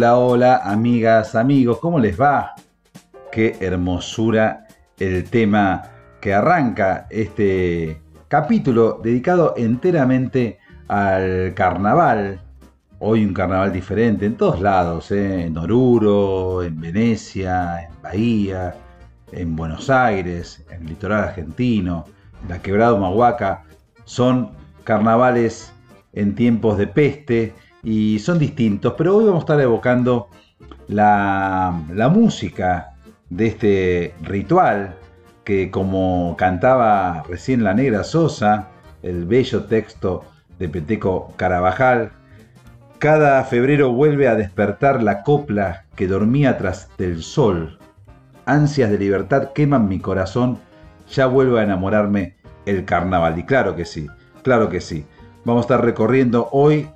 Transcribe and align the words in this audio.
Hola, 0.00 0.16
hola, 0.16 0.60
amigas, 0.64 1.34
amigos, 1.34 1.78
¿cómo 1.78 1.98
les 1.98 2.18
va? 2.18 2.54
Qué 3.30 3.58
hermosura 3.60 4.66
el 4.98 5.28
tema 5.28 5.82
que 6.22 6.32
arranca 6.32 7.06
este 7.10 8.00
capítulo 8.26 8.98
dedicado 9.04 9.52
enteramente 9.58 10.58
al 10.88 11.52
carnaval. 11.52 12.40
Hoy 12.98 13.26
un 13.26 13.34
carnaval 13.34 13.74
diferente 13.74 14.24
en 14.24 14.38
todos 14.38 14.62
lados, 14.62 15.10
¿eh? 15.10 15.44
en 15.44 15.58
Oruro, 15.58 16.62
en 16.62 16.80
Venecia, 16.80 17.82
en 17.82 18.02
Bahía, 18.02 18.74
en 19.32 19.54
Buenos 19.54 19.90
Aires, 19.90 20.64
en 20.70 20.80
el 20.80 20.86
litoral 20.86 21.24
argentino, 21.24 22.06
en 22.42 22.48
la 22.48 22.62
quebrada 22.62 22.94
Humahuaca. 22.94 23.64
Son 24.06 24.52
carnavales 24.82 25.74
en 26.14 26.34
tiempos 26.34 26.78
de 26.78 26.86
peste 26.86 27.52
y 27.82 28.18
son 28.18 28.38
distintos, 28.38 28.94
pero 28.96 29.16
hoy 29.16 29.24
vamos 29.24 29.40
a 29.40 29.44
estar 29.44 29.60
evocando 29.60 30.28
la, 30.88 31.72
música 32.12 32.94
de 33.28 33.46
este 33.46 34.14
ritual 34.22 34.96
que 35.44 35.70
como 35.70 36.34
cantaba 36.36 37.22
recién 37.28 37.64
la 37.64 37.74
negra 37.74 38.04
Sosa, 38.04 38.68
el 39.02 39.24
bello 39.24 39.64
texto 39.64 40.24
de 40.58 40.68
Peteco 40.68 41.32
Carabajal, 41.36 42.12
cada 42.98 43.42
febrero 43.44 43.92
vuelve 43.92 44.28
a 44.28 44.34
despertar 44.34 45.02
la 45.02 45.22
copla 45.22 45.84
que 45.96 46.06
dormía 46.06 46.58
tras 46.58 46.94
del 46.98 47.22
sol. 47.22 47.78
Ansias 48.44 48.90
de 48.90 48.98
libertad 48.98 49.52
queman 49.54 49.88
mi 49.88 50.00
corazón, 50.00 50.58
ya 51.10 51.26
vuelvo 51.26 51.56
a 51.56 51.62
enamorarme 51.62 52.36
el 52.66 52.84
carnaval. 52.84 53.38
Y 53.38 53.44
claro 53.44 53.74
que 53.74 53.86
sí, 53.86 54.06
claro 54.42 54.68
que 54.68 54.82
sí. 54.82 55.06
Vamos 55.46 55.62
a 55.62 55.66
estar 55.66 55.84
recorriendo 55.84 56.50
hoy 56.52 56.90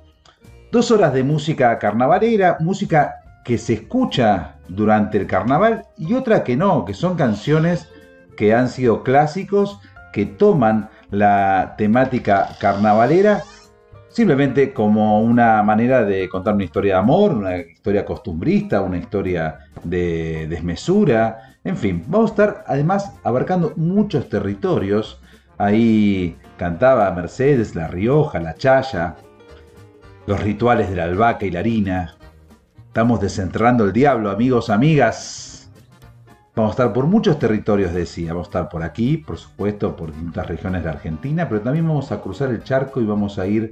Dos 0.71 0.91
horas 0.91 1.13
de 1.13 1.23
música 1.23 1.77
carnavalera, 1.79 2.57
música 2.59 3.15
que 3.43 3.57
se 3.57 3.73
escucha 3.73 4.55
durante 4.67 5.17
el 5.17 5.27
carnaval 5.27 5.85
y 5.97 6.13
otra 6.13 6.43
que 6.43 6.55
no, 6.55 6.85
que 6.85 6.93
son 6.93 7.15
canciones 7.15 7.87
que 8.35 8.53
han 8.53 8.69
sido 8.69 9.03
clásicos, 9.03 9.79
que 10.11 10.25
toman 10.25 10.89
la 11.11 11.75
temática 11.77 12.49
carnavalera 12.59 13.43
simplemente 14.09 14.71
como 14.71 15.21
una 15.21 15.61
manera 15.61 16.05
de 16.05 16.29
contar 16.29 16.53
una 16.53 16.63
historia 16.63 16.93
de 16.93 16.99
amor, 16.99 17.33
una 17.33 17.57
historia 17.57 18.05
costumbrista, 18.05 18.81
una 18.81 18.97
historia 18.97 19.59
de 19.83 20.47
desmesura, 20.47 21.55
en 21.65 21.75
fin, 21.75 22.03
vamos 22.07 22.29
a 22.29 22.33
estar 22.33 22.63
además 22.67 23.11
abarcando 23.23 23.73
muchos 23.75 24.29
territorios. 24.29 25.19
Ahí 25.57 26.37
cantaba 26.57 27.11
Mercedes, 27.11 27.75
La 27.75 27.87
Rioja, 27.87 28.39
La 28.39 28.53
Chaya, 28.53 29.15
los 30.27 30.41
rituales 30.41 30.89
de 30.89 30.95
la 30.95 31.03
albahaca 31.03 31.45
y 31.45 31.51
la 31.51 31.59
harina. 31.59 32.15
Estamos 32.87 33.19
desenterrando 33.19 33.85
el 33.85 33.93
diablo, 33.93 34.31
amigos, 34.31 34.69
amigas. 34.69 35.69
Vamos 36.55 36.71
a 36.71 36.73
estar 36.73 36.93
por 36.93 37.05
muchos 37.05 37.37
territorios, 37.37 37.93
decía. 37.93 38.33
Vamos 38.33 38.47
a 38.47 38.49
estar 38.49 38.69
por 38.69 38.83
aquí, 38.83 39.17
por 39.17 39.37
supuesto, 39.37 39.95
por 39.95 40.11
distintas 40.11 40.47
regiones 40.47 40.83
de 40.83 40.89
Argentina, 40.89 41.47
pero 41.47 41.61
también 41.61 41.87
vamos 41.87 42.11
a 42.11 42.21
cruzar 42.21 42.49
el 42.49 42.63
charco 42.63 43.01
y 43.01 43.05
vamos 43.05 43.37
a 43.37 43.45
ir 43.45 43.71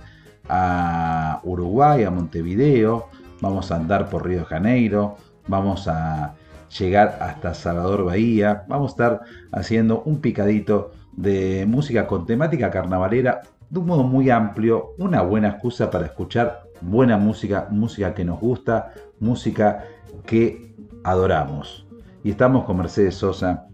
a 0.50 1.40
Uruguay, 1.44 2.04
a 2.04 2.12
Montevideo, 2.12 3.08
vamos 3.40 3.72
a 3.72 3.78
andar 3.78 4.10
por 4.10 4.26
Río 4.26 4.40
de 4.40 4.46
Janeiro, 4.46 5.16
vamos 5.48 5.88
a 5.88 6.36
llegar 6.78 7.18
hasta 7.22 7.54
Salvador 7.54 8.04
Bahía, 8.04 8.66
vamos 8.68 8.92
a 8.92 8.94
estar 8.94 9.22
haciendo 9.54 10.02
un 10.02 10.20
picadito 10.20 10.92
de 11.14 11.66
música 11.66 12.08
con 12.08 12.26
temática 12.26 12.70
carnavalera 12.72 13.42
de 13.74 13.80
un 13.80 13.88
modo 13.88 14.04
muy 14.04 14.30
amplio, 14.30 14.94
una 15.00 15.24
buena 15.24 15.48
excusa 15.50 15.90
para 15.90 16.06
escuchar 16.06 16.62
buena 16.80 17.18
música, 17.18 17.68
música 17.72 18.14
que 18.14 18.24
nos 18.24 18.40
gusta, 18.40 18.94
música 19.20 19.86
que 20.28 20.76
adoramos. 21.04 21.88
Y 22.24 22.30
estamos 22.30 22.66
con 22.66 22.78
Mercedes 22.78 23.16
Sosa 23.16 23.66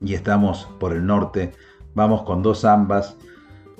y 0.00 0.14
estamos 0.14 0.68
por 0.78 0.92
el 0.92 1.04
norte, 1.04 1.50
vamos 1.92 2.22
con 2.22 2.40
dos 2.40 2.64
ambas 2.64 3.16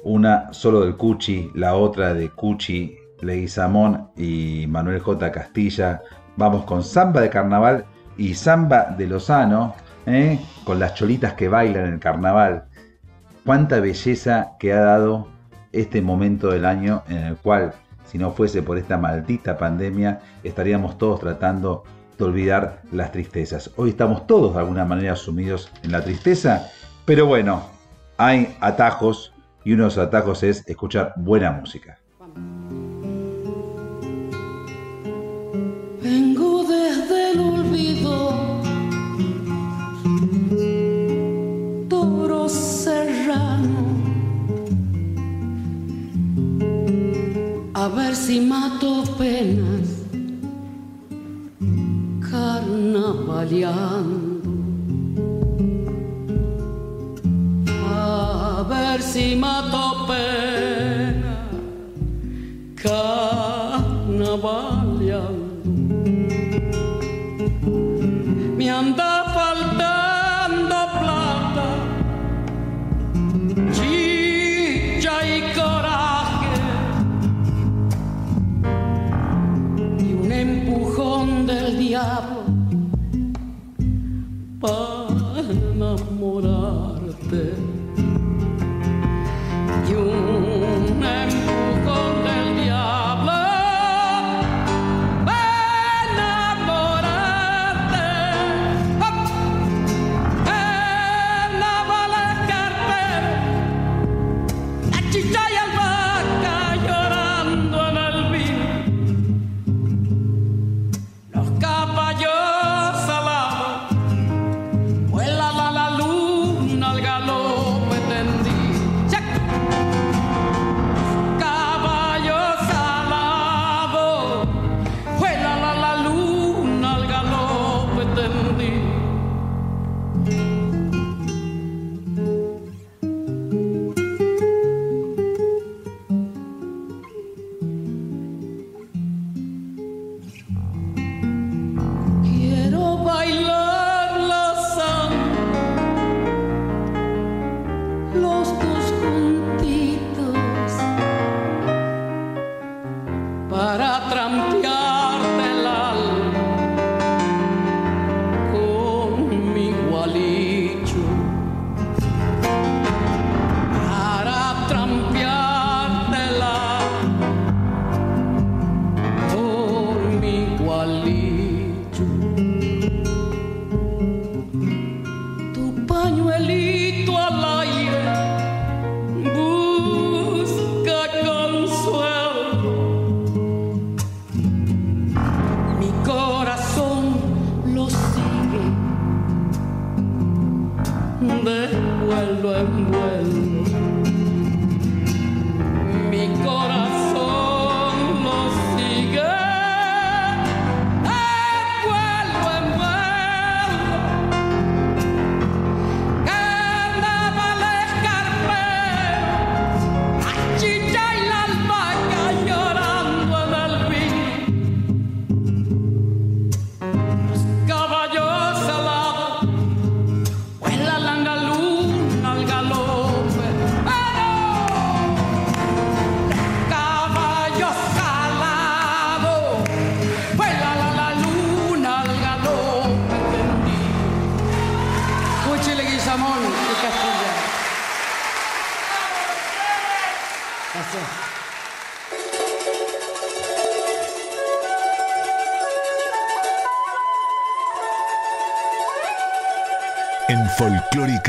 una 0.02 0.52
solo 0.52 0.80
del 0.80 0.96
Cuchi, 0.96 1.52
la 1.54 1.76
otra 1.76 2.12
de 2.12 2.30
Cuchi, 2.30 2.96
Leguizamón 3.20 4.08
y 4.16 4.66
Manuel 4.68 4.98
J. 4.98 5.30
Castilla. 5.30 6.00
Vamos 6.36 6.64
con 6.64 6.82
samba 6.82 7.20
de 7.20 7.30
carnaval 7.30 7.84
y 8.16 8.34
samba 8.34 8.96
de 8.98 9.06
Lozano, 9.06 9.76
¿eh? 10.06 10.40
con 10.64 10.80
las 10.80 10.94
cholitas 10.94 11.34
que 11.34 11.48
bailan 11.48 11.86
en 11.86 11.92
el 11.92 12.00
carnaval. 12.00 12.64
Cuánta 13.44 13.80
belleza 13.80 14.52
que 14.58 14.72
ha 14.72 14.80
dado 14.80 15.28
este 15.72 16.02
momento 16.02 16.50
del 16.50 16.66
año 16.66 17.02
en 17.08 17.18
el 17.18 17.36
cual, 17.36 17.72
si 18.04 18.18
no 18.18 18.32
fuese 18.32 18.62
por 18.62 18.76
esta 18.76 18.98
maldita 18.98 19.56
pandemia, 19.56 20.20
estaríamos 20.44 20.98
todos 20.98 21.20
tratando 21.20 21.84
de 22.18 22.24
olvidar 22.24 22.82
las 22.92 23.12
tristezas. 23.12 23.70
Hoy 23.76 23.90
estamos 23.90 24.26
todos 24.26 24.52
de 24.52 24.60
alguna 24.60 24.84
manera 24.84 25.16
sumidos 25.16 25.72
en 25.82 25.92
la 25.92 26.02
tristeza, 26.02 26.68
pero 27.06 27.24
bueno, 27.24 27.62
hay 28.18 28.54
atajos 28.60 29.32
y 29.64 29.72
uno 29.72 29.84
de 29.84 29.88
los 29.88 29.98
atajos 29.98 30.42
es 30.42 30.62
escuchar 30.68 31.14
buena 31.16 31.50
música. 31.50 31.98
Vengo 36.02 36.64
desde 36.64 37.32
el 37.32 37.40
olvido, 37.40 37.99
a 47.80 47.88
ver 47.88 48.14
si 48.14 48.40
mato 48.40 49.04
penas, 49.16 50.04
carnavaleando. 52.30 54.40
ver 58.68 59.00
si 59.02 59.34
mato 59.34 60.06
pena 60.06 61.48
carnavaleando. 62.76 65.49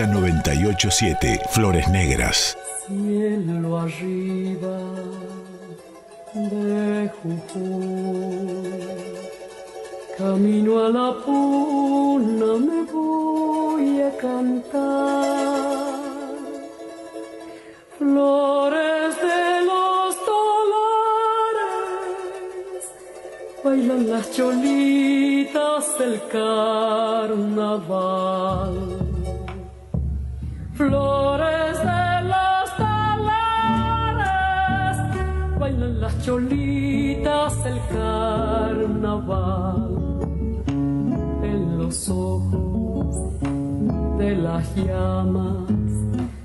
Folclórica 0.02 0.08
987, 0.08 1.42
Flores 1.50 1.88
Negras. 1.90 2.58
Cielo 2.88 3.80
arriba 3.80 4.80
de 6.34 7.12
Jujuy, 7.22 8.88
camino 10.18 10.86
a 10.86 10.90
la 10.90 11.14
puna 11.24 12.58
me 12.58 12.84
voy 12.92 14.02
a 14.02 14.18
cantar. 14.18 15.52
Flores 18.00 19.16
de 19.18 19.66
los 19.66 20.16
dólares, 20.26 21.64
bailan 23.64 24.10
las 24.10 24.32
cholitas 24.32 26.00
del 26.00 26.20
carnaval. 26.32 27.52
Flores 30.88 31.78
de 31.78 32.06
los 32.32 32.68
dólares, 32.80 34.26
bailan 35.60 36.02
las 36.02 36.14
cholitas 36.26 37.64
del 37.64 37.80
carnaval. 37.94 39.90
En 41.44 41.78
los 41.78 42.10
ojos 42.10 43.16
de 44.18 44.36
las 44.38 44.76
llamas 44.76 45.70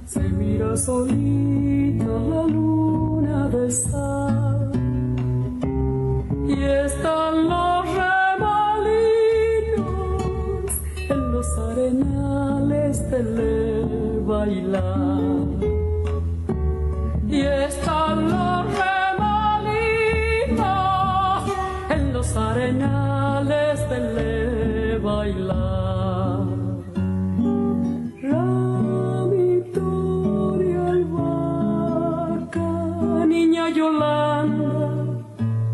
se 0.04 0.20
mira 0.20 0.76
solita 0.76 2.04
la 2.04 2.42
luna 2.46 3.48
de 3.48 3.70
sal 3.70 4.70
y 6.46 6.62
están 6.62 7.48
los 7.48 7.86
remolinos 8.04 9.12
en 11.08 11.32
los 11.32 11.58
arenales 11.58 13.10
de 13.10 13.22
le 13.22 14.05
bailar 14.26 15.22
y 17.28 17.40
están 17.42 18.28
los 18.28 18.64
remolinos 18.84 20.22
en 21.90 22.12
los 22.12 22.36
arenales 22.36 23.88
de 23.88 23.98
le 24.14 24.98
bailar 24.98 26.46
Ramito 28.20 29.90
de 30.58 30.76
albahaca, 30.92 32.70
niña 33.26 33.70
Yolanda, 33.70 34.90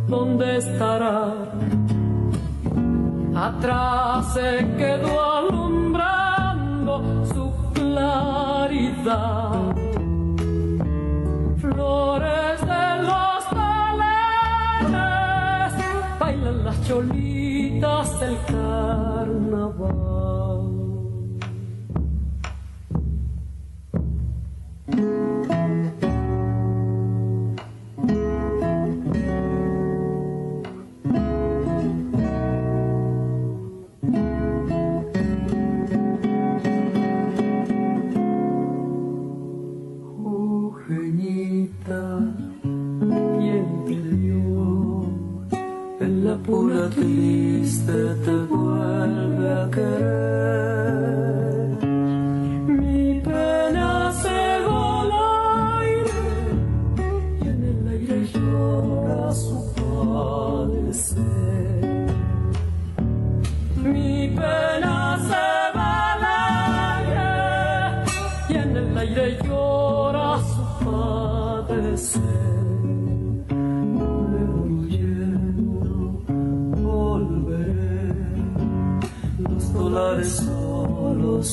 ¿dónde 0.08 0.58
estará? 0.58 1.18
Atrás 3.34 4.34
se 4.34 4.48
quedó 4.76 5.31
Flores 11.60 12.60
de 12.60 13.02
los 13.02 13.44
taleres, 13.50 14.98
bailan 16.18 16.64
las 16.64 16.86
cholitas 16.86 17.21
En 46.48 46.68
la 46.68 46.88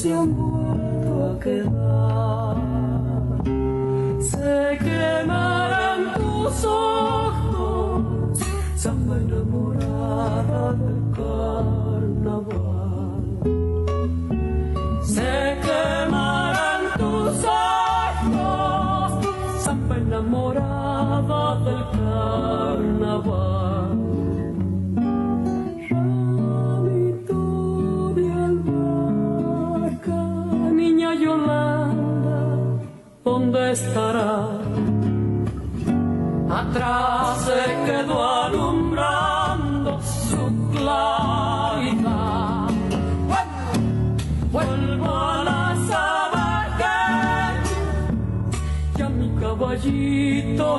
solo 0.01 0.29
se 0.29 0.48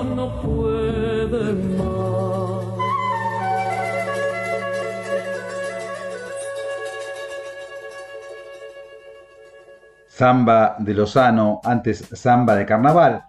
no 0.05 0.41
puede 0.41 1.53
más. 1.53 2.01
Samba 10.09 10.77
de 10.79 10.93
Lozano, 10.93 11.61
antes 11.65 12.07
Samba 12.13 12.55
de 12.55 12.67
Carnaval, 12.67 13.25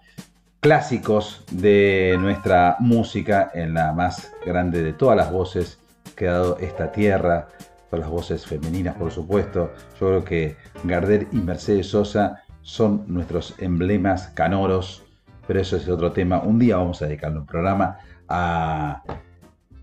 clásicos 0.60 1.42
de 1.50 2.16
nuestra 2.20 2.76
música 2.80 3.50
en 3.54 3.74
la 3.74 3.92
más 3.92 4.30
grande 4.44 4.82
de 4.82 4.92
todas 4.92 5.16
las 5.16 5.32
voces 5.32 5.78
que 6.14 6.28
ha 6.28 6.32
dado 6.32 6.58
esta 6.58 6.92
tierra, 6.92 7.48
todas 7.88 8.00
las 8.00 8.10
voces 8.10 8.46
femeninas 8.46 8.94
por 8.96 9.10
supuesto. 9.10 9.72
Yo 9.98 10.08
creo 10.08 10.24
que 10.24 10.56
Gardel 10.84 11.28
y 11.32 11.36
Mercedes 11.36 11.88
Sosa 11.88 12.42
son 12.60 13.04
nuestros 13.06 13.54
emblemas 13.58 14.28
canoros, 14.28 15.02
pero 15.46 15.60
eso 15.60 15.76
es 15.76 15.88
otro 15.88 16.12
tema. 16.12 16.40
Un 16.40 16.58
día 16.58 16.76
vamos 16.76 17.02
a 17.02 17.06
dedicarle 17.06 17.38
un 17.38 17.46
programa 17.46 17.98
a 18.28 19.02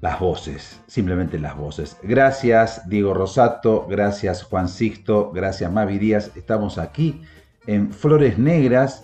las 0.02 0.20
voces, 0.20 0.82
simplemente 0.88 1.40
las 1.40 1.58
voces. 1.58 1.98
Gracias 2.04 2.88
Diego 2.88 3.14
Rosato, 3.14 3.86
gracias 3.90 4.44
Juan 4.44 4.70
Sixto, 4.70 5.32
gracias 5.32 5.72
Mavi 5.72 5.98
Díaz. 5.98 6.32
Estamos 6.36 6.78
aquí 6.78 7.22
en 7.68 7.92
Flores 7.92 8.38
Negras. 8.38 9.04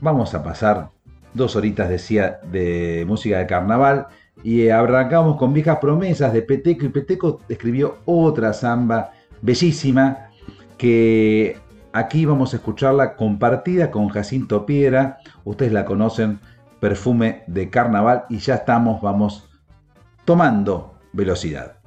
Vamos 0.00 0.34
a 0.34 0.42
pasar 0.42 0.90
dos 1.34 1.56
horitas, 1.56 1.88
de 1.88 3.04
música 3.06 3.38
de 3.38 3.46
carnaval. 3.46 4.06
Y 4.42 4.68
arrancamos 4.70 5.36
con 5.36 5.52
viejas 5.52 5.78
promesas 5.78 6.32
de 6.32 6.42
Peteco. 6.42 6.86
Y 6.86 6.88
Peteco 6.88 7.40
escribió 7.48 7.98
otra 8.06 8.52
samba 8.52 9.12
bellísima 9.42 10.30
que 10.78 11.58
aquí 11.92 12.24
vamos 12.24 12.52
a 12.52 12.56
escucharla 12.56 13.16
compartida 13.16 13.90
con 13.90 14.08
Jacinto 14.08 14.66
Piedra. 14.66 15.18
Ustedes 15.44 15.72
la 15.72 15.84
conocen, 15.84 16.40
perfume 16.80 17.44
de 17.46 17.70
carnaval. 17.70 18.24
Y 18.28 18.38
ya 18.38 18.56
estamos, 18.56 19.00
vamos 19.00 19.48
tomando 20.24 20.94
velocidad. 21.12 21.79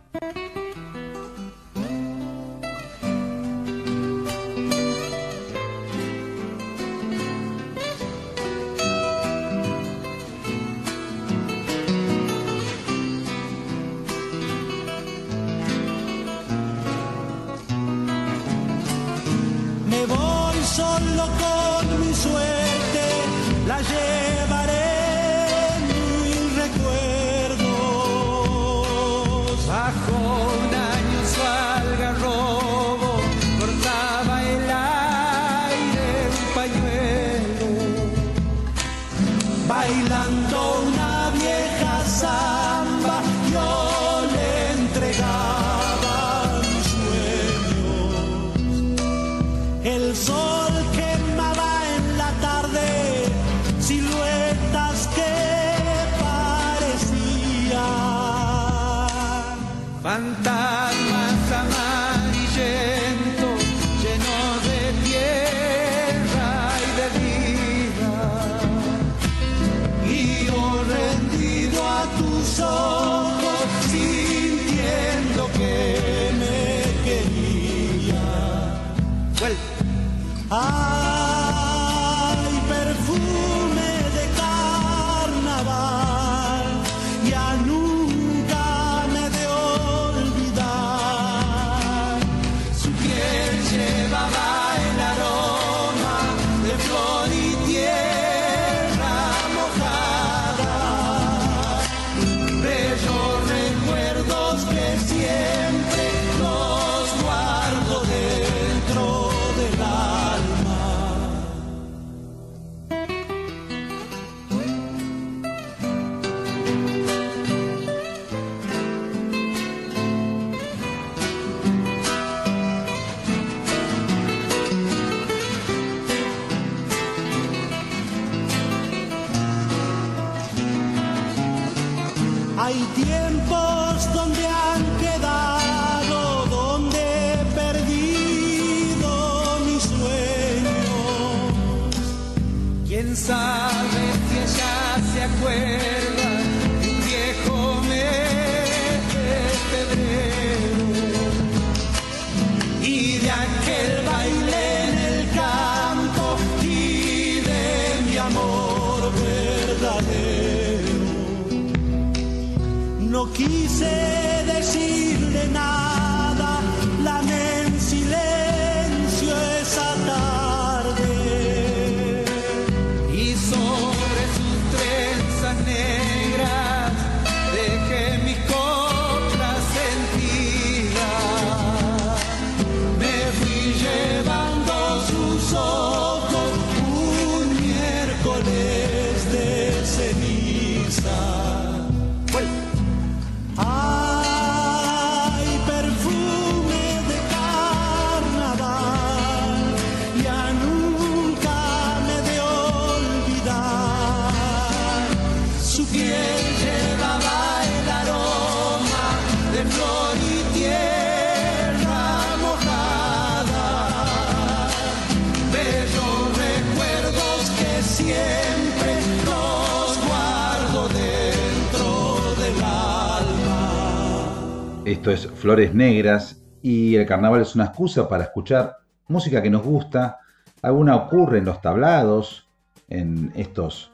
Esto 225.03 225.11
es 225.11 225.27
Flores 225.27 225.75
Negras 225.75 226.41
y 226.61 226.95
el 226.95 227.05
carnaval 227.05 227.41
es 227.41 227.55
una 227.55 227.65
excusa 227.65 228.07
para 228.07 228.23
escuchar 228.23 228.77
música 229.09 229.41
que 229.41 229.49
nos 229.49 229.61
gusta. 229.61 230.19
Alguna 230.61 230.95
ocurre 230.95 231.39
en 231.39 231.43
los 231.43 231.59
tablados, 231.59 232.49
en 232.87 233.29
estos 233.35 233.91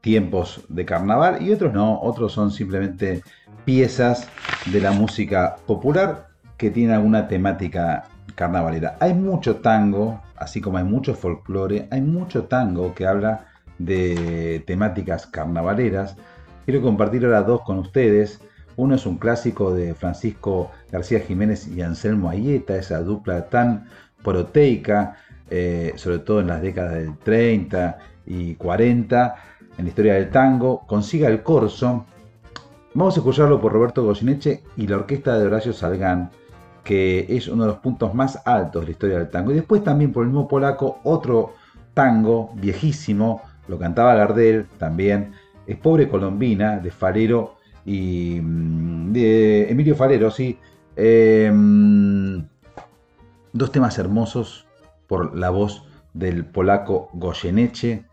tiempos 0.00 0.62
de 0.70 0.86
carnaval 0.86 1.42
y 1.42 1.52
otros 1.52 1.74
no, 1.74 2.00
otros 2.00 2.32
son 2.32 2.50
simplemente 2.50 3.22
piezas 3.66 4.30
de 4.72 4.80
la 4.80 4.92
música 4.92 5.56
popular 5.66 6.28
que 6.56 6.70
tienen 6.70 6.94
alguna 6.94 7.28
temática 7.28 8.04
carnavalera. 8.34 8.96
Hay 8.98 9.12
mucho 9.12 9.56
tango, 9.56 10.22
así 10.36 10.62
como 10.62 10.78
hay 10.78 10.84
mucho 10.84 11.14
folclore, 11.14 11.86
hay 11.90 12.00
mucho 12.00 12.44
tango 12.44 12.94
que 12.94 13.06
habla 13.06 13.48
de 13.76 14.64
temáticas 14.66 15.26
carnavaleras. 15.26 16.16
Quiero 16.64 16.80
compartir 16.80 17.26
ahora 17.26 17.42
dos 17.42 17.60
con 17.60 17.78
ustedes. 17.78 18.40
Uno 18.76 18.94
es 18.94 19.06
un 19.06 19.16
clásico 19.16 19.72
de 19.72 19.94
Francisco 19.94 20.70
García 20.90 21.20
Jiménez 21.20 21.66
y 21.68 21.80
Anselmo 21.80 22.28
Ayeta, 22.28 22.76
esa 22.76 23.00
dupla 23.00 23.48
tan 23.48 23.86
proteica, 24.22 25.16
eh, 25.48 25.92
sobre 25.96 26.18
todo 26.18 26.40
en 26.40 26.48
las 26.48 26.60
décadas 26.60 26.94
del 26.94 27.16
30 27.16 27.98
y 28.26 28.54
40, 28.56 29.36
en 29.78 29.84
la 29.84 29.88
historia 29.88 30.14
del 30.14 30.30
tango. 30.30 30.86
Consiga 30.86 31.28
el 31.28 31.42
corso. 31.42 32.04
Vamos 32.92 33.16
a 33.16 33.20
escucharlo 33.20 33.60
por 33.60 33.72
Roberto 33.72 34.04
Goyeneche 34.04 34.62
y 34.76 34.86
la 34.86 34.96
orquesta 34.96 35.38
de 35.38 35.46
Horacio 35.46 35.72
Salgán, 35.72 36.30
que 36.84 37.26
es 37.28 37.48
uno 37.48 37.64
de 37.64 37.70
los 37.70 37.78
puntos 37.78 38.14
más 38.14 38.42
altos 38.46 38.82
de 38.82 38.86
la 38.86 38.92
historia 38.92 39.18
del 39.18 39.30
tango. 39.30 39.52
Y 39.52 39.54
después 39.54 39.82
también 39.82 40.12
por 40.12 40.24
el 40.24 40.30
mismo 40.30 40.48
polaco, 40.48 41.00
otro 41.04 41.54
tango 41.94 42.52
viejísimo, 42.56 43.40
lo 43.68 43.78
cantaba 43.78 44.14
Gardel 44.14 44.66
también, 44.78 45.32
es 45.66 45.76
Pobre 45.76 46.08
Colombina, 46.08 46.78
de 46.78 46.90
Falero 46.90 47.55
y 47.86 48.40
mm, 48.42 49.12
de 49.12 49.70
Emilio 49.70 49.96
Falero, 49.96 50.30
sí. 50.30 50.58
Em, 50.96 52.46
dos 53.52 53.72
temas 53.72 53.96
hermosos 53.98 54.66
por 55.06 55.34
la 55.36 55.50
voz 55.50 55.84
del 56.12 56.44
polaco 56.44 57.08
Goyeneche. 57.14 58.04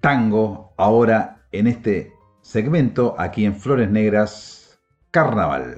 Tango, 0.00 0.72
ahora 0.76 1.38
en 1.52 1.68
este 1.68 2.12
segmento, 2.42 3.14
aquí 3.18 3.44
en 3.44 3.56
Flores 3.56 3.90
Negras, 3.90 4.78
Carnaval. 5.10 5.76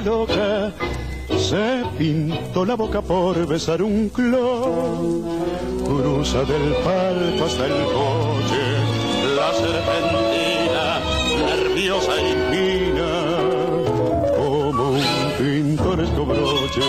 Loca 0.00 0.72
se 1.38 1.84
pintó 1.98 2.64
la 2.64 2.74
boca 2.74 3.02
por 3.02 3.46
besar 3.46 3.82
un 3.82 4.08
clon. 4.08 5.24
Cruza 5.84 6.44
del 6.44 6.74
palco 6.84 7.44
hasta 7.44 7.66
el 7.66 7.72
coche, 7.84 8.62
la 9.36 9.52
serpentina, 9.54 11.00
nerviosa 11.46 12.12
y 12.20 12.32
fina, 12.50 13.12
como 14.36 14.90
un 14.90 15.02
pintoresco 15.38 16.24
broche 16.26 16.82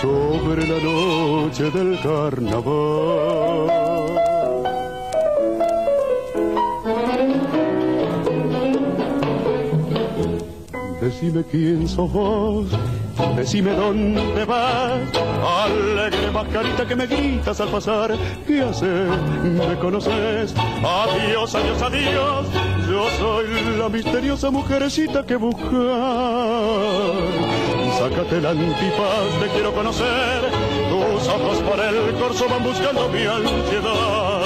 sobre 0.00 0.66
la 0.66 0.78
noche 0.82 1.70
del 1.70 2.00
carnaval. 2.00 3.81
Decime 11.22 11.44
quién 11.44 11.86
sos 11.86 12.12
vos, 12.12 12.66
decime 13.36 13.70
dónde 13.74 14.44
vas, 14.44 15.02
alegre 15.62 16.32
mascarita 16.32 16.84
que 16.84 16.96
me 16.96 17.06
gritas 17.06 17.60
al 17.60 17.68
pasar, 17.68 18.16
¿qué 18.44 18.62
haces? 18.62 19.08
¿Me 19.44 19.78
conoces? 19.78 20.52
Adiós, 20.82 21.54
adiós, 21.54 21.80
adiós, 21.80 22.46
yo 22.90 23.08
soy 23.20 23.46
la 23.78 23.88
misteriosa 23.88 24.50
mujercita 24.50 25.24
que 25.24 25.36
buscas. 25.36 25.70
Sácate 28.00 28.38
el 28.38 28.46
antifaz, 28.46 29.40
te 29.40 29.46
quiero 29.54 29.72
conocer, 29.74 30.40
tus 30.90 31.28
ojos 31.28 31.58
por 31.58 31.78
el 31.78 32.14
corso 32.14 32.48
van 32.48 32.64
buscando 32.64 33.08
mi 33.10 33.22
ansiedad. 33.26 34.42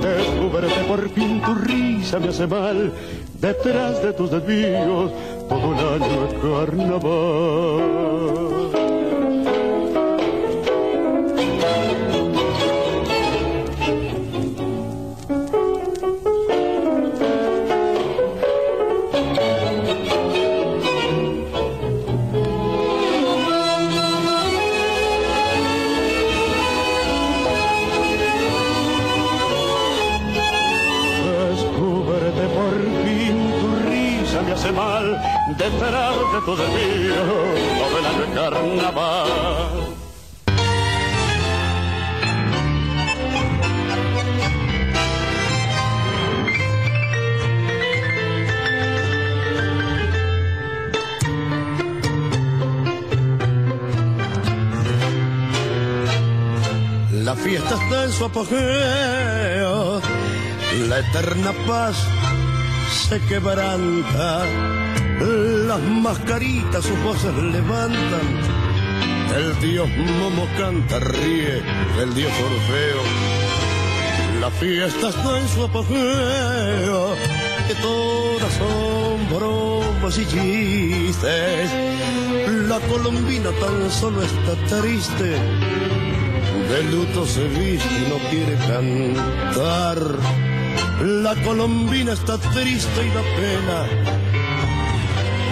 Descúbrete 0.00 0.84
por 0.86 1.08
fin, 1.10 1.42
tu 1.42 1.54
risa 1.56 2.20
me 2.20 2.28
hace 2.28 2.46
mal, 2.46 2.92
detrás 3.40 4.00
de 4.00 4.12
tus 4.12 4.30
desvíos 4.30 5.10
todo 5.48 5.72
el 5.72 5.78
año 6.02 6.26
es 6.26 6.34
carnaval. 6.34 8.47
De 36.56 36.64
año 36.64 38.24
es 38.24 38.34
carnaval. 38.34 39.28
La 57.12 57.34
fiesta 57.36 57.74
está 57.74 58.04
en 58.04 58.12
su 58.12 58.24
apogeo, 58.24 60.00
la 60.88 60.98
eterna 61.00 61.52
paz 61.66 61.96
se 63.08 63.20
quebranta, 63.26 64.44
las 65.20 65.80
mascaritas 65.80 66.84
sus 66.84 67.02
voces 67.02 67.34
levantan, 67.34 68.26
el 69.36 69.60
dios 69.60 69.88
Momo 69.88 70.46
canta, 70.58 70.98
ríe, 71.00 71.62
el 72.02 72.14
dios 72.14 72.32
Orfeo. 72.32 73.02
La 74.40 74.50
fiesta 74.50 75.08
está 75.08 75.38
en 75.38 75.48
su 75.48 75.64
apogeo, 75.64 77.14
que 77.66 77.74
todas 77.82 78.52
son 78.54 79.36
bromas 79.36 80.18
y 80.18 80.26
chistes. 80.26 81.70
La 82.68 82.78
colombina 82.80 83.50
tan 83.60 83.90
solo 83.90 84.22
está 84.22 84.54
triste 84.80 85.36
de 86.68 86.82
luto 86.84 87.24
se 87.24 87.48
viste 87.48 87.88
y 87.94 88.08
no 88.10 88.18
quiere 88.30 88.54
cantar. 88.66 89.98
La 91.00 91.34
colombina 91.42 92.12
está 92.12 92.36
triste 92.38 93.06
y 93.06 93.08
da 93.08 93.22
pena. 93.36 94.17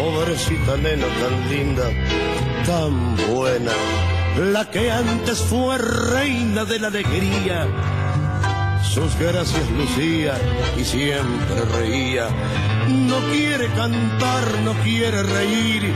Pobrecita 0.07 0.77
nena 0.77 1.09
tan 1.21 1.35
linda, 1.51 1.87
tan 2.65 3.17
buena. 3.27 3.73
La 4.53 4.71
que 4.71 4.89
antes 4.89 5.39
fue 5.41 5.79
reina 5.79 6.65
de 6.65 6.79
la 6.79 6.87
alegría. 6.87 7.67
Sus 8.85 9.19
gracias 9.19 9.69
lucía 9.73 10.35
y 10.79 10.85
siempre 10.85 11.61
reía. 11.77 12.29
No 12.89 13.19
quiere 13.33 13.67
cantar, 13.75 14.45
no 14.63 14.75
quiere 14.85 15.25
reír. 15.25 15.93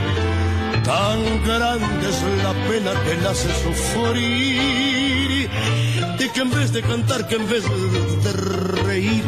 Tan 0.83 1.19
grande 1.45 2.09
es 2.09 2.21
la 2.43 2.53
pena 2.67 2.91
que 3.05 3.15
la 3.23 3.29
hace 3.29 3.49
sufrir. 3.63 5.49
Y 6.19 6.29
que 6.33 6.41
en 6.41 6.51
vez 6.51 6.73
de 6.73 6.81
cantar, 6.81 7.27
que 7.29 7.35
en 7.35 7.47
vez 7.47 7.63
de 8.25 8.33
reír, 8.83 9.23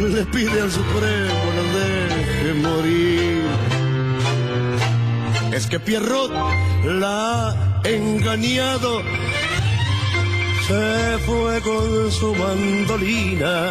le 0.00 0.24
pide 0.24 0.62
al 0.62 0.70
Supremo 0.70 1.44
la 1.56 1.64
deje 1.78 2.54
morir. 2.54 3.33
Es 5.54 5.68
que 5.68 5.78
Pierrot 5.78 6.32
la 6.84 7.50
ha 7.50 7.88
engañado. 7.88 9.02
Se 10.66 11.18
fue 11.24 11.60
con 11.60 12.10
su 12.10 12.34
mandolina, 12.34 13.70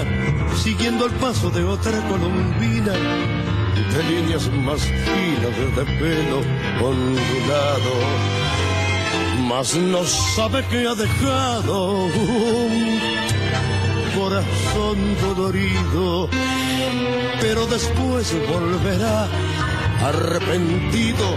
siguiendo 0.64 1.08
el 1.08 1.12
paso 1.16 1.50
de 1.50 1.66
otra 1.66 2.00
colombina 2.08 2.94
de 2.94 4.04
líneas 4.10 4.50
más 4.50 4.80
finas 4.82 5.76
de 5.76 5.84
pelo 6.00 6.40
ondulado. 6.82 7.94
Mas 9.42 9.76
no 9.76 10.06
sabe 10.06 10.64
que 10.68 10.88
ha 10.88 10.96
dejado 10.96 12.06
un 12.06 13.00
corazón 14.18 15.18
dolorido, 15.22 16.30
pero 17.42 17.66
después 17.66 18.34
volverá 18.48 19.28
arrepentido 20.08 21.36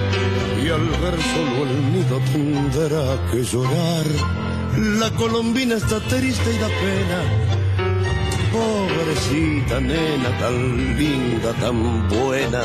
y 0.62 0.68
al 0.68 0.87
ver 1.02 1.16
solo 1.33 1.70
el 1.70 1.92
nido 1.92 2.20
tendrá 2.33 3.31
que 3.31 3.42
llorar. 3.42 4.07
La 5.00 5.11
colombina 5.12 5.76
está 5.76 6.00
triste 6.00 6.55
y 6.55 6.59
da 6.59 6.68
pena 6.68 7.46
pobrecita 8.57 9.81
nena 9.81 10.31
tan 10.38 10.96
linda, 10.96 11.52
tan 11.61 12.09
buena, 12.09 12.62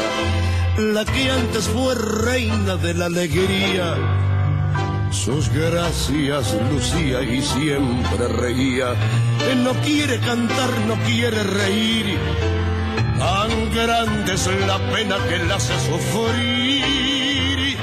la 0.78 1.04
que 1.06 1.30
antes 1.30 1.68
fue 1.68 1.96
reina 1.96 2.76
de 2.78 2.94
la 2.94 3.06
alegría. 3.06 3.96
Sus 5.12 5.50
gracias 5.50 6.56
lucía 6.72 7.22
y 7.22 7.42
siempre 7.42 8.28
reía. 8.28 8.96
No 9.64 9.74
quiere 9.86 10.20
cantar, 10.20 10.70
no 10.88 10.96
quiere 11.06 11.44
reír. 11.44 12.18
Grande 13.74 14.34
es 14.34 14.48
la 14.68 14.78
pena 14.92 15.16
que 15.30 15.38
la 15.46 15.56
hace 15.56 15.74
sufrir. 15.80 17.78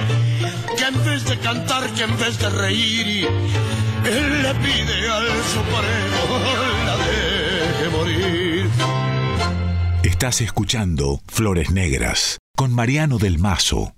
Que 0.77 0.85
en 0.85 1.05
vez 1.05 1.24
de 1.24 1.38
cantar, 1.38 1.88
que 1.94 2.03
en 2.03 2.16
vez 2.18 2.38
de 2.38 2.51
reír, 2.51 3.27
él 4.05 4.42
le 4.42 4.55
pide 4.57 5.11
al 5.11 5.27
Supremo 5.44 6.40
la 6.85 6.96
deje 6.96 7.88
morir. 7.90 8.70
Estás 10.03 10.40
escuchando 10.42 11.20
Flores 11.27 11.70
Negras 11.70 12.38
con 12.55 12.72
Mariano 12.74 13.18
del 13.18 13.38
Mazo. 13.38 13.94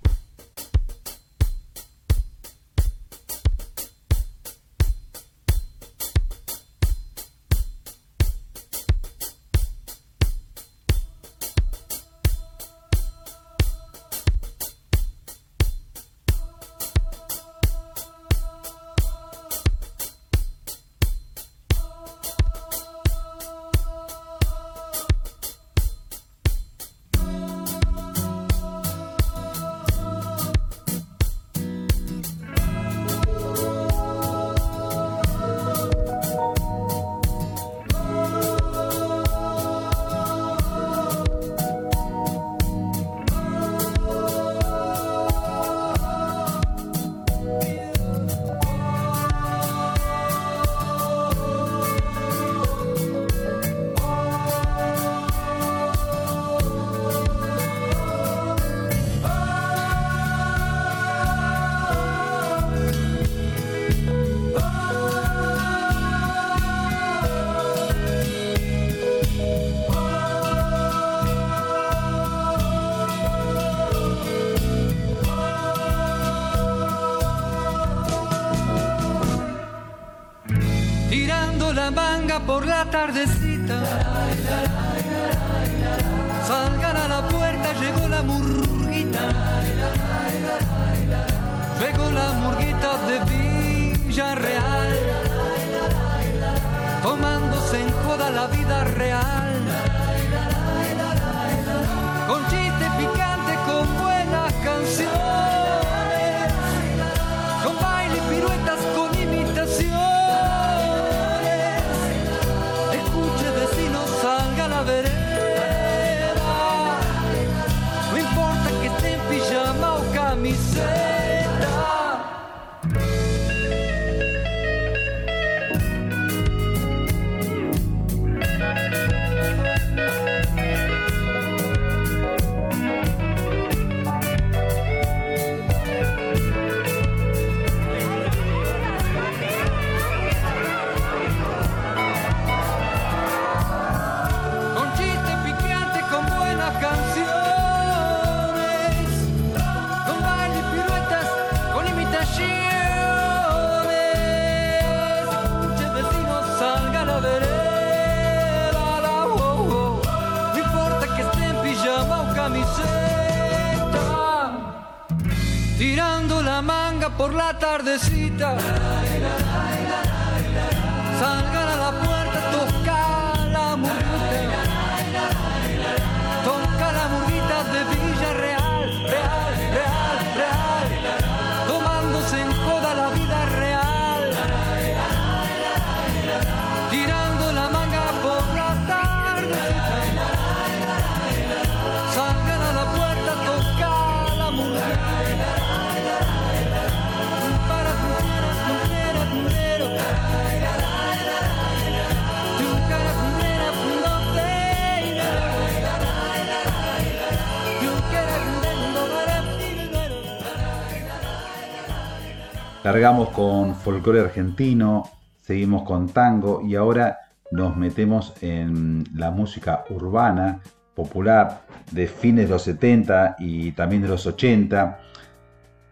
Largamos 212.91 213.29
con 213.29 213.73
folclore 213.73 214.19
argentino, 214.19 215.09
seguimos 215.41 215.83
con 215.83 216.09
tango 216.09 216.61
y 216.61 216.75
ahora 216.75 217.19
nos 217.49 217.77
metemos 217.77 218.33
en 218.41 219.05
la 219.15 219.31
música 219.31 219.85
urbana 219.89 220.59
popular 220.93 221.61
de 221.89 222.07
fines 222.07 222.49
de 222.49 222.51
los 222.51 222.63
70 222.63 223.37
y 223.39 223.71
también 223.71 224.01
de 224.01 224.09
los 224.09 224.25
80. 224.25 224.99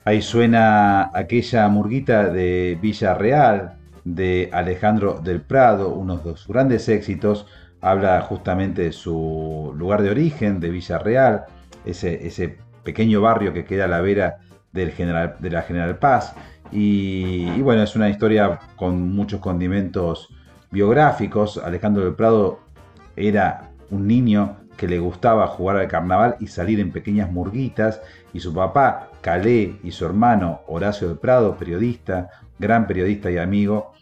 Ahí 0.03 0.21
suena 0.21 1.09
aquella 1.13 1.69
murguita 1.69 2.27
de 2.27 2.77
Villarreal 2.81 3.77
de 4.03 4.49
Alejandro 4.51 5.21
del 5.23 5.39
Prado, 5.39 5.93
uno 5.93 6.17
de 6.17 6.35
sus 6.35 6.49
grandes 6.49 6.89
éxitos. 6.89 7.47
Habla 7.79 8.19
justamente 8.23 8.81
de 8.81 8.91
su 8.91 9.73
lugar 9.77 10.01
de 10.01 10.09
origen, 10.09 10.59
de 10.59 10.69
Villarreal, 10.69 11.45
ese, 11.85 12.27
ese 12.27 12.57
pequeño 12.83 13.21
barrio 13.21 13.53
que 13.53 13.63
queda 13.63 13.85
a 13.85 13.87
la 13.87 14.01
vera 14.01 14.39
del 14.73 14.91
General, 14.91 15.37
de 15.39 15.49
la 15.49 15.61
General 15.61 15.97
Paz. 15.97 16.35
Y, 16.71 17.61
bueno, 17.61 17.83
es 17.83 17.95
una 17.95 18.09
historia 18.09 18.59
con 18.75 19.13
muchos 19.13 19.39
condimentos 19.39 20.29
biográficos. 20.71 21.57
Alejandro 21.57 22.03
del 22.03 22.15
Prado 22.15 22.59
era 23.15 23.71
un 23.89 24.07
niño 24.07 24.57
que 24.77 24.87
le 24.87 24.99
gustaba 24.99 25.47
jugar 25.47 25.77
al 25.77 25.87
carnaval 25.87 26.37
y 26.39 26.47
salir 26.47 26.79
en 26.79 26.91
pequeñas 26.91 27.31
murguitas. 27.31 28.01
Y 28.33 28.39
su 28.39 28.53
papá, 28.53 29.09
Calé, 29.21 29.77
y 29.83 29.91
su 29.91 30.05
hermano, 30.05 30.61
Horacio 30.67 31.07
del 31.07 31.17
Prado, 31.17 31.55
periodista, 31.57 32.29
gran 32.57 32.87
periodista 32.87 33.31
y 33.31 33.37
amigo, 33.37 33.93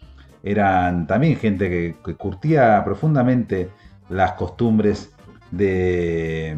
eran 0.42 1.06
también 1.06 1.36
gente 1.36 1.68
que, 1.68 1.96
que 2.04 2.14
curtía 2.14 2.82
profundamente 2.84 3.70
las 4.08 4.32
costumbres 4.32 5.12
de, 5.50 6.56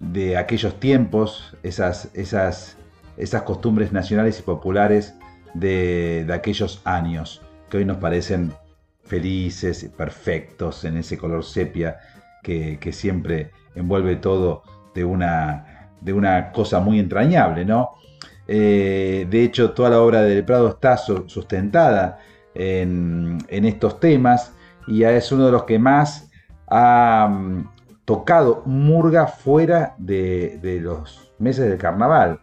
de 0.00 0.36
aquellos 0.36 0.78
tiempos, 0.80 1.56
esas, 1.62 2.10
esas, 2.14 2.76
esas 3.16 3.42
costumbres 3.42 3.92
nacionales 3.92 4.38
y 4.40 4.42
populares 4.42 5.14
de, 5.58 6.26
aquellos 6.32 6.80
años, 6.84 7.42
que 7.70 7.78
hoy 7.78 7.84
nos 7.84 7.98
parecen 7.98 8.52
felices, 9.04 9.90
perfectos, 9.96 10.84
en 10.84 10.96
ese 10.96 11.16
color 11.16 11.44
sepia 11.44 11.98
que, 12.42 12.78
siempre 12.92 13.50
envuelve 13.74 14.16
todo 14.16 14.62
de 14.94 15.04
una, 15.04 15.90
de 16.00 16.12
una 16.12 16.52
cosa 16.52 16.80
muy 16.80 16.98
entrañable, 16.98 17.64
¿no? 17.64 17.94
Eh, 18.48 19.26
de 19.28 19.42
hecho, 19.42 19.72
toda 19.72 19.90
la 19.90 20.00
obra 20.00 20.22
del 20.22 20.44
Prado 20.44 20.68
está 20.68 20.96
su- 20.96 21.28
sustentada 21.28 22.20
en, 22.54 23.44
estos 23.48 23.98
temas 23.98 24.54
y 24.86 25.02
es 25.02 25.32
uno 25.32 25.46
de 25.46 25.52
los 25.52 25.64
que 25.64 25.80
más 25.80 26.30
ha 26.68 27.28
mm, 27.28 27.68
tocado 28.04 28.62
murga 28.66 29.26
fuera 29.26 29.96
de 29.98 30.78
los 30.80 31.32
meses 31.38 31.68
del 31.68 31.78
carnaval. 31.78 32.40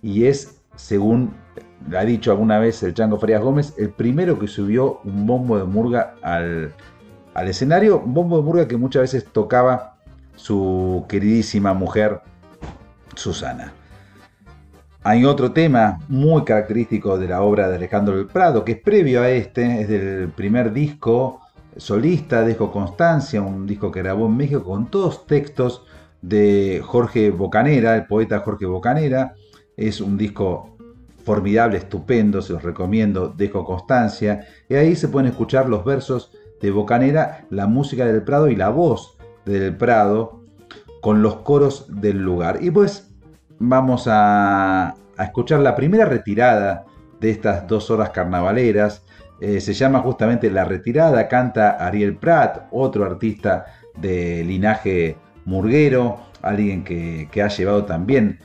Y 0.00 0.24
es, 0.24 0.62
según 0.74 1.34
ha 1.96 2.04
dicho 2.04 2.30
alguna 2.30 2.58
vez 2.58 2.82
el 2.82 2.94
Chango 2.94 3.18
Farias 3.18 3.42
Gómez, 3.42 3.74
el 3.78 3.90
primero 3.90 4.38
que 4.38 4.48
subió 4.48 5.00
un 5.04 5.26
bombo 5.26 5.58
de 5.58 5.64
murga 5.64 6.14
al, 6.22 6.72
al 7.34 7.48
escenario. 7.48 8.00
Un 8.00 8.14
bombo 8.14 8.36
de 8.38 8.42
murga 8.42 8.68
que 8.68 8.76
muchas 8.76 9.02
veces 9.02 9.26
tocaba 9.26 9.96
su 10.36 11.04
queridísima 11.08 11.74
mujer 11.74 12.20
Susana. 13.14 13.72
Hay 15.04 15.24
otro 15.24 15.50
tema 15.52 15.98
muy 16.08 16.44
característico 16.44 17.18
de 17.18 17.28
la 17.28 17.42
obra 17.42 17.68
de 17.68 17.76
Alejandro 17.76 18.16
del 18.16 18.26
Prado, 18.26 18.64
que 18.64 18.72
es 18.72 18.78
previo 18.80 19.22
a 19.22 19.30
este, 19.30 19.80
es 19.80 19.88
del 19.88 20.28
primer 20.28 20.72
disco 20.72 21.40
solista, 21.76 22.44
disco 22.44 22.70
Constancia, 22.70 23.42
un 23.42 23.66
disco 23.66 23.90
que 23.90 24.00
grabó 24.00 24.26
en 24.26 24.36
México 24.36 24.62
con 24.62 24.86
todos 24.86 25.26
textos 25.26 25.84
de 26.20 26.80
Jorge 26.84 27.30
Bocanera, 27.30 27.96
el 27.96 28.06
poeta 28.06 28.40
Jorge 28.40 28.66
Bocanera. 28.66 29.34
Es 29.76 30.00
un 30.00 30.16
disco 30.16 30.71
formidable, 31.24 31.78
estupendo, 31.78 32.42
se 32.42 32.52
los 32.52 32.62
recomiendo, 32.62 33.28
disco 33.28 33.64
Constancia. 33.64 34.46
Y 34.68 34.74
ahí 34.74 34.96
se 34.96 35.08
pueden 35.08 35.30
escuchar 35.30 35.68
los 35.68 35.84
versos 35.84 36.32
de 36.60 36.70
Bocanera, 36.70 37.46
la 37.50 37.66
música 37.66 38.06
del 38.06 38.22
Prado 38.22 38.48
y 38.48 38.56
la 38.56 38.68
voz 38.68 39.16
del 39.44 39.76
Prado 39.76 40.42
con 41.00 41.22
los 41.22 41.36
coros 41.36 41.86
del 41.88 42.22
lugar. 42.22 42.58
Y 42.60 42.70
pues 42.70 43.10
vamos 43.58 44.04
a, 44.06 44.94
escuchar 45.18 45.60
la 45.60 45.76
primera 45.76 46.04
retirada 46.04 46.84
de 47.20 47.30
estas 47.30 47.66
dos 47.68 47.90
horas 47.90 48.10
carnavaleras. 48.10 49.04
Eh, 49.40 49.60
se 49.60 49.72
llama 49.72 50.00
justamente 50.00 50.50
La 50.50 50.64
Retirada, 50.64 51.28
canta 51.28 51.72
Ariel 51.72 52.16
Prat, 52.16 52.68
otro 52.70 53.04
artista 53.04 53.66
de 53.96 54.44
linaje 54.44 55.16
murguero, 55.44 56.20
alguien 56.42 56.84
que 56.84 57.42
ha 57.42 57.48
llevado 57.48 57.84
también 57.84 58.38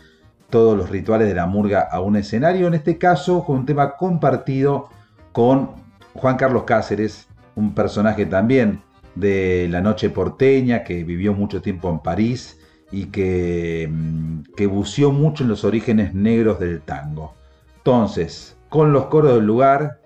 todos 0.49 0.77
los 0.77 0.89
rituales 0.89 1.27
de 1.27 1.35
la 1.35 1.45
murga 1.45 1.81
a 1.81 1.99
un 1.99 2.15
escenario, 2.15 2.67
en 2.67 2.73
este 2.73 2.97
caso 2.97 3.43
con 3.43 3.57
un 3.57 3.65
tema 3.65 3.95
compartido 3.97 4.89
con 5.31 5.71
Juan 6.13 6.37
Carlos 6.37 6.63
Cáceres, 6.63 7.27
un 7.55 7.73
personaje 7.73 8.25
también 8.25 8.81
de 9.15 9.67
la 9.69 9.81
noche 9.81 10.09
porteña 10.09 10.83
que 10.83 11.03
vivió 11.03 11.33
mucho 11.33 11.61
tiempo 11.61 11.89
en 11.89 11.99
París 11.99 12.59
y 12.91 13.05
que, 13.05 13.89
mm, 13.91 14.53
que 14.55 14.67
buceó 14.67 15.11
mucho 15.11 15.43
en 15.43 15.49
los 15.49 15.63
orígenes 15.63 16.13
negros 16.13 16.59
del 16.59 16.81
tango. 16.81 17.33
Entonces, 17.77 18.57
con 18.69 18.93
los 18.93 19.05
coros 19.05 19.35
del 19.35 19.45
lugar, 19.45 20.01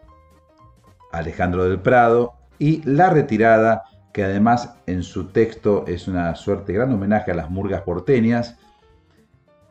Alejandro 1.12 1.66
del 1.66 1.80
Prado 1.80 2.34
y 2.58 2.82
La 2.84 3.10
Retirada, 3.10 3.84
que 4.14 4.24
además 4.24 4.76
en 4.88 5.04
su 5.04 5.26
texto 5.26 5.86
es 5.88 6.08
una 6.08 6.36
suerte 6.36 6.74
gran 6.74 6.94
homenaje 6.94 7.32
a 7.32 7.36
las 7.36 7.50
murgas 7.50 7.82
porteñas, 7.82 8.58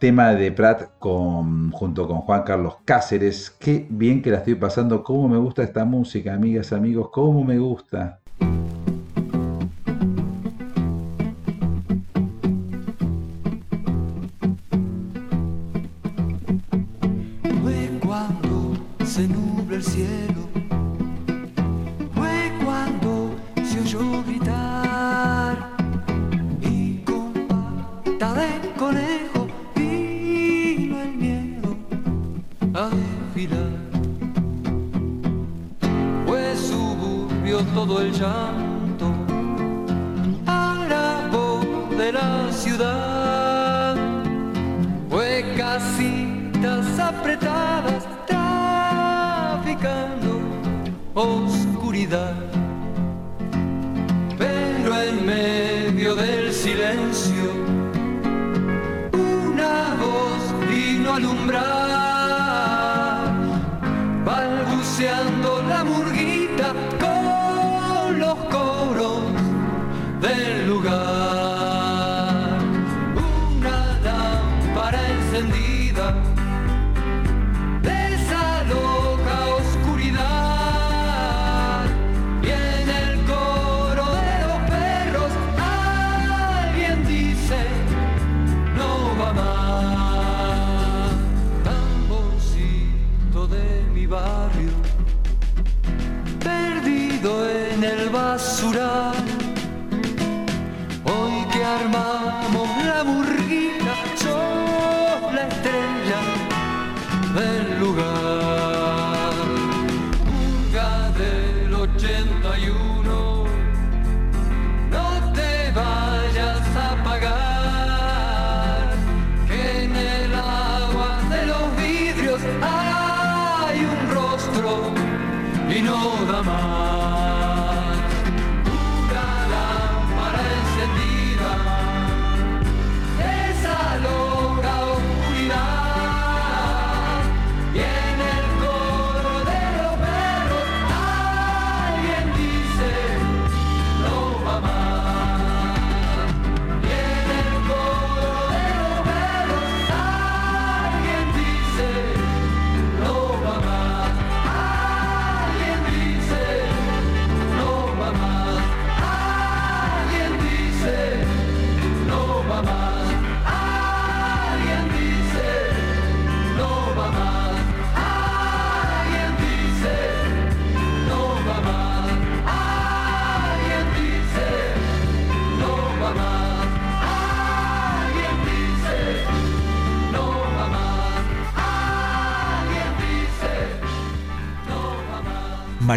tema 0.01 0.35
de 0.35 0.51
Prat 0.51 0.99
con, 0.99 1.71
junto 1.73 2.09
con 2.09 2.23
Juan 2.23 2.43
Carlos 2.43 2.79
Cáceres. 2.85 3.51
Qué 3.51 3.87
bien 3.91 4.23
que 4.23 4.31
la 4.31 4.39
estoy 4.39 4.55
pasando, 4.57 5.05
cómo 5.05 5.29
me 5.29 5.37
gusta 5.37 5.63
esta 5.63 5.85
música, 5.85 6.35
amigas, 6.35 6.73
amigos, 6.73 7.11
cómo 7.13 7.45
me 7.45 7.59
gusta. 7.59 8.20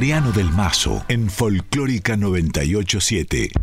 Mariano 0.03 0.33
del 0.33 0.51
Mazo 0.51 1.05
en 1.07 1.29
Folclórica 1.29 2.17
987. 2.17 3.62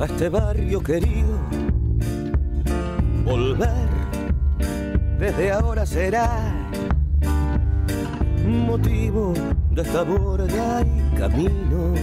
a 0.00 0.06
este 0.06 0.30
barrio 0.30 0.82
querido. 0.82 1.38
Volver 3.24 3.68
desde 5.18 5.52
ahora 5.52 5.84
será 5.84 6.30
motivo 8.46 9.34
de 9.70 9.82
esta 9.82 10.02
borda 10.02 10.82
y 10.82 11.18
camino 11.18 11.94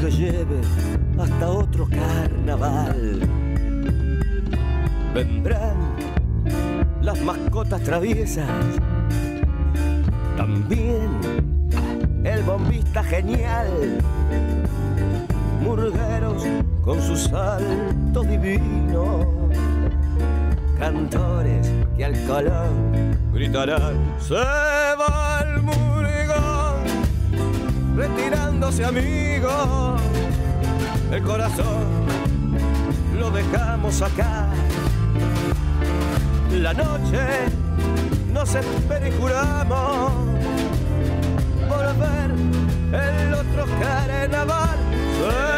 que 0.00 0.10
lleve 0.10 0.60
hasta 1.18 1.50
otro 1.50 1.88
carnaval. 1.88 3.20
Vendrán 5.14 5.76
las 7.02 7.20
mascotas 7.22 7.82
traviesas, 7.82 8.48
también 10.36 11.08
el 12.24 12.42
bombista 12.42 13.02
genial 13.02 13.98
murgueros 15.62 16.44
con 16.82 17.00
su 17.00 17.16
salto 17.16 18.22
divino, 18.22 19.48
cantores 20.78 21.70
que 21.96 22.04
al 22.04 22.26
calón 22.26 23.16
gritarán, 23.32 23.96
se 24.18 24.34
va 24.34 25.44
el 25.46 25.62
murgón, 25.62 26.82
retirándose 27.96 28.84
amigos, 28.84 30.00
el 31.10 31.22
corazón 31.22 31.86
lo 33.18 33.30
dejamos 33.30 34.02
acá, 34.02 34.48
la 36.50 36.74
noche 36.74 37.24
nos 38.32 38.54
espera 38.54 39.08
y 39.08 39.12
juramos 39.12 40.12
volver 41.68 42.30
el 42.92 43.34
otro 43.34 43.66
carnaval. 43.80 45.51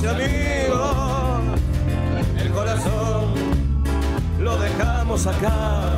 amigos. 0.00 1.60
El 2.38 2.50
corazón 2.50 3.34
lo 4.40 4.56
dejamos 4.56 5.26
acá. 5.26 5.96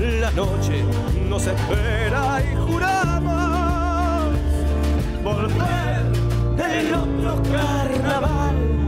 La 0.00 0.30
noche 0.32 0.84
nos 1.28 1.46
espera 1.46 2.42
y 2.42 2.56
juramos 2.56 4.34
volver 5.22 6.02
del 6.56 6.94
otro 6.94 7.42
carnaval. 7.44 8.85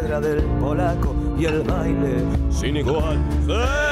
Saavedra 0.00 0.20
del 0.20 0.42
polaco 0.60 1.14
y 1.38 1.44
el 1.44 1.62
baile 1.62 2.24
sin 2.50 2.76
igual. 2.76 3.18
Se 3.46 3.89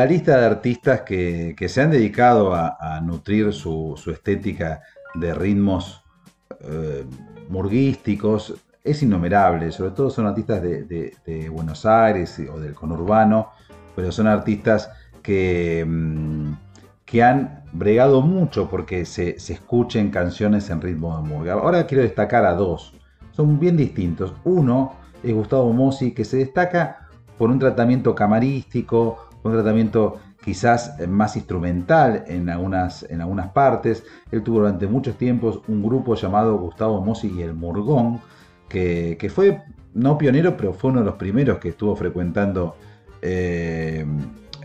La 0.00 0.06
lista 0.06 0.38
de 0.38 0.46
artistas 0.46 1.02
que, 1.02 1.54
se 1.68 1.82
han 1.82 1.90
dedicado 1.90 2.54
a, 2.54 3.02
nutrir 3.02 3.52
su, 3.52 4.02
estética 4.10 4.80
de 5.14 5.34
ritmos 5.34 6.02
eh, 6.60 7.04
murguísticos 7.50 8.54
es 8.82 9.02
innumerable, 9.02 9.70
sobre 9.70 9.90
todo 9.90 10.08
son 10.08 10.26
artistas 10.26 10.62
de, 10.62 11.50
Buenos 11.52 11.84
Aires 11.84 12.40
o 12.50 12.58
del 12.58 12.72
conurbano, 12.72 13.50
pero 13.94 14.10
son 14.10 14.26
artistas 14.26 14.88
que, 15.22 15.84
mm, 15.86 16.52
que 17.04 17.22
han 17.22 17.64
bregado 17.70 18.22
mucho 18.22 18.70
porque 18.70 19.04
se, 19.04 19.38
se 19.38 19.52
escuchen 19.52 20.10
canciones 20.10 20.70
en 20.70 20.80
ritmo 20.80 21.14
de 21.18 21.28
murga. 21.28 21.52
Ahora 21.52 21.86
quiero 21.86 22.02
destacar 22.04 22.46
a 22.46 22.54
dos, 22.54 22.94
son 23.32 23.60
bien 23.60 23.76
distintos. 23.76 24.32
Uno 24.44 24.94
es 25.22 25.34
Gustavo 25.34 25.70
Mossi, 25.74 26.12
que 26.12 26.24
se 26.24 26.38
destaca 26.38 27.06
por 27.36 27.50
un 27.50 27.58
tratamiento 27.58 28.14
camarístico, 28.14 29.29
un 29.42 29.52
tratamiento 29.52 30.20
quizás 30.42 30.98
eh, 30.98 31.06
más 31.06 31.36
instrumental 31.36 32.24
en 32.26 32.48
algunas, 32.48 33.02
en 33.04 33.20
algunas 33.20 33.48
partes. 33.50 34.04
Él 34.30 34.42
tuvo 34.42 34.60
durante 34.60 34.86
muchos 34.86 35.16
tiempos 35.16 35.60
un 35.68 35.82
grupo 35.82 36.14
llamado 36.14 36.58
Gustavo 36.58 37.00
Mossi 37.00 37.32
y 37.36 37.42
el 37.42 37.54
Murgón, 37.54 38.20
que, 38.68 39.16
que 39.18 39.28
fue 39.30 39.62
no 39.94 40.16
pionero, 40.16 40.56
pero 40.56 40.72
fue 40.72 40.90
uno 40.90 41.00
de 41.00 41.06
los 41.06 41.16
primeros 41.16 41.58
que 41.58 41.70
estuvo 41.70 41.94
frecuentando 41.96 42.76
eh, 43.22 44.06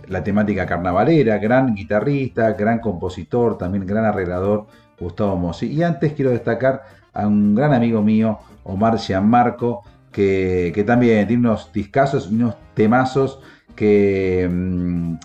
la 0.08 0.24
temática 0.24 0.66
carnavalera, 0.66 1.38
gran 1.40 1.74
guitarrista, 1.74 2.54
gran 2.54 2.80
compositor, 2.80 3.58
también 3.58 3.86
gran 3.86 4.06
arreglador, 4.06 4.68
Gustavo 5.00 5.36
Mossi. 5.36 5.68
Y 5.68 5.84
antes 5.84 6.14
quiero 6.14 6.32
destacar 6.32 6.84
a 7.14 7.28
un 7.28 7.56
gran 7.56 7.74
amigo 7.74 8.02
mío, 8.02 8.40
Omar 8.64 8.98
Gianmarco, 8.98 9.84
que, 10.12 10.72
que 10.74 10.84
también 10.84 11.28
tiene 11.28 11.48
unos 11.48 11.72
discazos 11.74 12.30
y 12.32 12.36
unos 12.36 12.56
temazos 12.74 13.42
que, 13.76 14.50
mm, 14.52 15.16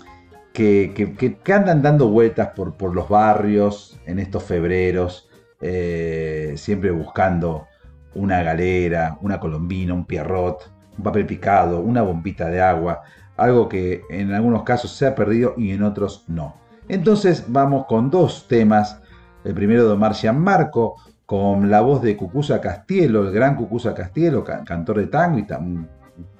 que, 0.52 0.92
que- 0.94 1.36
que- 1.42 1.52
andan 1.52 1.82
dando 1.82 2.08
vueltas 2.08 2.48
por, 2.48 2.74
por 2.74 2.94
los 2.94 3.08
barrios 3.08 3.98
en 4.06 4.18
estos 4.18 4.42
febreros, 4.42 5.28
eh, 5.60 6.54
siempre 6.56 6.90
buscando 6.90 7.66
una 8.14 8.42
galera, 8.42 9.18
una 9.22 9.38
colombina, 9.38 9.94
un 9.94 10.04
pierrot, 10.04 10.72
un 10.98 11.04
papel 11.04 11.26
picado, 11.26 11.80
una 11.80 12.02
bombita 12.02 12.48
de 12.48 12.60
agua, 12.60 13.02
algo 13.36 13.68
que 13.68 14.02
en 14.10 14.32
algunos 14.32 14.64
casos 14.64 14.90
se 14.92 15.06
ha 15.06 15.14
perdido 15.14 15.54
y 15.56 15.70
en 15.70 15.82
otros 15.82 16.24
no. 16.28 16.56
Entonces 16.88 17.44
vamos 17.48 17.86
con 17.86 18.10
dos 18.10 18.46
temas, 18.48 19.00
el 19.44 19.54
primero 19.54 19.86
de 19.86 19.92
Omar 19.92 20.12
Gianmarco, 20.14 20.96
con 21.24 21.70
la 21.70 21.80
voz 21.80 22.02
de 22.02 22.16
Cucuza 22.16 22.60
Castielo, 22.60 23.22
el 23.28 23.32
gran 23.32 23.54
Cucuza 23.54 23.94
Castielo, 23.94 24.42
ca- 24.42 24.64
cantor 24.64 24.98
de 24.98 25.06
tango 25.06 25.38
y 25.38 25.44
tam- 25.44 25.86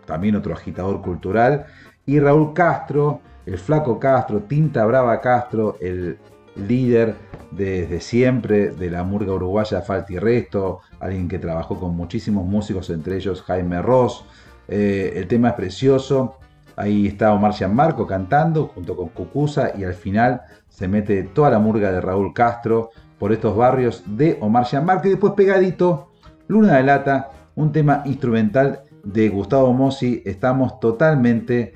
también 0.04 0.34
otro 0.34 0.52
agitador 0.52 1.00
cultural, 1.00 1.66
y 2.10 2.18
Raúl 2.18 2.52
Castro, 2.52 3.20
el 3.46 3.56
flaco 3.56 4.00
Castro, 4.00 4.40
Tinta 4.40 4.84
Brava 4.84 5.20
Castro, 5.20 5.76
el 5.80 6.18
líder 6.56 7.14
desde 7.52 8.00
siempre 8.00 8.70
de 8.70 8.90
la 8.90 9.04
murga 9.04 9.32
uruguaya 9.32 9.80
Falta 9.80 10.12
y 10.12 10.18
Resto, 10.18 10.80
alguien 10.98 11.28
que 11.28 11.38
trabajó 11.38 11.78
con 11.78 11.94
muchísimos 11.94 12.44
músicos, 12.44 12.90
entre 12.90 13.14
ellos 13.14 13.42
Jaime 13.42 13.80
Ross. 13.80 14.24
Eh, 14.66 15.12
el 15.14 15.28
tema 15.28 15.50
es 15.50 15.54
precioso. 15.54 16.34
Ahí 16.74 17.06
está 17.06 17.32
Omar 17.32 17.52
Gianmarco 17.52 18.08
cantando 18.08 18.66
junto 18.66 18.96
con 18.96 19.10
Cucuza 19.10 19.70
y 19.78 19.84
al 19.84 19.94
final 19.94 20.40
se 20.68 20.88
mete 20.88 21.22
toda 21.22 21.50
la 21.50 21.60
murga 21.60 21.92
de 21.92 22.00
Raúl 22.00 22.34
Castro 22.34 22.90
por 23.20 23.30
estos 23.32 23.56
barrios 23.56 24.02
de 24.04 24.36
Omar 24.40 24.64
Gianmarco 24.64 25.06
y 25.06 25.10
después 25.10 25.34
pegadito 25.34 26.10
Luna 26.48 26.78
de 26.78 26.82
Lata, 26.82 27.30
un 27.54 27.70
tema 27.70 28.02
instrumental 28.04 28.82
de 29.04 29.28
Gustavo 29.28 29.72
Mossi. 29.72 30.24
Estamos 30.26 30.80
totalmente 30.80 31.74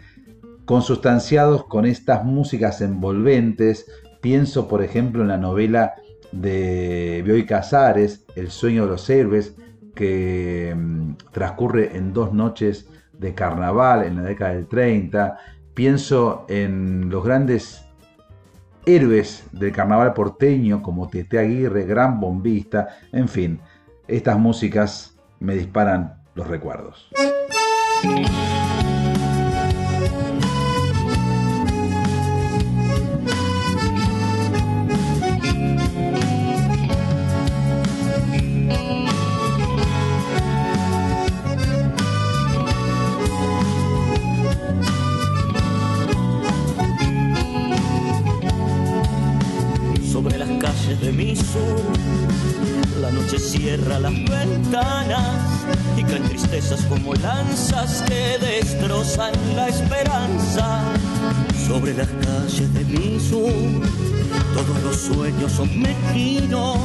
consustanciados 0.64 1.66
con 1.66 1.86
estas 1.86 2.24
músicas 2.24 2.80
envolventes, 2.80 3.86
Pienso, 4.24 4.68
por 4.68 4.82
ejemplo, 4.82 5.20
en 5.20 5.28
la 5.28 5.36
novela 5.36 5.96
de 6.32 7.20
Bioy 7.26 7.44
Casares, 7.44 8.24
El 8.34 8.50
sueño 8.50 8.84
de 8.84 8.92
los 8.92 9.10
héroes, 9.10 9.54
que 9.94 10.74
mm, 10.74 11.16
transcurre 11.30 11.94
en 11.94 12.14
dos 12.14 12.32
noches 12.32 12.88
de 13.12 13.34
carnaval 13.34 14.02
en 14.02 14.16
la 14.16 14.22
década 14.22 14.54
del 14.54 14.66
30. 14.66 15.36
Pienso 15.74 16.46
en 16.48 17.10
los 17.10 17.22
grandes 17.22 17.84
héroes 18.86 19.44
del 19.52 19.72
carnaval 19.72 20.14
porteño 20.14 20.82
como 20.82 21.08
Tete 21.08 21.38
Aguirre, 21.38 21.84
gran 21.84 22.18
bombista, 22.18 22.96
en 23.12 23.28
fin, 23.28 23.60
estas 24.08 24.38
músicas 24.38 25.18
me 25.38 25.54
disparan 25.54 26.22
los 26.34 26.46
recuerdos. 26.46 27.10
Todos 64.54 64.82
los 64.84 64.96
sueños 64.96 65.52
son 65.52 65.68
mezquinos, 65.80 66.78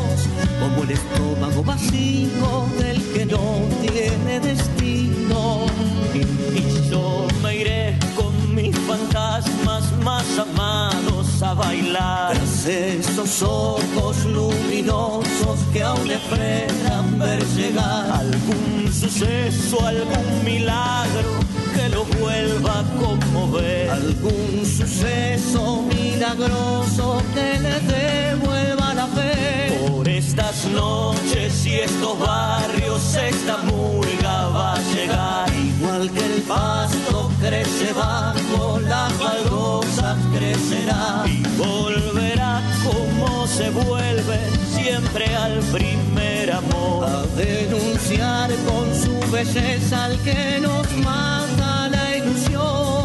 como 0.60 0.84
el 0.84 0.91
estómago 0.91 1.64
vacío 1.64 2.68
del 2.80 3.01
que 3.14 3.26
no 3.26 3.62
tiene 3.82 4.39
destino. 4.39 5.66
Y 6.14 6.89
yo 6.89 7.28
me 7.43 7.57
iré 7.57 7.97
con 8.16 8.55
mis 8.55 8.76
fantasmas 8.80 9.91
más 10.03 10.26
amados 10.39 11.43
a 11.43 11.53
bailar. 11.53 12.34
Tras 12.34 12.66
esos 12.66 13.43
ojos 13.43 14.26
luminosos 14.26 15.60
que 15.72 15.84
aún 15.84 16.10
esperan 16.10 17.20
ver 17.20 17.45
llegar 17.55 18.12
algún 18.12 18.91
suceso, 18.91 19.86
algún 19.86 20.43
milagro 20.43 21.49
que 21.80 21.89
lo 21.89 22.03
vuelva 22.19 22.80
a 22.80 22.84
conmover. 23.01 23.89
Algún 23.89 24.65
suceso 24.65 25.84
milagroso 25.84 27.21
que 27.34 27.59
le 27.65 27.75
devuelva 27.95 28.78
la 29.00 29.08
fe. 29.08 29.88
Por 29.88 30.08
estas 30.10 30.66
noches 30.66 31.66
y 31.66 31.76
estos 31.76 32.20
barrios 32.20 33.16
esta 33.16 33.58
murga 33.70 34.47
va 34.56 34.74
a 34.74 34.82
llegar. 34.93 35.47
Igual 35.54 36.12
que 36.12 36.26
el 36.34 36.41
pasto 36.41 37.32
crece 37.39 37.93
bajo 37.93 38.80
las 38.93 39.12
baldosas 39.20 40.18
crecerá. 40.36 41.24
Y 41.26 41.38
volverá 41.58 42.62
como 42.88 43.47
se 43.47 43.70
vuelve 43.70 44.39
siempre 44.76 45.26
al 45.36 45.60
primer 45.76 46.52
amor. 46.52 47.06
A 47.06 47.22
denunciar 47.38 48.50
con 48.68 48.86
su 49.04 49.16
belleza 49.32 50.06
al 50.06 50.18
que 50.26 50.60
nos 50.60 50.88
mata 51.08 51.89
la 51.89 52.18
ilusión. 52.18 52.99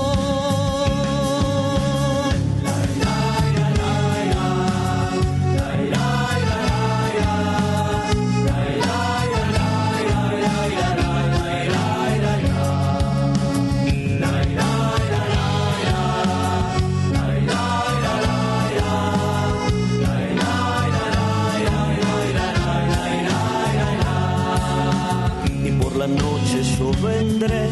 Yo 26.85 26.93
vendré, 27.03 27.69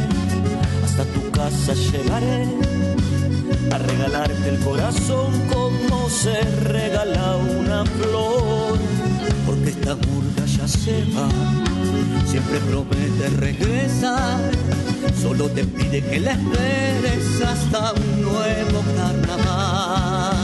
hasta 0.82 1.04
tu 1.04 1.30
casa 1.32 1.74
llegaré, 1.74 2.46
a 3.70 3.76
regalarte 3.76 4.48
el 4.48 4.58
corazón 4.60 5.30
como 5.52 6.08
se 6.08 6.40
regala 6.62 7.36
una 7.36 7.84
flor, 7.84 8.78
porque 9.44 9.70
esta 9.70 9.94
burga 9.94 10.44
ya 10.46 10.66
se 10.66 11.04
va, 11.14 11.28
siempre 12.24 12.58
promete 12.60 13.28
regresar, 13.36 14.40
solo 15.20 15.46
te 15.50 15.64
pide 15.64 16.02
que 16.02 16.20
la 16.20 16.32
esperes 16.32 17.42
hasta 17.46 17.92
un 17.92 18.22
nuevo 18.22 18.82
carnaval. 18.96 20.36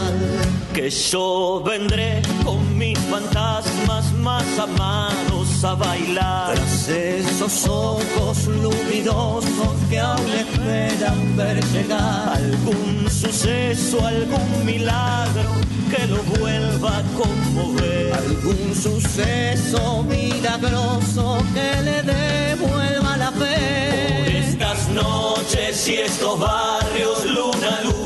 Que 0.75 0.91
yo 0.91 1.63
vendré 1.65 2.23
con 2.45 2.77
mis 2.77 2.99
fantasmas 2.99 4.13
más 4.13 4.47
amados 4.59 5.48
a 5.65 5.75
bailar. 5.75 6.55
Tras 6.55 6.89
esos 6.89 7.67
ojos 7.69 8.47
luminosos 8.47 9.75
que 9.91 9.99
aún 9.99 10.31
esperan 10.31 11.37
ver 11.37 11.65
llegar 11.73 12.29
algún 12.37 13.11
suceso, 13.11 14.07
algún 14.07 14.65
milagro 14.65 15.51
que 15.91 16.07
lo 16.07 16.23
vuelva 16.39 16.99
a 16.99 17.03
conmover. 17.17 18.13
Algún 18.13 18.75
suceso 18.75 20.03
milagroso 20.05 21.39
que 21.55 21.83
le 21.83 22.03
devuelva 22.03 23.17
la 23.17 23.33
fe. 23.33 24.25
Por 24.25 24.33
estas 24.35 24.89
noches 24.91 25.89
y 25.89 25.95
estos 25.95 26.39
barrios, 26.39 27.25
luna, 27.25 27.81
luna 27.85 27.98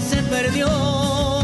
se 0.00 0.22
perdió. 0.22 1.35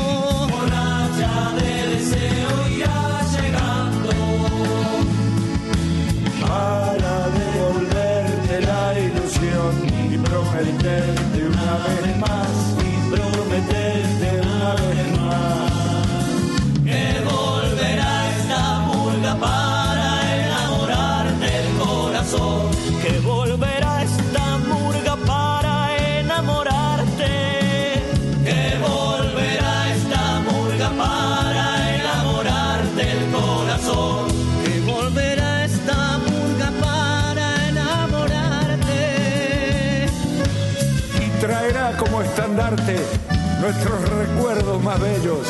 Nuestros 43.60 44.08
recuerdos 44.08 44.82
más 44.82 44.98
bellos, 44.98 45.46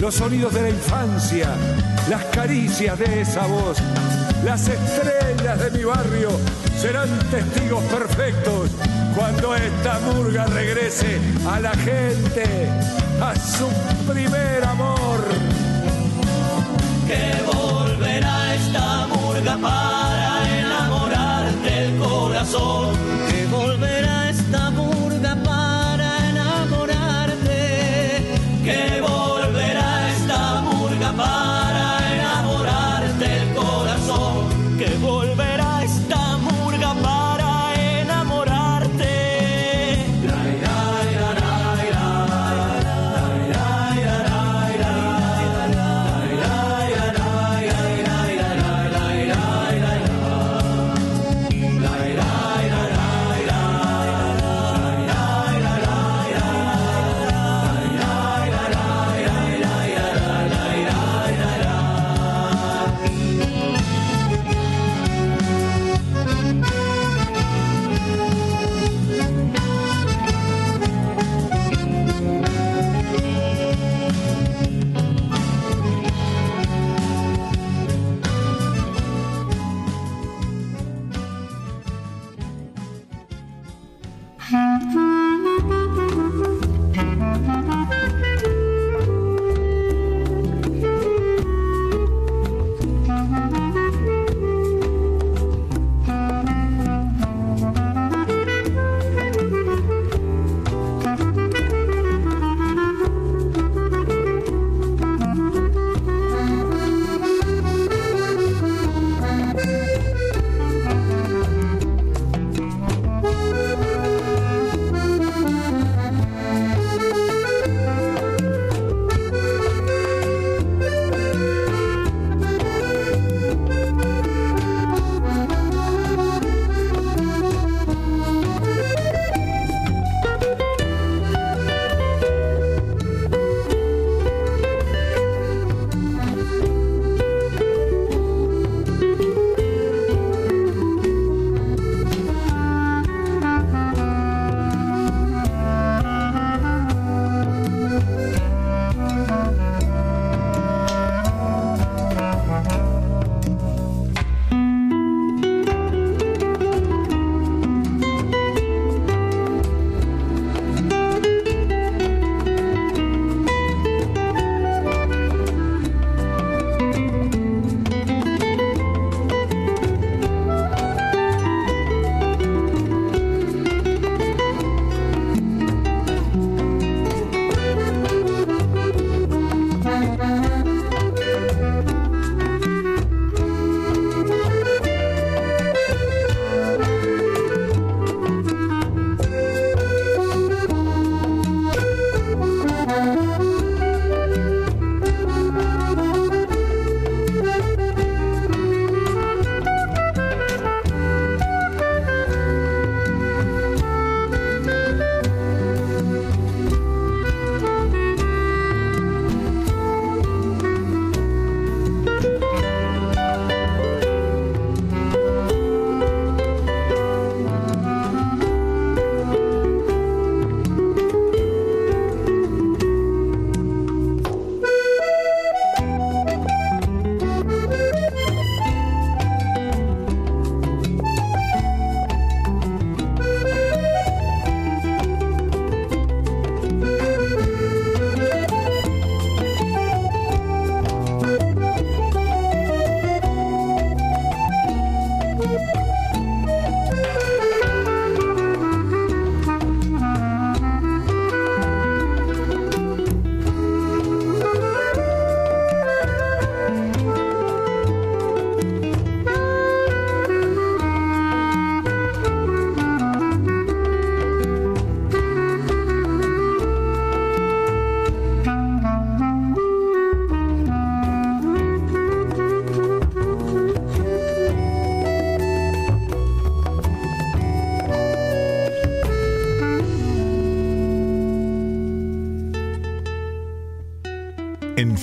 los 0.00 0.14
sonidos 0.14 0.52
de 0.52 0.62
la 0.62 0.70
infancia, 0.70 1.48
las 2.10 2.24
caricias 2.26 2.98
de 2.98 3.20
esa 3.20 3.46
voz. 3.46 3.78
Las 4.44 4.68
estrellas 4.68 5.60
de 5.60 5.70
mi 5.78 5.84
barrio 5.84 6.30
serán 6.76 7.08
testigos 7.30 7.84
perfectos 7.84 8.70
cuando 9.16 9.54
esta 9.54 10.00
murga 10.00 10.46
regrese 10.46 11.20
a 11.48 11.60
la 11.60 11.70
gente, 11.70 12.68
a 13.22 13.34
su 13.36 13.68
primer 14.12 14.64
amor. 14.64 14.85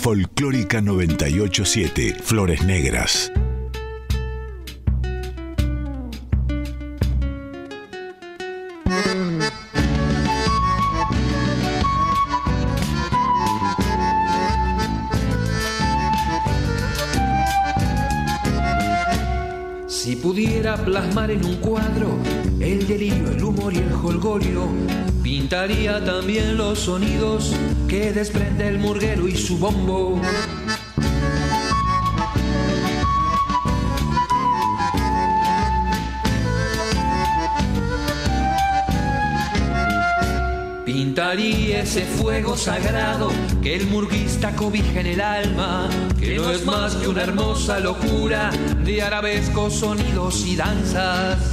Folclórica 0.03 0.81
987, 0.81 2.17
Flores 2.21 2.61
Negras. 2.65 3.31
Si 19.87 20.17
pudiera 20.17 20.75
plasmar 20.83 21.31
en 21.31 21.45
un 21.45 21.55
cuadro 21.61 22.17
el 22.59 22.85
delirio, 22.85 23.22
y 23.72 23.78
el 23.78 23.93
holgorio, 23.93 24.68
pintaría 25.22 26.03
también 26.03 26.57
los 26.57 26.80
sonidos 26.80 27.55
que 27.88 28.11
desprende 28.11 28.68
el 28.68 28.78
murguero 28.78 29.28
y 29.28 29.38
su 29.38 29.57
bombo. 29.57 30.20
Pintaría 40.86 41.84
ese 41.84 42.01
fuego 42.05 42.57
sagrado 42.57 43.32
que 43.61 43.76
el 43.76 43.88
murguista 43.88 44.55
cobija 44.55 44.99
en 44.99 45.07
el 45.07 45.22
alma, 45.22 45.89
que 46.20 46.36
no 46.36 46.51
es 46.51 46.66
más 46.66 46.95
que 46.95 47.07
una 47.07 47.24
hermosa 47.24 47.80
locura 47.80 48.51
de 48.84 49.01
arabescos 49.01 49.76
sonidos 49.76 50.45
y 50.45 50.55
danzas. 50.55 51.52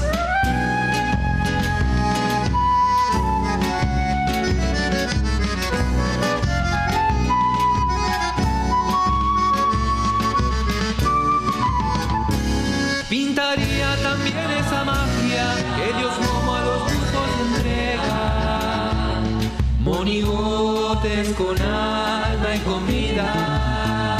Con 21.20 21.60
alma 21.60 22.56
y 22.56 22.58
con 22.60 22.86
vida. 22.86 24.18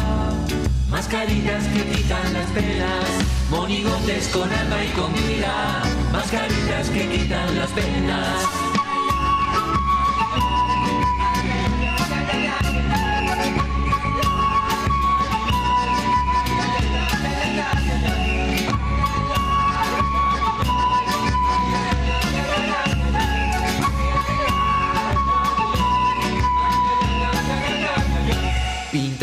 Mascarillas 0.91 1.65
que 1.69 1.83
quitan 1.85 2.35
las 2.35 2.47
penas. 2.51 3.05
Monigotes 3.49 4.29
con 4.29 4.53
alma 4.53 4.85
y 4.85 4.89
con 4.89 5.11
vida. 5.15 5.83
Mascarillas 6.13 6.91
que 6.91 7.09
quitan 7.09 7.57
las 7.57 7.71
penas. 7.71 8.70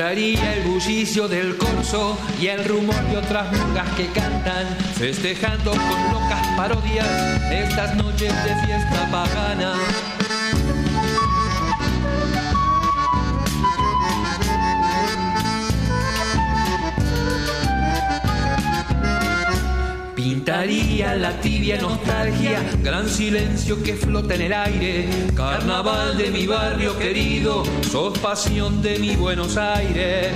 El 0.09 0.63
bullicio 0.63 1.27
del 1.27 1.57
corso 1.57 2.17
y 2.39 2.47
el 2.47 2.63
rumor 2.63 2.95
de 3.09 3.17
otras 3.17 3.51
murgas 3.51 3.89
que 3.97 4.05
cantan, 4.07 4.65
festejando 4.95 5.71
con 5.71 6.13
locas 6.13 6.47
parodias 6.55 7.05
estas 7.51 7.93
noches 7.97 8.33
de 8.45 8.55
fiesta 8.65 9.05
pagana. 9.11 9.73
La 20.57 21.39
tibia 21.39 21.79
nostalgia, 21.79 22.59
gran 22.81 23.07
silencio 23.07 23.81
que 23.83 23.93
flota 23.93 24.33
en 24.33 24.41
el 24.41 24.53
aire, 24.53 25.07
carnaval 25.35 26.17
de 26.17 26.31
mi 26.31 26.47
barrio 26.47 26.97
querido, 26.97 27.63
sos 27.83 28.17
pasión 28.17 28.81
de 28.81 28.97
mi 28.97 29.15
Buenos 29.15 29.55
Aires. 29.55 30.33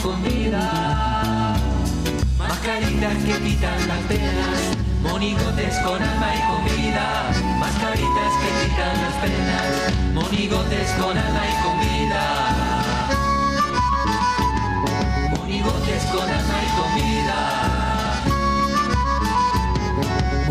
y 0.00 0.02
con 0.02 0.22
vida. 0.22 1.56
Mascaritas 2.38 3.16
que 3.24 3.38
quitan 3.44 3.88
las 3.88 3.98
penas. 4.08 4.76
Monigotes 5.02 5.78
con 5.78 6.02
alma 6.02 6.34
y 6.34 6.40
con 6.48 6.64
vida. 6.64 7.06
Mascaritas 7.58 8.32
que 8.40 8.50
quitan 8.60 8.94
las 9.02 9.14
penas. 9.22 9.66
Monigotes 10.14 10.90
con 10.92 11.18
alma 11.18 11.42
y 11.46 11.54
con 11.62 11.80
vida. 11.80 12.24
Monigotes 15.36 16.04
con 16.04 16.28
alma 16.28 16.56
y 16.62 16.68
con 16.76 16.94
vida. 16.94 17.38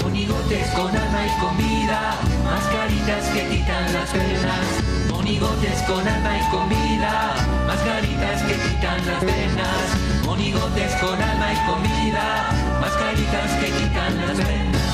Monigotes 0.03 0.67
con 0.71 0.95
alma 0.95 1.25
y 1.25 1.29
con 1.39 1.57
vida, 1.57 1.99
mascaritas 2.43 3.23
que 3.29 3.47
quitan 3.49 3.93
las 3.93 4.09
penas. 4.09 4.98
Monigotes 5.29 5.83
con 5.83 6.07
alma 6.07 6.39
y 6.39 6.49
con 6.49 6.67
vida, 6.69 7.35
mascaritas 7.67 8.41
que 8.41 8.53
quitan 8.53 9.05
las 9.05 9.23
penas. 9.23 10.25
Monigotes 10.25 10.95
con 10.95 11.21
alma 11.21 11.53
y 11.53 11.57
con 11.69 11.83
vida, 11.83 12.49
mascaritas 12.81 13.51
que 13.61 13.67
quitan 13.67 14.17
las 14.17 14.37
penas. 14.39 14.87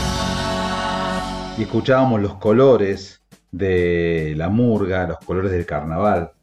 Y 1.57 1.61
escuchábamos 1.61 2.19
los 2.19 2.33
colores 2.36 3.21
de 3.53 4.33
la 4.36 4.49
murga, 4.49 5.07
los 5.07 5.19
colores 5.19 5.53
del 5.53 5.65
carnaval. 5.65 6.33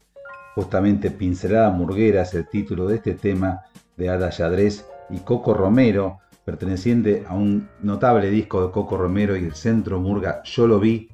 Justamente 0.55 1.11
Pincelada 1.11 1.69
Murguera 1.69 2.23
es 2.23 2.33
el 2.33 2.49
título 2.49 2.87
de 2.87 2.97
este 2.97 3.13
tema 3.13 3.61
de 3.99 4.09
Ada 4.09 4.31
Yadrés 4.31 4.87
y 5.11 5.19
Coco 5.19 5.53
Romero, 5.53 6.21
perteneciente 6.47 7.27
a 7.29 7.35
un 7.35 7.69
notable 7.83 8.31
disco 8.31 8.67
de 8.67 8.73
Coco 8.73 8.97
Romero 8.97 9.37
y 9.37 9.45
el 9.45 9.55
Centro 9.55 10.01
Murga 10.01 10.43
Yo 10.45 10.67
lo 10.67 10.81
vi. 10.81 11.11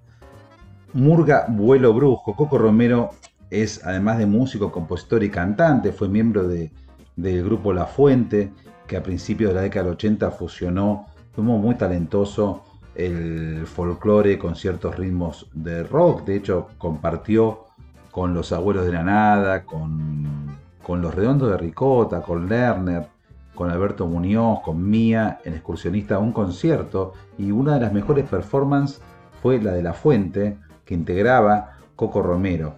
Murga 0.93 1.47
Vuelo 1.49 1.93
Brujo. 1.93 2.35
Coco 2.35 2.59
Romero 2.59 3.11
es, 3.51 3.85
además 3.85 4.19
de 4.19 4.27
músico, 4.27 4.71
compositor 4.73 5.23
y 5.23 5.31
cantante, 5.31 5.93
fue 5.93 6.09
miembro 6.09 6.47
de- 6.47 6.71
del 7.17 7.45
grupo 7.45 7.73
La 7.73 7.87
Fuente, 7.87 8.53
que 8.87 8.97
a 8.97 9.03
principios 9.03 9.51
de 9.51 9.57
la 9.57 9.63
década 9.63 9.85
del 9.85 9.95
80 9.95 10.31
fusionó, 10.31 11.07
muy 11.37 11.77
talentoso, 11.77 12.65
el 12.97 13.65
folclore 13.67 14.39
con 14.39 14.57
ciertos 14.57 14.97
ritmos 14.97 15.49
de 15.55 15.85
rock. 15.85 16.25
De 16.25 16.35
hecho, 16.35 16.69
compartió 16.79 17.67
con 18.11 18.35
los 18.35 18.51
Abuelos 18.51 18.87
de 18.87 18.93
la 18.93 19.05
Nada, 19.05 19.65
con, 19.65 20.57
con 20.83 21.01
los 21.01 21.15
Redondos 21.15 21.51
de 21.51 21.57
Ricota, 21.59 22.23
con 22.23 22.49
Lerner, 22.49 23.07
con 23.55 23.71
Alberto 23.71 24.07
Muñoz, 24.09 24.61
con 24.65 24.89
Mía, 24.89 25.39
en 25.45 25.55
Excursionista, 25.55 26.19
un 26.19 26.33
concierto. 26.33 27.13
Y 27.39 27.53
una 27.53 27.75
de 27.75 27.81
las 27.83 27.93
mejores 27.93 28.29
performances 28.29 29.01
fue 29.41 29.61
la 29.63 29.73
de 29.73 29.83
La 29.85 29.93
Fuente, 29.93 30.59
que 30.89 30.95
integraba 30.95 31.77
Coco 31.97 32.23
Romero. 32.23 32.77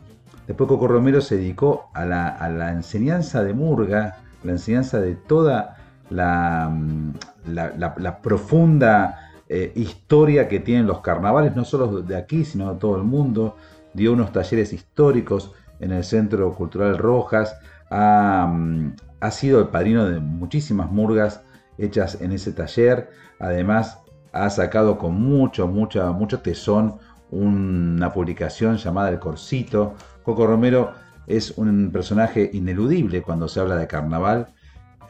Después 0.48 0.66
Coco 0.66 0.88
Romero 0.88 1.20
se 1.20 1.36
dedicó 1.36 1.90
a 1.94 2.04
la, 2.04 2.26
a 2.26 2.48
la 2.48 2.72
enseñanza 2.72 3.44
de 3.44 3.54
Murga, 3.54 4.16
la 4.42 4.50
enseñanza 4.50 5.00
de 5.00 5.14
toda 5.14 5.76
la, 6.10 6.68
mm, 6.68 7.12
la- 7.46 8.18
profunda 8.20 9.30
eh, 9.48 9.70
historia 9.76 10.48
que 10.48 10.58
tienen 10.58 10.88
los 10.88 11.00
carnavales, 11.02 11.54
no 11.54 11.64
solo 11.64 12.02
de 12.02 12.16
aquí, 12.16 12.44
sino 12.44 12.72
de 12.72 12.80
todo 12.80 12.96
el 12.96 13.04
mundo. 13.04 13.54
Dio 13.94 14.12
unos 14.12 14.32
talleres 14.32 14.72
históricos 14.72 15.52
en 15.78 15.92
el 15.92 16.02
Centro 16.02 16.52
Cultural 16.52 16.98
Rojas. 16.98 17.56
Ha, 17.90 18.48
mm, 18.52 18.96
ha 19.20 19.30
sido 19.30 19.60
el 19.60 19.68
padrino 19.68 20.06
de 20.06 20.18
muchísimas 20.18 20.90
murgas 20.90 21.42
hechas 21.78 22.20
en 22.20 22.32
ese 22.32 22.50
taller. 22.52 23.10
Además, 23.38 24.00
ha 24.32 24.50
sacado 24.50 24.98
con 24.98 25.14
mucho, 25.20 25.66
mucha, 25.68 26.10
mucho 26.12 26.40
tesón 26.40 26.96
una 27.30 28.12
publicación 28.12 28.76
llamada 28.76 29.08
El 29.08 29.18
Corsito. 29.18 29.94
Coco 30.22 30.46
Romero 30.46 30.92
es 31.26 31.52
un 31.56 31.90
personaje 31.92 32.50
ineludible 32.52 33.22
cuando 33.22 33.48
se 33.48 33.60
habla 33.60 33.76
de 33.76 33.86
carnaval 33.86 34.48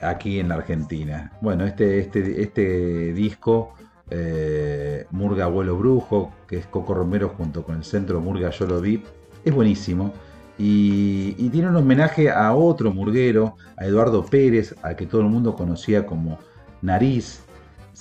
aquí 0.01 0.39
en 0.39 0.49
la 0.49 0.57
Argentina. 0.57 1.33
Bueno, 1.41 1.64
este, 1.64 1.99
este, 1.99 2.43
este 2.43 3.12
disco, 3.12 3.75
eh, 4.11 5.07
Murga 5.11 5.45
Abuelo 5.45 5.77
Brujo, 5.77 6.33
que 6.47 6.59
es 6.59 6.66
Coco 6.66 6.95
Romero 6.95 7.31
junto 7.37 7.64
con 7.64 7.77
el 7.77 7.85
Centro 7.85 8.21
Murga 8.21 8.51
Yo 8.51 8.66
lo 8.66 8.81
vi, 8.81 9.03
es 9.45 9.55
buenísimo. 9.55 10.12
Y, 10.59 11.35
y 11.39 11.49
tiene 11.49 11.71
un 11.71 11.77
homenaje 11.77 12.31
a 12.31 12.55
otro 12.55 12.93
murguero, 12.93 13.57
a 13.79 13.87
Eduardo 13.87 14.27
Pérez, 14.27 14.75
al 14.83 14.95
que 14.95 15.07
todo 15.07 15.23
el 15.23 15.29
mundo 15.29 15.55
conocía 15.57 16.05
como 16.05 16.39
Nariz. 16.83 17.43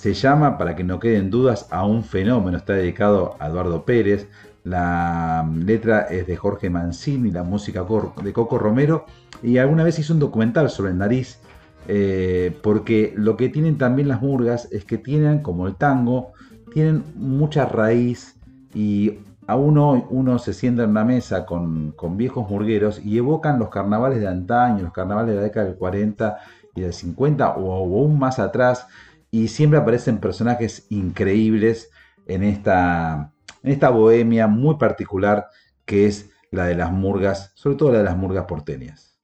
Se 0.00 0.14
llama, 0.14 0.56
para 0.56 0.74
que 0.76 0.82
no 0.82 0.98
queden 0.98 1.28
dudas, 1.30 1.66
a 1.70 1.84
un 1.84 2.04
fenómeno. 2.04 2.56
Está 2.56 2.72
dedicado 2.72 3.36
a 3.38 3.48
Eduardo 3.48 3.84
Pérez. 3.84 4.28
La 4.64 5.46
letra 5.54 6.00
es 6.08 6.26
de 6.26 6.36
Jorge 6.36 6.70
Mancini, 6.70 7.30
la 7.30 7.42
música 7.42 7.84
de 8.22 8.32
Coco 8.32 8.58
Romero. 8.58 9.04
Y 9.42 9.58
alguna 9.58 9.84
vez 9.84 9.98
hizo 9.98 10.14
un 10.14 10.20
documental 10.20 10.70
sobre 10.70 10.92
el 10.92 10.98
nariz. 10.98 11.38
eh, 11.86 12.56
porque 12.62 13.12
lo 13.16 13.36
que 13.36 13.48
tienen 13.50 13.76
también 13.78 14.08
las 14.08 14.22
murgas 14.22 14.68
es 14.72 14.84
que 14.86 14.96
tienen, 14.98 15.42
como 15.42 15.66
el 15.66 15.76
tango, 15.76 16.32
tienen 16.72 17.04
mucha 17.16 17.66
raíz 17.66 18.36
y 18.74 19.18
aún 19.46 19.76
hoy 19.78 20.04
uno 20.10 20.38
se 20.38 20.52
sienta 20.54 20.84
en 20.84 20.90
una 20.90 21.04
mesa 21.04 21.44
con, 21.46 21.92
con 21.92 22.16
viejos 22.16 22.48
murgueros 22.48 23.00
y 23.04 23.18
evocan 23.18 23.58
los 23.58 23.68
carnavales 23.70 24.20
de 24.20 24.28
antaño, 24.28 24.84
los 24.84 24.92
carnavales 24.92 25.30
de 25.30 25.36
la 25.36 25.42
década 25.42 25.66
del 25.66 25.76
40 25.76 26.38
y 26.74 26.80
del 26.82 26.92
50 26.92 27.50
o, 27.56 27.64
o 27.64 28.00
aún 28.02 28.18
más 28.18 28.38
atrás 28.38 28.86
y 29.30 29.48
siempre 29.48 29.78
aparecen 29.78 30.18
personajes 30.18 30.86
increíbles 30.90 31.90
en 32.26 32.42
esta, 32.42 33.32
en 33.62 33.72
esta 33.72 33.90
bohemia 33.90 34.46
muy 34.46 34.76
particular 34.76 35.46
que 35.84 36.06
es 36.06 36.30
la 36.50 36.66
de 36.66 36.74
las 36.74 36.92
murgas, 36.92 37.52
sobre 37.54 37.76
todo 37.76 37.92
la 37.92 37.98
de 37.98 38.04
las 38.04 38.16
murgas 38.16 38.44
porteñas. 38.46 39.16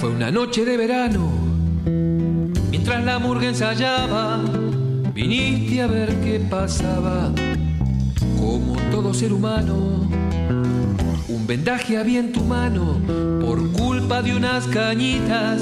Fue 0.00 0.10
una 0.10 0.30
noche 0.30 0.64
de 0.64 0.76
verano, 0.76 1.30
mientras 2.70 3.04
la 3.04 3.18
murga 3.18 3.48
ensayaba, 3.48 4.42
viniste 5.14 5.82
a 5.82 5.86
ver 5.86 6.14
qué 6.20 6.40
pasaba, 6.50 7.32
como 8.46 8.76
todo 8.92 9.12
ser 9.12 9.32
humano. 9.32 10.08
Un 11.28 11.46
vendaje 11.48 11.98
había 11.98 12.20
en 12.20 12.32
tu 12.32 12.44
mano 12.44 13.00
por 13.40 13.72
culpa 13.72 14.22
de 14.22 14.36
unas 14.36 14.66
cañitas. 14.68 15.60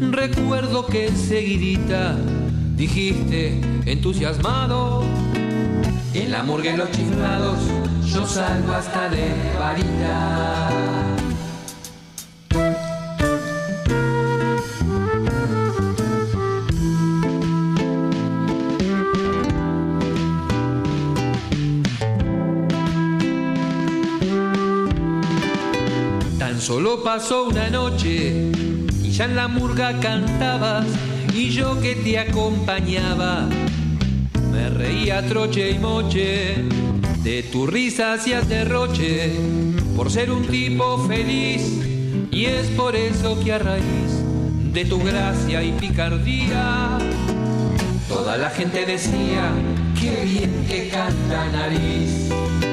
Recuerdo 0.00 0.86
que 0.86 1.08
enseguidita 1.08 2.16
dijiste 2.74 3.60
entusiasmado. 3.84 5.04
En 6.14 6.30
la 6.30 6.42
murga 6.42 6.70
en 6.70 6.78
los 6.78 6.90
chiflados 6.90 7.58
yo 8.06 8.26
salgo 8.26 8.72
hasta 8.72 9.10
de 9.10 9.28
varita. 9.58 11.11
Solo 26.72 27.02
pasó 27.02 27.44
una 27.44 27.68
noche 27.68 28.50
y 29.02 29.10
ya 29.10 29.26
en 29.26 29.36
la 29.36 29.46
murga 29.46 30.00
cantabas 30.00 30.86
y 31.34 31.50
yo 31.50 31.78
que 31.82 31.94
te 31.96 32.18
acompañaba 32.18 33.46
me 34.50 34.70
reía 34.70 35.20
troche 35.28 35.72
y 35.72 35.78
moche 35.78 36.64
de 37.22 37.42
tu 37.42 37.66
risa 37.66 38.14
hacías 38.14 38.48
derroche 38.48 39.34
por 39.94 40.10
ser 40.10 40.30
un 40.30 40.46
tipo 40.46 40.96
feliz 41.06 41.60
y 42.30 42.46
es 42.46 42.68
por 42.68 42.96
eso 42.96 43.38
que 43.44 43.52
a 43.52 43.58
raíz 43.58 44.24
de 44.72 44.86
tu 44.86 44.98
gracia 44.98 45.62
y 45.62 45.72
picardía 45.72 46.96
toda 48.08 48.38
la 48.38 48.48
gente 48.48 48.86
decía 48.86 49.52
qué 50.00 50.24
bien 50.24 50.64
que 50.66 50.88
canta 50.88 51.48
nariz. 51.52 52.71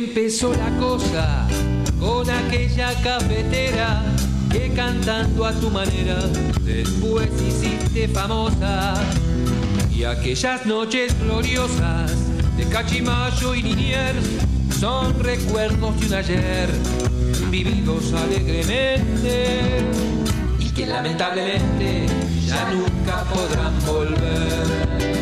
Empezó 0.00 0.54
la 0.54 0.70
cosa 0.78 1.46
con 1.98 2.28
aquella 2.30 2.94
cafetera 3.02 4.02
que 4.50 4.72
cantando 4.72 5.44
a 5.44 5.52
tu 5.52 5.68
manera 5.68 6.26
después 6.62 7.28
hiciste 7.46 8.08
famosa. 8.08 8.94
Y 9.94 10.04
aquellas 10.04 10.64
noches 10.64 11.14
gloriosas 11.20 12.12
de 12.56 12.64
Cachimayo 12.64 13.54
y 13.54 13.62
Liniers 13.62 14.24
son 14.80 15.18
recuerdos 15.18 16.00
de 16.00 16.06
un 16.06 16.14
ayer 16.14 16.70
vividos 17.50 18.14
alegremente 18.14 19.84
y 20.58 20.70
que 20.70 20.86
lamentablemente 20.86 22.06
ya 22.46 22.70
nunca 22.70 23.24
podrán 23.24 23.74
volver. 23.86 25.19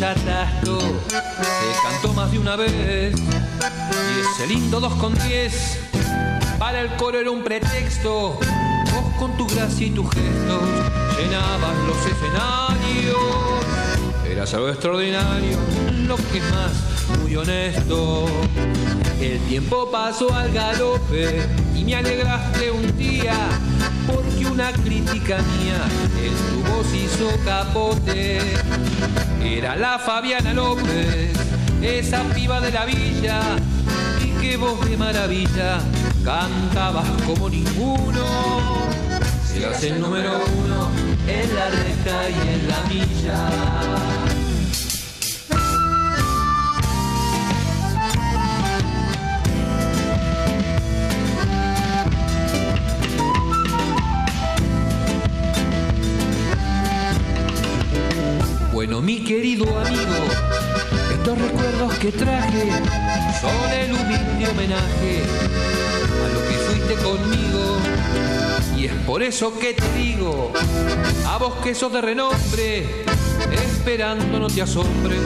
Rasgo, 0.00 0.78
se 1.08 1.82
cantó 1.82 2.12
más 2.12 2.30
de 2.30 2.38
una 2.38 2.56
vez. 2.56 3.14
Y 3.16 4.20
ese 4.20 4.46
lindo 4.46 4.78
2 4.78 4.94
con 4.94 5.14
10, 5.26 5.78
para 6.58 6.80
el 6.80 6.94
coro 6.96 7.18
era 7.18 7.30
un 7.30 7.42
pretexto. 7.42 8.38
Vos 8.38 9.14
con 9.18 9.36
tu 9.36 9.46
gracia 9.46 9.86
y 9.86 9.90
tus 9.90 10.08
gestos 10.10 10.62
llenabas 11.18 11.76
los 11.86 11.96
escenarios. 12.06 13.18
Eras 14.30 14.54
algo 14.54 14.68
extraordinario, 14.68 15.58
lo 16.06 16.16
que 16.16 16.40
más, 16.42 17.18
muy 17.20 17.34
honesto. 17.34 18.26
El 19.20 19.40
tiempo 19.48 19.90
pasó 19.90 20.32
al 20.32 20.52
galope 20.52 21.44
y 21.74 21.82
me 21.82 21.96
alegraste 21.96 22.70
un 22.70 22.96
día 22.96 23.34
porque 24.06 24.46
una 24.46 24.72
crítica 24.72 25.38
mía 25.38 25.82
en 26.22 26.62
tu 26.62 26.70
voz 26.70 26.86
hizo 26.94 27.28
capote. 27.44 28.38
Era 29.42 29.76
la 29.76 29.98
Fabiana 29.98 30.52
López, 30.52 31.32
esa 31.80 32.22
piba 32.34 32.60
de 32.60 32.70
la 32.70 32.84
villa, 32.84 33.40
y 34.22 34.30
qué 34.40 34.56
voz 34.56 34.88
de 34.88 34.96
maravilla, 34.96 35.80
cantabas 36.24 37.08
como 37.26 37.48
ninguno. 37.48 38.26
Serás 39.46 39.82
el 39.84 40.00
número 40.00 40.40
uno 40.64 40.88
en 41.26 41.54
la 41.54 41.68
recta 41.70 42.30
y 42.30 42.48
en 42.48 42.68
la 42.68 42.80
milla. 42.88 44.27
traje 62.12 62.70
son 63.40 63.72
el 63.72 63.92
humilde 63.92 64.48
homenaje 64.48 65.22
a 66.24 66.28
lo 66.32 66.48
que 66.48 66.54
fuiste 66.54 66.94
conmigo. 67.02 67.78
Y 68.76 68.86
es 68.86 68.92
por 69.06 69.22
eso 69.22 69.58
que 69.58 69.74
te 69.74 69.92
digo, 69.94 70.52
a 71.26 71.38
vos 71.38 71.54
que 71.62 71.74
sos 71.74 71.92
de 71.92 72.00
renombre, 72.00 73.04
esperando 73.50 74.38
no 74.38 74.46
te 74.46 74.62
asombre 74.62 75.16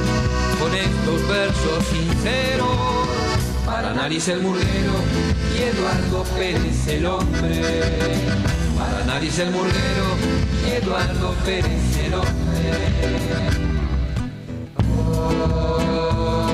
con 0.59 0.75
estos 0.75 1.29
versos 1.29 1.85
sinceros. 1.91 2.69
Para 3.67 3.93
nariz 3.95 4.29
el 4.29 4.41
murguero 4.41 4.95
y 5.57 5.63
Eduardo 5.63 6.25
Pérez 6.37 6.89
el 6.89 7.07
hombre. 7.07 7.63
Para 8.79 9.05
nariz 9.05 9.39
el 9.39 9.51
murguero 9.51 10.17
y 10.67 10.71
Eduardo 10.71 11.35
Pérez 11.45 11.97
el 12.05 12.15
hombre. 12.15 13.63
Oh. 15.15 16.52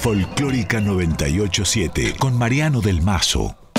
Folclórica 0.00 0.80
987 0.80 2.16
con 2.18 2.34
Mariano 2.34 2.80
del 2.80 3.02
Mazo. 3.02 3.69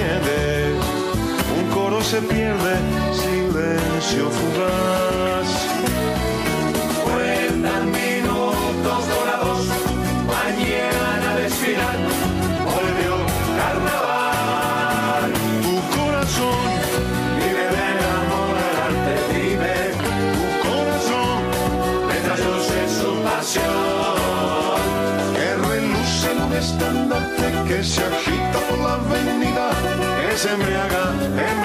un 0.00 1.70
coro 1.72 2.02
se 2.02 2.20
pierde, 2.22 2.74
silencio 3.12 4.30
fugaz. 4.30 5.48
Cuentan 7.04 7.90
minutos 7.92 9.08
dorados, 9.08 9.66
mañana 10.26 11.36
desfilan, 11.36 11.98
volvió 12.64 13.14
carnaval. 13.56 15.32
Tu 15.62 15.74
corazón 15.96 16.68
vive 17.38 17.66
del 17.76 17.98
amor 18.18 18.54
al 18.66 18.76
arte, 18.88 19.14
vive 19.32 19.76
tu 20.02 20.68
corazón, 20.68 21.40
mientras 22.08 22.38
luce 22.40 22.78
su 22.98 23.10
pasión, 23.22 24.76
que 25.34 25.48
reluce 25.68 26.28
un 26.44 26.52
estandarte 26.52 27.46
que 27.68 27.84
se 27.84 28.23
se 30.44 30.50
embriaga 30.50 31.04
en 31.48 31.63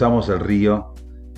el 0.00 0.40
río 0.40 0.94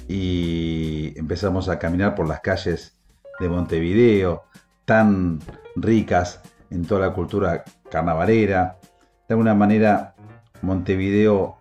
y 0.06 1.18
empezamos 1.18 1.68
a 1.68 1.80
caminar 1.80 2.14
por 2.14 2.28
las 2.28 2.40
calles 2.40 2.96
de 3.40 3.48
Montevideo, 3.48 4.44
tan 4.84 5.40
ricas 5.74 6.40
en 6.70 6.84
toda 6.84 7.08
la 7.08 7.12
cultura 7.12 7.64
carnavalera. 7.90 8.78
De 9.28 9.34
alguna 9.34 9.54
manera, 9.56 10.14
Montevideo 10.60 11.56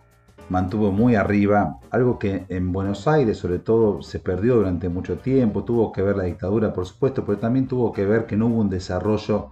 mantuvo 0.48 0.92
muy 0.92 1.16
arriba, 1.16 1.80
algo 1.90 2.20
que 2.20 2.44
en 2.48 2.72
Buenos 2.72 3.08
Aires 3.08 3.36
sobre 3.38 3.58
todo 3.58 4.00
se 4.02 4.20
perdió 4.20 4.54
durante 4.54 4.88
mucho 4.88 5.18
tiempo, 5.18 5.64
tuvo 5.64 5.90
que 5.90 6.02
ver 6.02 6.16
la 6.16 6.24
dictadura 6.24 6.72
por 6.72 6.86
supuesto, 6.86 7.24
pero 7.26 7.38
también 7.38 7.66
tuvo 7.66 7.92
que 7.92 8.06
ver 8.06 8.26
que 8.26 8.36
no 8.36 8.46
hubo 8.46 8.60
un 8.60 8.70
desarrollo 8.70 9.50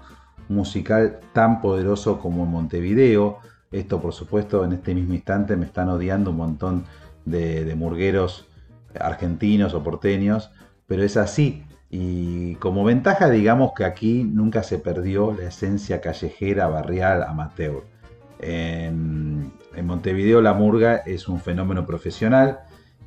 musical 0.49 1.19
tan 1.33 1.61
poderoso 1.61 2.21
como 2.21 2.45
en 2.45 2.51
Montevideo. 2.51 3.39
Esto 3.73 4.01
por 4.01 4.13
supuesto 4.13 4.65
en 4.65 4.75
este 4.75 4.95
mismo 4.95 5.15
instante 5.15 5.57
me 5.57 5.67
están 5.67 5.89
odiando 5.89 6.31
un 6.31 6.37
montón 6.37 6.85
de, 7.31 7.75
murgueros 7.77 8.47
argentinos 8.99 9.75
o 9.75 9.83
porteños, 9.83 10.51
pero 10.87 11.03
es 11.03 11.17
así. 11.17 11.65
Y 11.91 12.55
como 12.57 12.85
ventaja 12.85 13.31
digamos 13.31 13.73
que 13.75 13.85
aquí 13.85 14.25
nunca 14.25 14.63
se 14.63 14.79
perdió 14.79 15.33
la 15.33 15.49
esencia 15.49 16.01
callejera, 16.01 16.69
barrial, 16.69 17.23
amateur. 17.23 17.85
En, 18.39 19.53
en 19.75 19.87
Montevideo 19.87 20.41
la 20.41 20.55
murga 20.55 20.97
es 20.97 21.29
un 21.29 21.41
fenómeno 21.41 21.85
profesional 21.85 22.61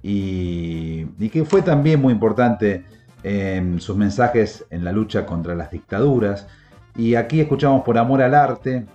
y, 0.03 1.07
y, 1.17 1.29
que 1.29 1.43
fue 1.43 1.61
también 1.63 1.99
muy 2.01 2.13
importante 2.13 2.85
en 3.23 3.79
sus 3.79 3.95
mensajes 3.95 4.65
en 4.69 4.83
la 4.83 4.91
lucha 4.91 5.25
contra 5.25 5.55
las 5.55 5.71
dictaduras. 5.71 6.47
Y 6.95 7.15
aquí 7.15 7.39
escuchamos 7.39 7.83
Por 7.83 7.97
Amor 7.97 8.21
al 8.21 8.35
Arte, 8.35 8.85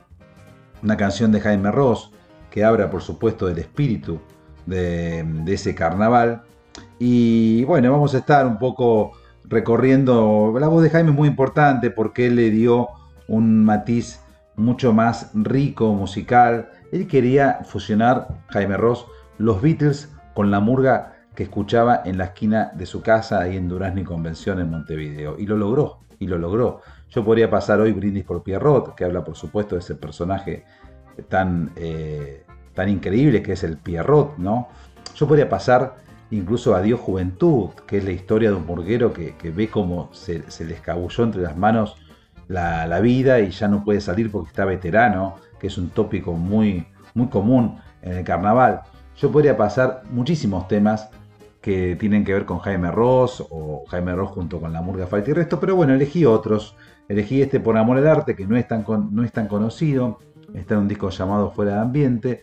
una 0.83 0.97
canción 0.97 1.33
de 1.33 1.41
Jaime 1.41 1.73
Ross 1.73 2.13
que 2.51 2.65
habla 2.65 2.91
por 2.91 3.03
supuesto 3.03 3.47
del 3.47 3.59
espíritu 3.59 4.21
de, 4.69 5.25
ese 5.47 5.75
carnaval. 5.75 6.43
Y 6.99 7.65
bueno, 7.65 7.91
vamos 7.91 8.15
a 8.15 8.19
estar 8.19 8.47
un 8.47 8.59
poco 8.59 9.13
recorriendo. 9.45 10.55
La 10.59 10.69
voz 10.69 10.83
de 10.83 10.91
Jaime 10.91 11.11
es 11.11 11.17
muy 11.17 11.29
importante 11.29 11.91
porque 11.91 12.27
él 12.27 12.37
le 12.37 12.51
dio 12.51 12.89
un 13.29 13.65
matiz 13.65 14.21
mucho 14.57 14.93
más 14.93 15.31
rico 15.35 15.93
musical. 15.95 16.71
Él 16.93 17.07
quería 17.07 17.61
fusionar, 17.65 18.29
Jaime 18.49 18.77
Ross, 18.77 19.07
los 19.39 19.63
Beatles 19.63 20.13
con 20.35 20.51
la 20.51 20.61
murga 20.61 21.15
que 21.35 21.45
escuchaba 21.45 22.03
en 22.05 22.19
la 22.19 22.25
esquina 22.25 22.73
de 22.75 22.85
su 22.85 23.01
casa 23.01 23.41
ahí 23.41 23.57
en 23.57 23.69
Durazno 23.69 24.01
y 24.01 24.05
Convención 24.05 24.59
en 24.61 24.71
Montevideo. 24.71 25.39
Y 25.39 25.47
lo 25.47 25.57
logró, 25.57 26.01
y 26.19 26.27
lo 26.27 26.37
logró. 26.39 26.81
Yo 27.11 27.25
podría 27.25 27.49
pasar 27.49 27.81
hoy 27.81 27.93
Brindis 27.93 28.25
por 28.25 28.43
Pierrot, 28.43 28.95
que 28.95 29.05
habla 29.05 29.25
por 29.25 29.37
supuesto 29.37 29.77
de 29.77 29.81
ese 29.81 29.95
personaje 29.95 30.65
tan, 31.29 31.71
eh, 31.77 32.45
tan 32.79 32.89
increíble 32.89 33.43
que 33.43 33.55
es 33.55 33.65
el 33.65 33.77
Pierrot, 33.77 34.39
¿no? 34.39 34.69
Yo 35.17 35.27
podría 35.27 35.49
pasar 35.49 35.97
incluso 36.31 36.77
Adiós 36.77 37.01
Juventud, 37.01 37.71
que 37.89 37.99
es 37.99 38.05
la 38.05 38.13
historia 38.13 38.51
de 38.51 38.55
un 38.55 38.67
murguero 38.67 39.13
que, 39.13 39.35
que 39.35 39.51
ve 39.51 39.69
cómo 39.69 40.11
se, 40.13 40.49
se, 40.49 40.65
le 40.65 40.75
escabulló 40.75 41.25
entre 41.25 41.43
las 41.43 41.57
manos 41.57 41.97
la, 42.47 42.87
la, 42.87 43.01
vida 43.01 43.41
y 43.41 43.51
ya 43.51 43.67
no 43.67 43.83
puede 43.83 44.01
salir 44.01 44.31
porque 44.31 44.51
está 44.51 44.65
veterano, 44.65 45.35
que 45.59 45.67
es 45.67 45.77
un 45.77 45.91
tópico 45.91 46.35
muy, 46.35 46.87
muy 47.15 47.27
común 47.27 47.81
en 48.01 48.13
el 48.13 48.25
carnaval. 48.25 48.83
Yo 49.17 49.33
podría 49.33 49.57
pasar 49.57 50.03
muchísimos 50.13 50.69
temas 50.69 51.09
que 51.61 51.97
tienen 51.97 52.25
que 52.25 52.33
ver 52.33 52.45
con 52.45 52.61
Jaime 52.61 52.93
Ross 52.93 53.45
o 53.51 53.87
Jaime 53.89 54.15
Ross 54.15 54.31
junto 54.31 54.61
con 54.61 54.73
la 54.73 54.83
murga 54.83 55.09
Falta 55.09 55.31
y 55.31 55.33
Resto, 55.33 55.59
pero 55.59 55.75
bueno, 55.75 55.95
elegí 55.95 56.25
otros. 56.25 56.77
Elegí 57.09 57.43
este 57.43 57.59
por 57.59 57.77
amor 57.77 57.99
al 57.99 58.07
arte, 58.07 58.37
que 58.37 58.47
no 58.47 58.57
es 58.57 58.69
tan, 58.69 58.85
con, 58.85 59.13
no 59.13 59.25
es 59.25 59.33
tan 59.33 59.49
conocido, 59.49 60.21
está 60.55 60.75
en 60.75 60.83
un 60.83 60.89
disco 60.89 61.11
llamado 61.11 61.51
Fuera 61.51 61.73
de 61.73 61.81
Ambiente. 61.81 62.43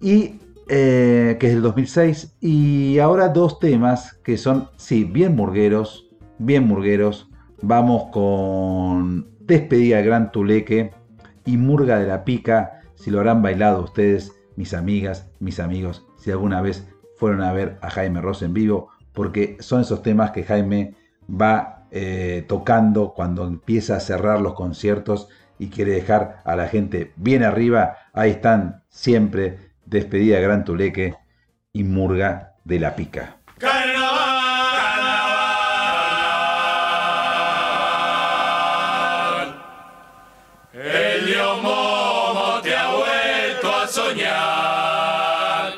Y 0.00 0.40
eh, 0.68 1.36
que 1.38 1.46
es 1.46 1.52
del 1.52 1.62
2006, 1.62 2.38
y 2.40 2.98
ahora 2.98 3.28
dos 3.28 3.60
temas 3.60 4.14
que 4.24 4.36
son, 4.36 4.68
sí, 4.76 5.04
bien 5.04 5.36
murgueros, 5.36 6.08
bien 6.38 6.66
murgueros. 6.66 7.30
Vamos 7.62 8.10
con 8.12 9.28
Despedida 9.40 9.98
de 9.98 10.02
Gran 10.02 10.32
Tuleque 10.32 10.92
y 11.44 11.56
Murga 11.56 12.00
de 12.00 12.08
la 12.08 12.24
Pica, 12.24 12.80
si 12.96 13.12
lo 13.12 13.18
habrán 13.18 13.42
bailado 13.42 13.84
ustedes, 13.84 14.32
mis 14.56 14.74
amigas, 14.74 15.30
mis 15.38 15.60
amigos, 15.60 16.04
si 16.18 16.32
alguna 16.32 16.60
vez 16.62 16.88
fueron 17.16 17.42
a 17.42 17.52
ver 17.52 17.78
a 17.80 17.88
Jaime 17.90 18.20
Ross 18.20 18.42
en 18.42 18.52
vivo, 18.52 18.88
porque 19.12 19.56
son 19.60 19.82
esos 19.82 20.02
temas 20.02 20.32
que 20.32 20.42
Jaime 20.42 20.94
va 21.30 21.86
eh, 21.92 22.44
tocando 22.48 23.14
cuando 23.14 23.46
empieza 23.46 23.96
a 23.96 24.00
cerrar 24.00 24.40
los 24.40 24.54
conciertos 24.54 25.28
y 25.58 25.68
quiere 25.68 25.92
dejar 25.92 26.42
a 26.44 26.56
la 26.56 26.66
gente 26.66 27.12
bien 27.16 27.44
arriba. 27.44 27.96
Ahí 28.12 28.32
están 28.32 28.82
siempre 28.88 29.65
Despedida 29.86 30.36
de 30.36 30.42
Gran 30.42 30.64
Tuleque 30.64 31.14
y 31.72 31.84
Murga 31.84 32.56
de 32.64 32.80
la 32.80 32.96
Pica. 32.96 33.36
Carnaval. 33.56 34.26
El 40.74 41.26
dios 41.26 41.62
Momo 41.62 42.60
te 42.62 42.76
ha 42.76 42.90
vuelto 42.90 43.74
a 43.74 43.86
soñar. 43.86 45.72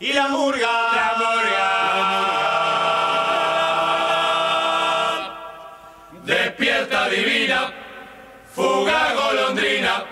Y 0.00 0.12
la 0.12 0.28
murga, 0.28 0.68
la 0.96 1.14
murga, 1.16 1.70
despierta 6.24 7.08
divina, 7.08 7.72
fuga 8.52 9.14
golondrina, 9.14 10.04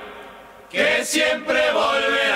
que 0.71 1.05
siempre 1.05 1.73
volverá. 1.73 2.32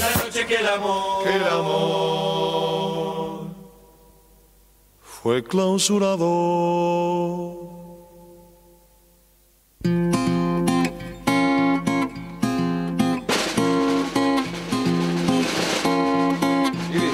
La 0.00 0.24
noche 0.24 0.46
que 0.46 0.56
el 0.56 0.66
amor, 0.66 1.24
que 1.24 1.36
el 1.36 1.44
amor 1.44 3.00
fue 5.02 5.44
clausurado. 5.44 6.26
Y 16.92 17.10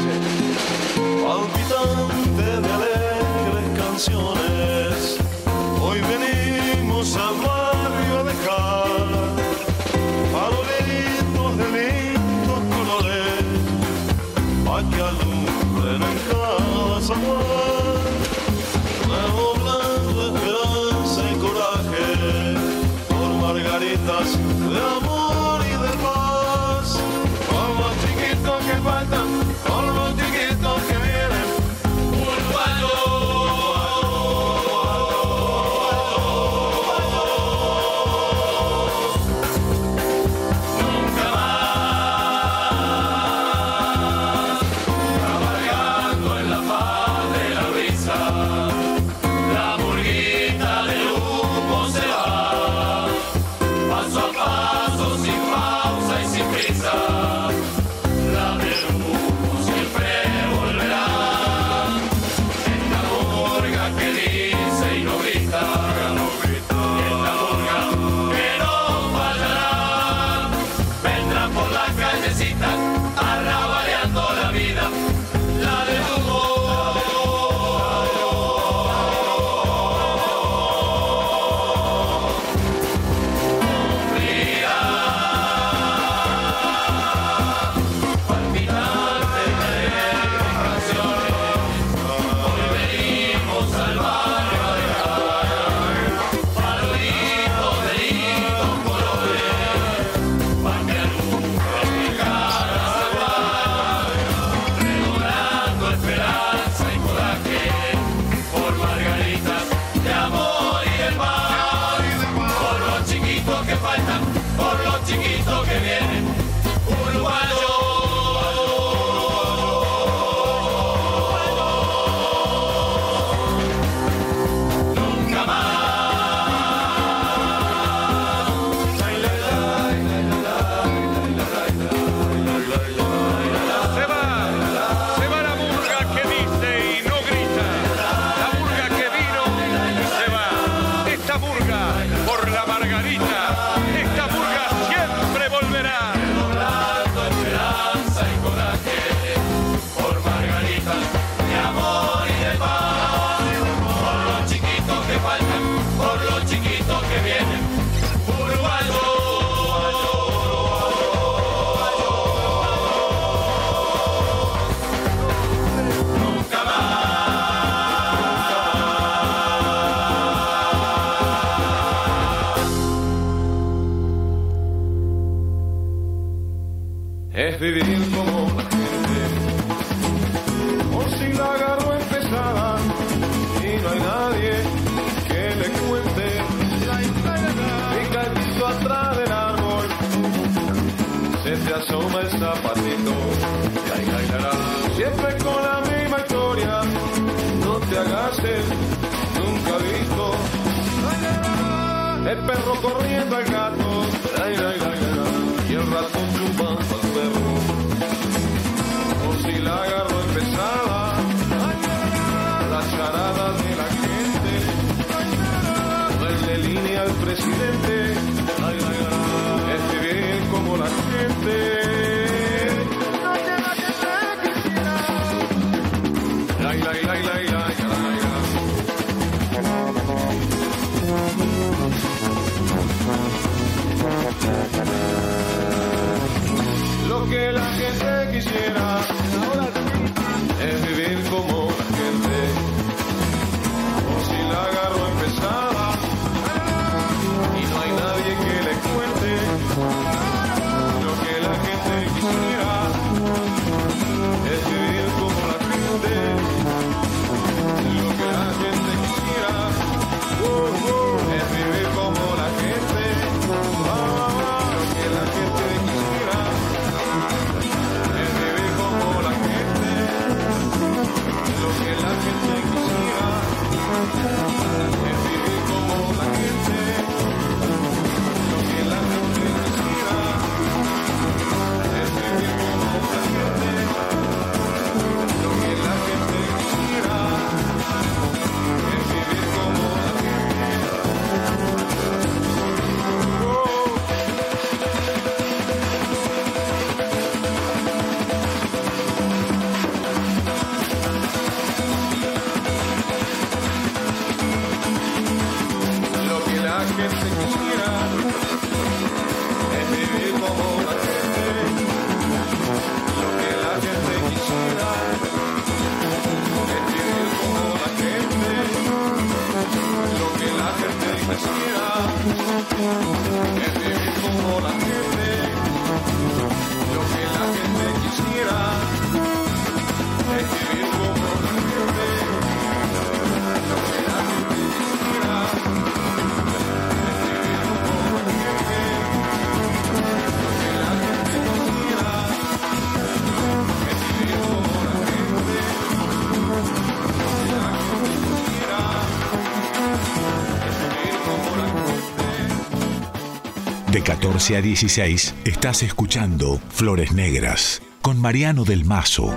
14 354.06 354.56
a 354.56 354.62
16 354.62 355.34
estás 355.44 355.82
escuchando 355.82 356.60
Flores 356.68 357.12
Negras 357.12 357.82
con 358.02 358.20
Mariano 358.20 358.64
del 358.64 358.84
Mazo. 358.84 359.34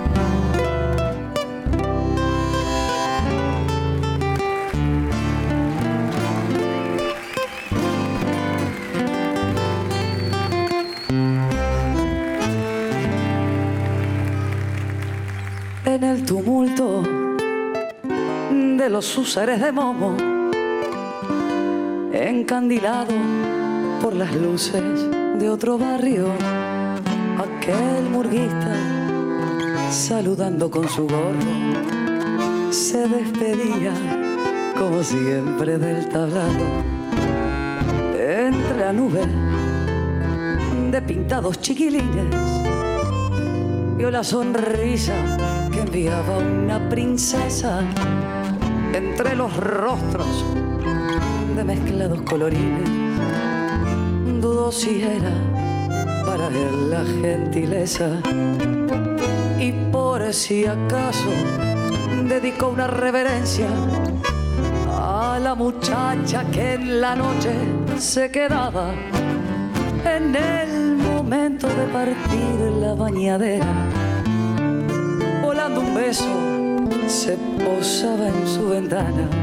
En 15.84 16.04
el 16.04 16.24
tumulto 16.24 17.02
de 18.78 18.88
los 18.88 19.18
usares 19.18 19.60
de 19.60 19.72
momo, 19.72 20.16
encandilado 22.12 23.49
las 24.14 24.34
luces 24.34 24.82
de 25.38 25.48
otro 25.48 25.78
barrio, 25.78 26.26
aquel 27.38 28.10
murguista 28.10 28.74
saludando 29.90 30.70
con 30.70 30.88
su 30.88 31.06
gorro, 31.06 32.72
se 32.72 33.06
despedía 33.08 33.92
como 34.78 35.02
siempre 35.02 35.78
del 35.78 36.08
tablado. 36.08 36.64
Entre 38.18 38.78
la 38.78 38.92
nube 38.92 39.22
de 40.90 41.02
pintados 41.02 41.60
chiquilines, 41.60 42.34
vio 43.96 44.10
la 44.10 44.24
sonrisa 44.24 45.68
que 45.72 45.80
enviaba 45.80 46.38
una 46.38 46.88
princesa 46.88 47.82
entre 48.92 49.36
los 49.36 49.56
rostros 49.56 50.44
de 51.54 51.64
mezclados 51.64 52.22
colorines 52.22 53.10
si 54.70 55.02
era 55.02 55.32
para 56.24 56.46
él 56.48 56.90
la 56.90 57.04
gentileza. 57.04 58.20
Y 59.58 59.72
por 59.90 60.32
si 60.32 60.64
acaso 60.64 61.30
dedicó 62.28 62.68
una 62.68 62.86
reverencia 62.86 63.68
a 64.88 65.38
la 65.40 65.54
muchacha 65.54 66.44
que 66.52 66.74
en 66.74 67.00
la 67.00 67.16
noche 67.16 67.52
se 67.98 68.30
quedaba 68.30 68.92
en 70.04 70.36
el 70.36 70.96
momento 70.96 71.66
de 71.66 71.86
partir 71.92 72.60
la 72.80 72.94
bañadera. 72.94 73.66
Volando 75.42 75.80
un 75.80 75.94
beso 75.94 76.32
se 77.06 77.36
posaba 77.58 78.28
en 78.28 78.46
su 78.46 78.68
ventana 78.68 79.39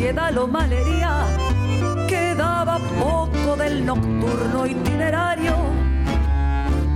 ansiedad 0.00 0.32
lo 0.32 0.46
malería, 0.46 1.26
quedaba 2.08 2.78
poco 2.98 3.54
del 3.56 3.84
nocturno 3.84 4.64
itinerario. 4.64 5.54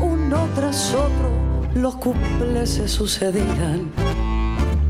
Uno 0.01 0.49
tras 0.55 0.95
otro 0.95 1.29
los 1.75 1.97
cuples 1.97 2.71
se 2.71 2.89
sucedían, 2.89 3.91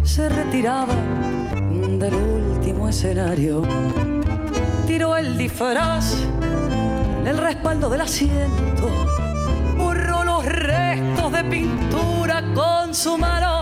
se 0.05 0.28
retiraban 0.28 1.99
del 1.99 2.15
último 2.15 2.89
escenario. 2.89 3.62
Tiró 4.86 5.16
el 5.16 5.36
disfraz 5.36 6.15
en 7.20 7.27
el 7.27 7.39
respaldo 7.39 7.91
del 7.91 8.03
asiento, 8.03 8.89
borró 9.77 10.23
los 10.23 10.45
restos 10.45 11.32
de 11.32 11.43
pintura 11.43 12.45
con 12.55 12.95
su 12.95 13.19
mano, 13.19 13.53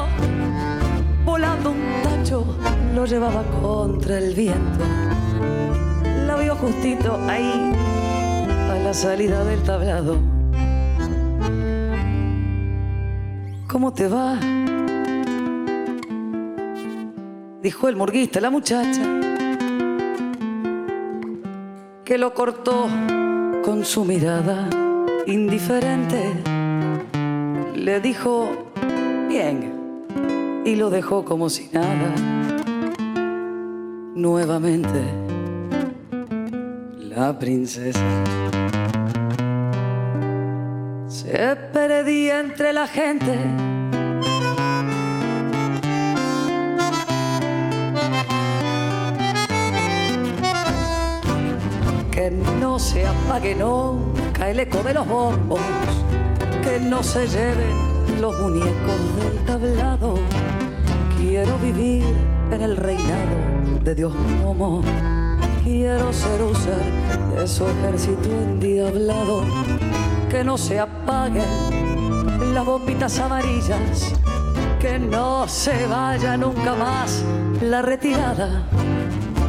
lo 3.03 3.09
llevaba 3.09 3.43
contra 3.61 4.19
el 4.19 4.33
viento. 4.33 4.85
La 6.25 6.37
vio 6.37 6.55
justito 6.55 7.19
ahí, 7.29 7.75
a 8.71 8.79
la 8.79 8.95
salida 8.95 9.45
del 9.45 9.61
tablado. 9.65 10.19
¿Cómo 13.67 13.93
te 13.93 14.07
va? 14.07 14.39
Dijo 17.61 17.89
el 17.89 17.97
murguista, 17.97 18.41
la 18.41 18.51
muchacha, 18.51 19.03
que 22.05 22.19
lo 22.19 22.33
cortó 22.33 22.87
con 23.65 23.85
su 23.85 24.05
mirada 24.05 24.71
indiferente. 25.27 26.35
Le 27.75 28.01
dijo, 28.01 28.49
bien, 29.29 30.63
y 30.65 30.77
lo 30.77 30.89
dejó 30.89 31.25
como 31.25 31.51
si 31.51 31.69
nada. 31.73 32.42
Nuevamente, 34.23 35.03
la 36.97 37.37
princesa 37.37 37.99
se 41.09 41.57
perdía 41.73 42.39
entre 42.39 42.73
la 42.73 42.87
gente. 42.87 43.37
Que 52.13 52.31
no 52.61 52.79
se 52.79 53.05
apague 53.05 53.57
nunca 53.57 54.51
el 54.51 54.61
eco 54.61 54.85
de 54.85 54.95
los 54.95 55.09
bombos, 55.09 55.59
que 56.63 56.79
no 56.79 57.03
se 57.03 57.27
lleven 57.27 58.21
los 58.21 58.39
muñecos 58.39 59.01
del 59.17 59.45
tablado. 59.47 60.15
Quiero 61.19 61.59
vivir 61.59 62.05
en 62.53 62.63
el 62.63 62.77
reinado 62.77 63.62
de 63.85 63.95
Dios 63.95 64.15
Momo. 64.15 64.83
Quiero 65.65 66.13
ser 66.13 66.43
usar 66.43 66.83
de 67.37 67.47
su 67.47 67.67
ejército 67.67 68.29
endiablado. 68.31 69.45
Que 70.31 70.45
no 70.45 70.57
se 70.57 70.79
apaguen 70.79 72.55
las 72.55 72.65
bombitas 72.65 73.19
amarillas. 73.19 74.15
Que 74.81 74.99
no 74.99 75.49
se 75.49 75.87
vaya 75.87 76.37
nunca 76.37 76.75
más 76.75 77.25
la 77.61 77.83
retirada. 77.83 78.69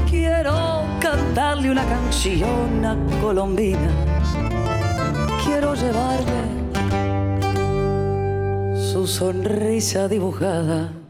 Quiero 0.10 0.84
cantarle 0.99 1.72
una 1.72 1.85
canción 1.85 2.85
a 2.85 2.97
Colombina. 3.22 3.89
Quiero 5.43 5.76
llevarle 5.76 6.43
su 8.91 9.05
sonrisa 9.07 10.07
dibujada. 10.07 11.02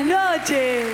Buenas 0.00 0.40
noches. 0.40 0.86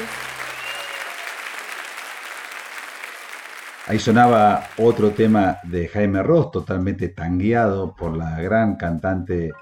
Ahí 3.86 4.00
sonaba 4.00 4.64
otro 4.78 5.12
tema 5.12 5.58
de 5.62 5.86
Jaime 5.86 6.24
Ross, 6.24 6.50
totalmente 6.50 7.10
tangueado 7.10 7.94
por 7.94 8.16
la 8.16 8.40
gran 8.40 8.74
cantante 8.74 9.52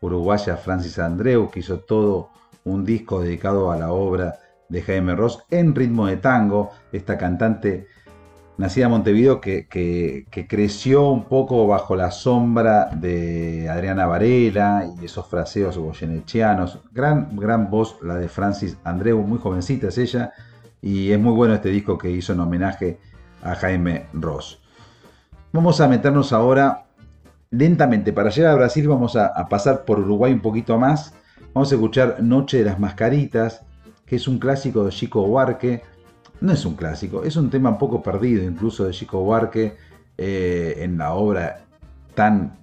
uruguaya 0.00 0.56
Francis 0.56 0.98
Andreu, 0.98 1.48
que 1.48 1.60
hizo 1.60 1.78
todo 1.78 2.30
un 2.64 2.84
disco 2.84 3.20
dedicado 3.20 3.70
a 3.70 3.76
la 3.76 3.92
obra 3.92 4.40
de 4.68 4.82
Jaime 4.82 5.14
Ross 5.14 5.44
en 5.48 5.76
ritmo 5.76 6.08
de 6.08 6.16
tango. 6.16 6.72
Esta 6.90 7.16
cantante 7.16 7.86
nacida 8.58 8.86
en 8.86 8.90
Montevideo 8.90 9.40
que, 9.40 9.66
creció 10.48 11.08
un 11.08 11.24
poco 11.24 11.66
bajo 11.66 11.96
la 11.96 12.10
sombra 12.10 12.90
de 12.92 13.68
Adriana 13.70 14.06
Varela 14.06 14.84
y 15.00 15.04
esos 15.04 15.26
fraseos 15.26 15.78
goyenechianos. 15.78 16.80
Gran, 16.92 17.36
gran 17.36 17.70
voz 17.70 17.96
la 18.02 18.16
de 18.16 18.28
Francis 18.28 18.76
Andreu, 18.84 19.22
muy 19.22 19.38
jovencita 19.38 19.88
es 19.88 19.98
ella, 19.98 20.32
y 20.82 21.12
es 21.12 21.18
muy 21.18 21.32
bueno 21.32 21.54
este 21.54 21.70
disco 21.70 21.96
que 21.96 22.10
hizo 22.10 22.32
en 22.32 22.40
homenaje 22.40 22.98
a 23.42 23.54
Jaime 23.54 24.06
Ross. 24.12 24.60
Vamos 25.52 25.80
a 25.80 25.88
meternos 25.88 26.32
ahora 26.32 26.84
lentamente. 27.50 28.12
Para 28.12 28.30
llegar 28.30 28.52
a 28.52 28.56
Brasil 28.56 28.88
vamos 28.88 29.14
a, 29.16 29.26
a 29.28 29.48
pasar 29.48 29.84
por 29.84 30.00
Uruguay 30.00 30.32
un 30.32 30.40
poquito 30.40 30.78
más. 30.78 31.14
Vamos 31.54 31.70
a 31.70 31.76
escuchar 31.76 32.16
Noche 32.22 32.58
de 32.58 32.64
las 32.64 32.80
Mascaritas, 32.80 33.62
que 34.04 34.16
es 34.16 34.26
un 34.26 34.38
clásico 34.38 34.84
de 34.84 34.90
Chico 34.90 35.22
Huarque. 35.22 35.82
No 36.40 36.52
es 36.52 36.64
un 36.64 36.74
clásico, 36.74 37.24
es 37.24 37.36
un 37.36 37.50
tema 37.50 37.78
poco 37.78 38.02
perdido 38.02 38.44
incluso 38.44 38.84
de 38.84 38.92
Chico 38.92 39.20
Huarque 39.22 39.76
eh, 40.16 40.76
en 40.78 40.96
la 40.96 41.14
obra 41.14 41.64
tan 42.14 42.58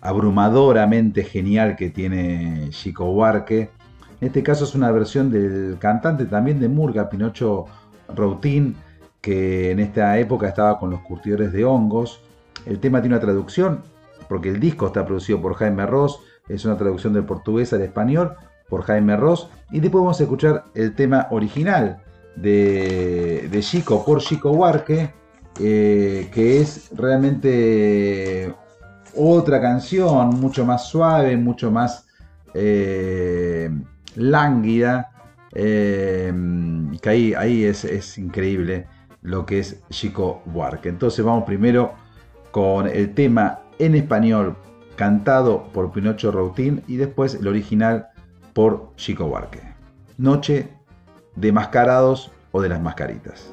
abrumadoramente 0.00 1.24
genial 1.24 1.76
que 1.76 1.90
tiene 1.90 2.68
Chico 2.70 3.10
Huarque. 3.10 3.70
En 4.20 4.28
este 4.28 4.42
caso 4.42 4.64
es 4.64 4.74
una 4.74 4.90
versión 4.92 5.30
del 5.30 5.76
cantante 5.78 6.24
también 6.24 6.58
de 6.58 6.68
Murga, 6.68 7.10
Pinocho 7.10 7.66
Routín, 8.14 8.76
que 9.20 9.72
en 9.72 9.80
esta 9.80 10.18
época 10.18 10.48
estaba 10.48 10.78
con 10.78 10.90
los 10.90 11.00
curtidores 11.00 11.52
de 11.52 11.64
hongos. 11.64 12.22
El 12.64 12.78
tema 12.78 13.02
tiene 13.02 13.16
una 13.16 13.22
traducción, 13.22 13.82
porque 14.26 14.48
el 14.48 14.58
disco 14.58 14.86
está 14.86 15.04
producido 15.04 15.42
por 15.42 15.54
Jaime 15.54 15.84
Ross, 15.84 16.20
es 16.48 16.64
una 16.64 16.78
traducción 16.78 17.12
del 17.12 17.24
portugués 17.24 17.72
al 17.74 17.82
español 17.82 18.36
por 18.70 18.84
Jaime 18.84 19.16
Ross, 19.16 19.50
y 19.70 19.80
después 19.80 20.02
vamos 20.02 20.18
a 20.20 20.22
escuchar 20.22 20.64
el 20.74 20.94
tema 20.94 21.26
original 21.30 22.02
de, 22.36 23.58
Chico 23.60 24.04
por 24.04 24.20
Chico 24.20 24.50
Huarque, 24.52 25.12
eh, 25.58 26.30
que 26.32 26.60
es 26.60 26.90
realmente 26.94 28.54
otra 29.14 29.60
canción, 29.60 30.40
mucho 30.40 30.64
más 30.64 30.88
suave, 30.88 31.36
mucho 31.36 31.70
más 31.70 32.06
eh, 32.54 33.70
lánguida, 34.14 35.10
eh, 35.54 36.32
que 37.00 37.08
ahí, 37.08 37.34
ahí 37.34 37.64
es, 37.64 37.84
es 37.84 38.18
increíble 38.18 38.86
lo 39.22 39.46
que 39.46 39.60
es 39.60 39.82
Chico 39.90 40.42
Buarque. 40.46 40.88
Entonces 40.88 41.24
vamos 41.24 41.44
primero 41.44 41.94
con 42.50 42.86
el 42.86 43.14
tema 43.14 43.60
en 43.78 43.94
español 43.94 44.56
cantado 44.96 45.64
por 45.72 45.92
Pinocho 45.92 46.30
Routín 46.30 46.82
y 46.86 46.96
después 46.96 47.34
el 47.34 47.48
original 47.48 48.08
por 48.52 48.94
Chico 48.96 49.26
Buarque. 49.26 49.60
Noche 50.18 50.75
de 51.36 51.52
mascarados 51.52 52.32
o 52.50 52.60
de 52.60 52.68
las 52.68 52.80
mascaritas. 52.80 53.52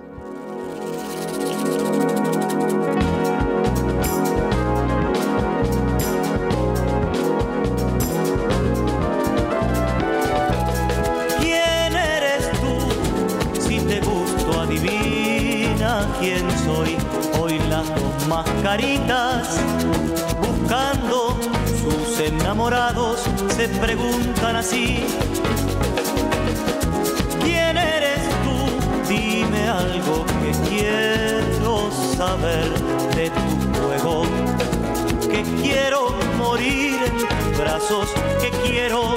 Que 38.39 38.51
quiero 38.63 39.15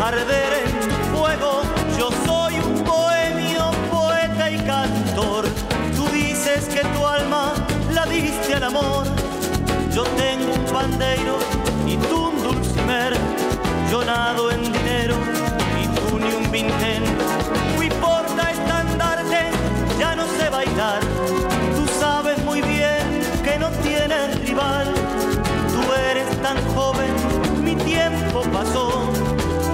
arder 0.00 0.64
en 0.64 1.12
fuego. 1.12 1.62
Yo 1.98 2.10
soy 2.24 2.54
un 2.60 2.84
bohemio, 2.84 3.72
poeta 3.90 4.48
y 4.48 4.58
cantor. 4.58 5.46
Tú 5.96 6.06
dices 6.12 6.66
que 6.66 6.82
tu 6.82 7.04
alma 7.04 7.52
la 7.92 8.06
diste 8.06 8.54
al 8.54 8.62
amor. 8.62 9.06
Yo 9.92 10.04
tengo 10.04 10.54
un 10.54 10.64
pandeiro 10.66 11.38
y 11.84 11.96
tú 11.96 12.28
un 12.28 12.42
dulcimer. 12.44 13.12
Yo 13.90 14.04
nado 14.04 14.52
en 14.52 14.62
dinero 14.72 15.16
y 15.82 15.86
tú 15.96 16.20
ni 16.20 16.32
un 16.32 16.48
vintén. 16.48 17.02
Fui 17.74 17.88
porta 17.88 18.52
estandarte, 18.52 19.50
ya 19.98 20.14
no 20.14 20.26
sé 20.38 20.48
bailar. 20.48 21.00
Tú 21.74 21.88
sabes 21.98 22.38
muy 22.44 22.62
bien 22.62 23.02
que 23.42 23.58
no 23.58 23.68
tienes 23.82 24.38
rival. 24.46 24.94
Qué 27.02 27.11
pasó, 28.40 29.04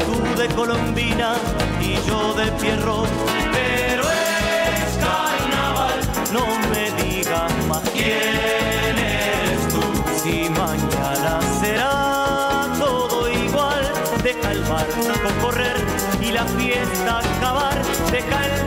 tú 0.06 0.40
de 0.40 0.48
Colombina 0.48 1.35
y 1.80 1.94
yo 2.06 2.35
de 2.35 2.51
Pierrot. 2.52 3.09
Pero 3.52 4.02
es 4.02 4.97
carnaval, 4.98 6.01
no 6.32 6.44
me 6.70 6.90
digas 7.02 7.52
más 7.68 7.82
quién 7.90 8.98
eres 8.98 9.68
tú. 9.68 9.80
Si 10.22 10.48
mañana 10.51 11.40
será 11.60 12.66
todo 12.78 13.30
igual, 13.30 13.93
deja 14.24 14.52
el 14.52 14.62
barco 14.64 15.28
correr 15.40 15.76
y 16.20 16.32
la 16.32 16.44
fiesta 16.44 17.20
acabar, 17.20 17.80
deja 18.10 18.47
el 18.47 18.57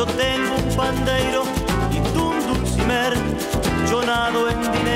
Yo 0.00 0.06
tengo 0.06 0.56
un 0.56 0.76
pandeiro 0.76 1.42
y 1.92 2.00
tú 2.14 2.30
un 2.30 2.46
dulcimer, 2.46 3.12
yo 3.90 4.02
nado 4.02 4.48
en 4.48 4.72
dinero 4.72 4.89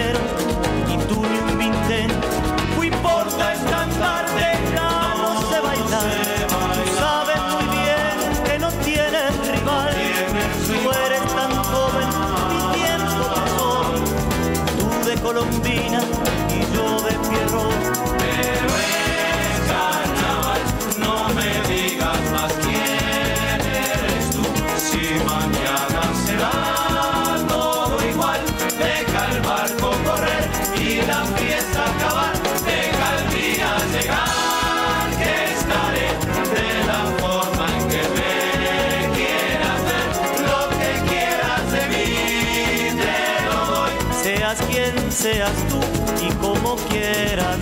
quiera 46.76 47.53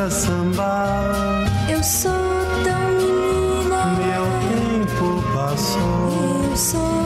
pra 0.00 0.08
sambar. 0.08 1.44
Eu 1.68 1.82
sou 1.84 2.10
tão 2.64 2.90
menina. 2.96 3.84
Meu 4.00 4.24
tempo 4.48 5.22
passou. 5.34 6.48
Eu 6.50 6.56
sou 6.56 6.99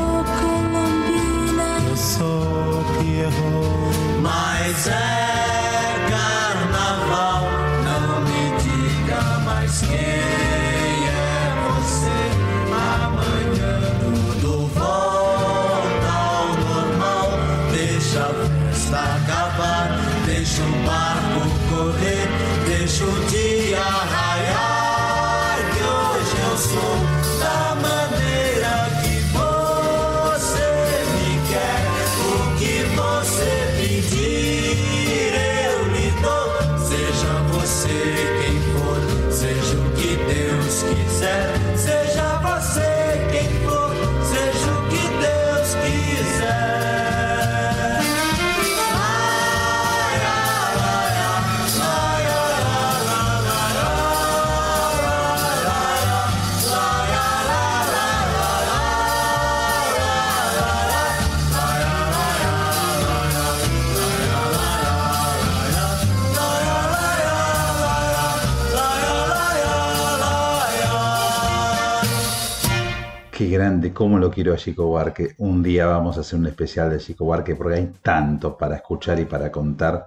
grande, 73.64 73.94
cómo 73.94 74.18
lo 74.18 74.30
quiero 74.30 74.52
a 74.52 74.56
Chico 74.56 74.86
Buarque. 74.86 75.34
Un 75.38 75.62
día 75.62 75.86
vamos 75.86 76.18
a 76.18 76.20
hacer 76.20 76.38
un 76.38 76.46
especial 76.46 76.90
de 76.90 76.98
Chico 76.98 77.24
Buarque 77.24 77.56
porque 77.56 77.76
hay 77.76 77.92
tanto 78.02 78.58
para 78.58 78.76
escuchar 78.76 79.18
y 79.18 79.24
para 79.24 79.50
contar. 79.50 80.06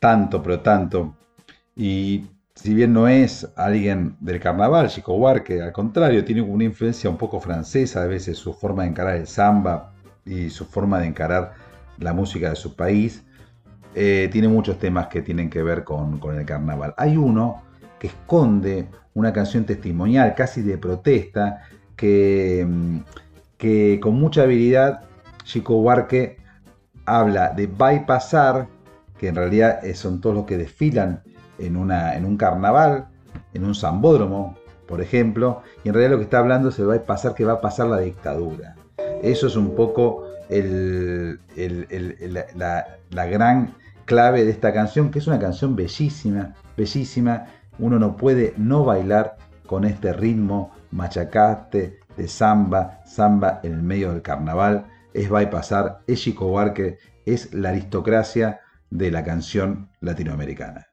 Tanto, 0.00 0.42
pero 0.42 0.58
tanto. 0.58 1.14
Y 1.76 2.26
si 2.52 2.74
bien 2.74 2.92
no 2.92 3.06
es 3.06 3.48
alguien 3.54 4.16
del 4.18 4.40
carnaval, 4.40 4.88
Chico 4.88 5.16
Buarque, 5.16 5.62
al 5.62 5.72
contrario, 5.72 6.24
tiene 6.24 6.42
una 6.42 6.64
influencia 6.64 7.08
un 7.08 7.16
poco 7.16 7.38
francesa, 7.38 8.02
a 8.02 8.06
veces 8.06 8.36
su 8.36 8.52
forma 8.54 8.82
de 8.82 8.88
encarar 8.88 9.16
el 9.16 9.28
samba 9.28 9.92
y 10.24 10.50
su 10.50 10.64
forma 10.64 10.98
de 10.98 11.06
encarar 11.06 11.52
la 11.98 12.12
música 12.12 12.50
de 12.50 12.56
su 12.56 12.74
país. 12.74 13.22
eh, 13.94 14.28
tiene 14.32 14.48
muchos 14.48 14.78
temas 14.78 15.06
que 15.08 15.22
tienen 15.22 15.48
que 15.48 15.62
ver 15.62 15.84
con, 15.84 16.18
con 16.18 16.36
el 16.38 16.44
carnaval. 16.44 16.94
Hay 16.96 17.16
uno 17.16 17.62
que 18.00 18.08
esconde 18.08 18.88
una 19.14 19.32
canción 19.32 19.64
testimonial, 19.64 20.34
casi 20.34 20.62
de 20.62 20.78
protesta, 20.78 21.62
que, 22.00 23.98
con 24.00 24.14
mucha 24.14 24.42
habilidad 24.42 25.02
Chico 25.44 25.74
Buarque 25.76 26.38
habla 27.04 27.50
de 27.50 27.66
bypassar, 27.66 28.68
que 29.18 29.28
en 29.28 29.34
realidad 29.34 29.80
son 29.94 30.20
todos 30.20 30.34
los 30.34 30.46
que 30.46 30.56
desfilan 30.56 31.22
en, 31.58 31.76
una, 31.76 32.16
en 32.16 32.24
un 32.24 32.36
carnaval, 32.36 33.08
en 33.52 33.64
un 33.64 33.74
zambódromo, 33.74 34.56
por 34.86 35.00
ejemplo, 35.02 35.62
y 35.84 35.88
en 35.88 35.94
realidad 35.94 36.12
lo 36.12 36.18
que 36.18 36.24
está 36.24 36.38
hablando 36.38 36.70
es 36.70 36.76
de 36.76 36.86
bypassar 36.86 37.34
que 37.34 37.44
va 37.44 37.54
a 37.54 37.60
pasar 37.60 37.86
la 37.88 37.98
dictadura. 37.98 38.76
Eso 39.22 39.46
es 39.46 39.56
un 39.56 39.74
poco 39.74 40.24
el- 40.48 41.40
el- 41.56 41.86
el- 41.90 42.16
el- 42.20 42.44
la, 42.56 42.96
la 43.10 43.26
gran 43.26 43.74
clave 44.06 44.44
de 44.44 44.50
esta 44.50 44.72
canción, 44.72 45.10
que 45.10 45.18
es 45.18 45.26
una 45.26 45.38
canción 45.38 45.76
bellísima, 45.76 46.54
bellísima. 46.76 47.46
Uno 47.78 47.98
no 47.98 48.16
puede 48.16 48.54
no 48.56 48.84
bailar 48.84 49.36
con 49.66 49.84
este 49.84 50.12
ritmo 50.12 50.72
machacaste 50.90 52.00
de 52.16 52.28
samba, 52.28 53.02
samba 53.04 53.60
en 53.62 53.72
el 53.74 53.82
medio 53.82 54.12
del 54.12 54.22
carnaval. 54.22 54.86
Es 55.14 55.30
bypassar, 55.30 56.00
es 56.06 56.20
Chico 56.20 56.48
Buarque, 56.48 56.98
es 57.26 57.52
la 57.54 57.70
aristocracia 57.70 58.60
de 58.90 59.10
la 59.10 59.24
canción 59.24 59.90
latinoamericana. 60.00 60.88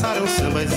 Passaram 0.00 0.26
sambas 0.26 0.70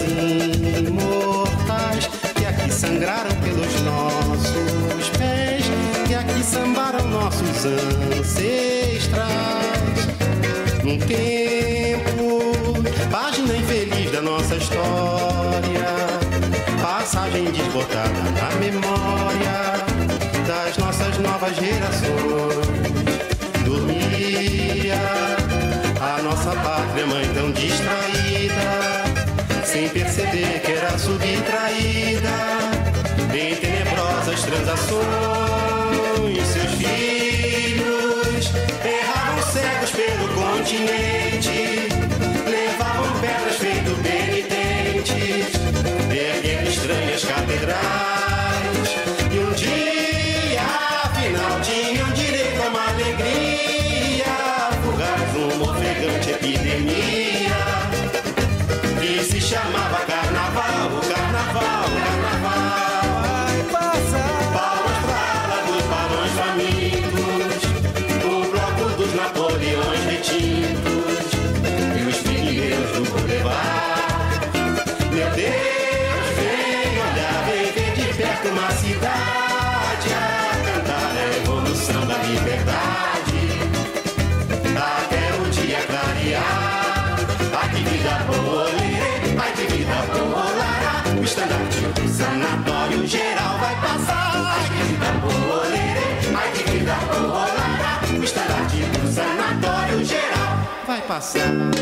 imortais, 0.86 2.10
que 2.36 2.46
aqui 2.46 2.70
sangraram 2.70 3.34
pelos 3.38 3.82
nossos 3.82 5.10
pés, 5.18 5.64
que 6.06 6.14
aqui 6.14 6.44
sambaram 6.44 7.08
nossos 7.08 7.66
ancestrais 8.20 9.24
num 10.84 11.00
tempo, 11.00 12.84
página 13.10 13.56
infeliz 13.56 14.12
da 14.12 14.22
nossa 14.22 14.56
história, 14.56 15.88
passagem 16.82 17.46
desbotada 17.46 18.10
na 18.10 18.52
memória 18.60 19.86
das 20.46 20.78
nossas 20.78 21.18
novas 21.20 21.56
gerações. 21.56 22.68
Dormia 23.64 25.00
a 26.02 26.22
nossa 26.22 26.52
pátria 26.52 27.08
mãe 27.08 27.26
tão 27.34 27.54
distraída, 27.54 29.03
sem 29.74 29.90
perceber 29.90 30.62
que 30.64 30.72
era 30.72 30.96
subtraída 31.00 32.30
em 33.34 33.56
tenebrosas 33.56 34.44
transações. 34.44 35.02
Seus 36.48 36.74
filhos 36.74 38.52
erravam 38.86 39.42
cegos 39.52 39.90
pelo 39.90 40.28
continente, 40.36 41.43
passar. 101.24 101.73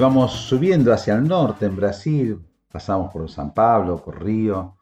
Vamos 0.00 0.32
subiendo 0.32 0.92
hacia 0.92 1.14
el 1.14 1.26
norte, 1.26 1.66
en 1.66 1.74
Brasil, 1.74 2.38
pasamos 2.70 3.12
por 3.12 3.28
San 3.28 3.52
Pablo, 3.52 3.96
por 3.96 4.22
Río, 4.22 4.76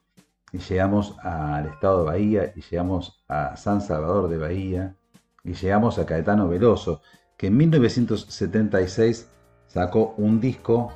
y 0.52 0.59
llegamos 0.59 1.14
al 1.22 1.66
estado 1.68 2.01
de 2.01 2.05
Bahía, 2.05 2.52
y 2.55 2.60
llegamos 2.60 3.24
a 3.26 3.56
San 3.56 3.80
Salvador 3.80 4.28
de 4.28 4.36
Bahía, 4.36 4.94
y 5.43 5.55
llegamos 5.55 5.98
a 5.98 6.05
Caetano 6.05 6.48
Veloso, 6.48 7.01
que 7.38 7.47
en 7.47 7.56
1976 7.56 9.30
sacó 9.66 10.14
un 10.18 10.38
disco 10.38 10.93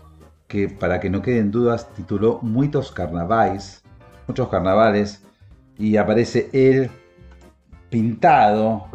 que, 0.46 0.68
para 0.68 1.00
que 1.00 1.08
no 1.08 1.22
queden 1.22 1.50
dudas, 1.50 1.88
tituló 1.94 2.40
Muitos 2.42 2.92
Carnavais, 2.92 3.82
muchos 4.28 4.48
carnavales, 4.48 5.24
y 5.78 5.96
aparece 5.96 6.50
él 6.52 6.90
pintado, 7.88 8.86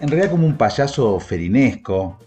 en 0.00 0.08
realidad 0.08 0.32
como 0.32 0.46
un 0.46 0.56
payaso 0.56 1.20
ferinesco, 1.20 2.18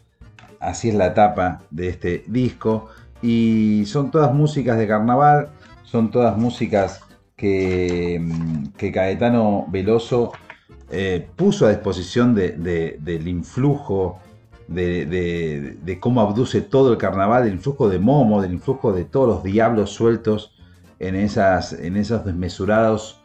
así 0.63 0.89
es 0.89 0.95
la 0.95 1.13
tapa 1.13 1.61
de 1.71 1.89
este 1.89 2.23
disco, 2.27 2.87
y 3.21 3.83
son 3.85 4.11
todas 4.11 4.33
músicas 4.33 4.77
de 4.77 4.87
carnaval, 4.87 5.49
son 5.83 6.11
todas 6.11 6.37
músicas 6.37 7.01
que, 7.35 8.19
mm, 8.21 8.67
que 8.77 8.91
Caetano 8.91 9.65
Veloso 9.69 10.31
eh, 10.95 11.27
puso 11.35 11.65
a 11.65 11.69
disposición 11.69 12.35
de- 12.35 12.51
de- 12.51 12.97
del 13.01 13.27
influjo, 13.27 14.19
de 14.67 15.97
cómo 15.99 16.21
abduce 16.21 16.61
todo 16.61 16.91
el 16.91 16.97
carnaval, 16.97 17.43
del 17.43 17.53
influjo 17.53 17.89
de 17.89 17.99
Momo, 17.99 18.41
del 18.41 18.53
influjo 18.53 18.93
de 18.93 19.03
todos 19.05 19.27
los 19.27 19.43
diablos 19.43 19.89
sueltos 19.91 20.55
en, 20.99 21.15
esas, 21.15 21.73
en 21.73 21.97
esos 21.97 22.23
desmesurados 22.25 23.19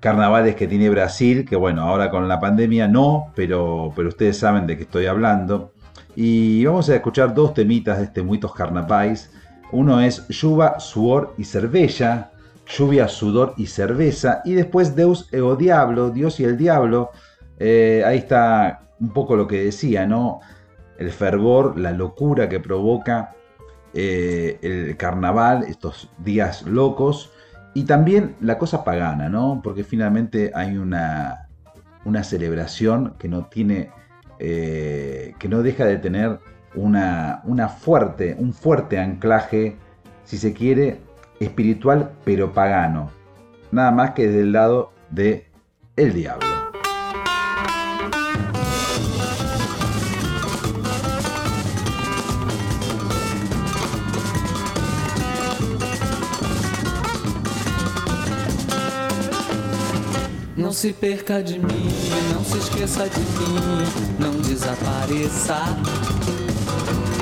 carnavales 0.00 0.54
que 0.54 0.66
tiene 0.68 0.88
Brasil, 0.90 1.44
que 1.48 1.56
bueno, 1.56 1.82
ahora 1.82 2.10
con 2.10 2.28
la 2.28 2.38
pandemia 2.40 2.88
no, 2.88 3.32
pero, 3.34 3.92
pero 3.96 4.08
ustedes 4.08 4.38
saben 4.38 4.66
de 4.66 4.76
qué 4.76 4.82
estoy 4.84 5.06
hablando. 5.06 5.72
Y 6.16 6.64
vamos 6.64 6.88
a 6.88 6.94
escuchar 6.96 7.34
dos 7.34 7.54
temitas 7.54 7.98
de 7.98 8.04
este 8.04 8.22
Muitos 8.22 8.54
Carnavais. 8.54 9.30
Uno 9.72 10.00
es 10.00 10.26
Lluva, 10.28 10.78
Suor 10.78 11.34
y 11.38 11.44
Cervella. 11.44 12.30
Lluvia, 12.66 13.08
Sudor 13.08 13.54
y 13.56 13.66
Cerveza. 13.66 14.42
Y 14.44 14.54
después 14.54 14.96
Deus 14.96 15.28
e 15.32 15.40
o 15.40 15.56
Diablo, 15.56 16.10
Dios 16.10 16.40
y 16.40 16.44
el 16.44 16.56
Diablo. 16.56 17.10
Eh, 17.58 18.02
ahí 18.04 18.18
está 18.18 18.88
un 19.00 19.12
poco 19.12 19.36
lo 19.36 19.46
que 19.46 19.64
decía, 19.64 20.06
¿no? 20.06 20.40
El 20.98 21.10
fervor, 21.10 21.78
la 21.78 21.92
locura 21.92 22.48
que 22.48 22.60
provoca 22.60 23.34
eh, 23.92 24.58
el 24.62 24.96
carnaval, 24.96 25.64
estos 25.64 26.10
días 26.18 26.62
locos. 26.62 27.32
Y 27.74 27.84
también 27.84 28.36
la 28.40 28.58
cosa 28.58 28.84
pagana, 28.84 29.28
¿no? 29.28 29.60
Porque 29.62 29.84
finalmente 29.84 30.52
hay 30.54 30.76
una, 30.76 31.48
una 32.04 32.22
celebración 32.22 33.14
que 33.18 33.28
no 33.28 33.46
tiene, 33.46 33.90
eh, 34.38 35.34
que 35.38 35.48
no 35.48 35.62
deja 35.62 35.84
de 35.84 35.98
tener 35.98 36.38
una, 36.74 37.40
una 37.44 37.68
fuerte, 37.68 38.36
un 38.38 38.52
fuerte 38.52 38.98
anclaje, 38.98 39.76
si 40.24 40.38
se 40.38 40.52
quiere, 40.52 40.98
espiritual 41.40 42.12
pero 42.24 42.52
pagano. 42.52 43.10
Nada 43.70 43.90
más 43.90 44.10
que 44.12 44.28
del 44.28 44.52
lado 44.52 44.92
de 45.10 45.46
el 45.96 46.12
diablo. 46.12 46.63
Se 60.74 60.92
perca 60.92 61.40
de 61.40 61.56
mim, 61.56 61.88
não 62.34 62.44
se 62.44 62.58
esqueça 62.58 63.08
de 63.08 63.20
mim, 63.20 64.18
não 64.18 64.32
desapareça. 64.40 65.54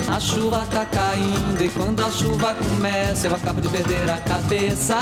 A 0.08 0.18
chuva 0.18 0.66
tá 0.70 0.86
caindo 0.86 1.62
e 1.62 1.68
quando 1.68 2.02
a 2.02 2.10
chuva 2.10 2.54
começa 2.54 3.26
eu 3.26 3.34
acabo 3.34 3.60
de 3.60 3.68
perder 3.68 4.10
a 4.10 4.16
cabeça. 4.16 4.96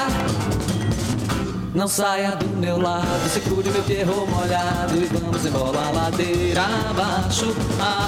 Não 1.72 1.86
saia 1.86 2.32
do 2.32 2.48
meu 2.56 2.77
lado, 2.77 3.31
segure 3.31 3.70
meu 3.70 3.85
perro 3.85 4.27
molhado 4.27 4.97
e 4.97 5.05
vamos 5.06 5.47
embora 5.47 5.78
a 5.78 5.90
ladeira 5.93 6.64
abaixo. 6.90 7.55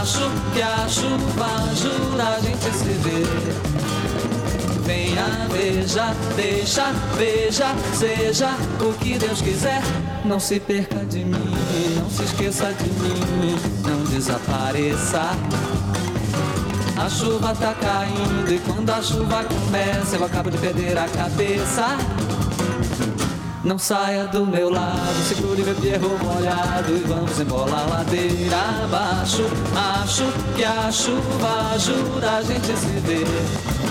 Acho 0.01 0.28
que 0.52 0.60
a 0.60 0.89
chuva 0.89 1.47
ajuda 1.70 2.24
a 2.24 2.40
gente 2.40 2.66
a 2.66 2.73
se 2.73 2.93
ver. 2.94 3.72
Venha, 4.84 5.48
veja, 5.50 6.14
deixa, 6.34 6.92
veja, 7.16 7.74
seja 7.94 8.50
o 8.80 8.92
que 8.94 9.18
Deus 9.18 9.40
quiser. 9.40 9.82
Não 10.24 10.40
se 10.40 10.59
perca 10.59 11.04
de 11.04 11.24
mim, 11.24 11.54
não 11.96 12.10
se 12.10 12.22
esqueça 12.24 12.72
de 12.72 12.88
mim, 12.90 13.56
não 13.86 14.04
desapareça. 14.04 15.22
A 16.96 17.09
chuva 17.09 17.54
tá 17.54 17.74
caindo 17.74 18.52
e 18.52 18.59
quando 18.60 18.90
a 18.90 19.02
chuva 19.02 19.44
começa 19.44 20.16
eu 20.16 20.24
acabo 20.24 20.50
de 20.50 20.59
perder 20.59 20.96
a 20.98 21.09
cabeça. 21.09 21.96
Não 23.64 23.78
saia 23.78 24.26
do 24.26 24.44
meu 24.44 24.70
lado, 24.70 25.22
segure 25.28 25.62
meu 25.62 25.74
perro 25.76 26.18
molhado 26.18 26.96
e 26.96 27.04
vamos 27.06 27.38
embora 27.38 27.72
a 27.72 27.86
ladeira 27.86 28.56
abaixo. 28.84 29.44
Acho 30.02 30.24
que 30.56 30.64
a 30.64 30.90
chuva 30.90 31.72
ajuda 31.74 32.38
a 32.38 32.42
gente 32.42 32.72
a 32.72 32.76
se 32.76 32.86
ver. 32.86 33.81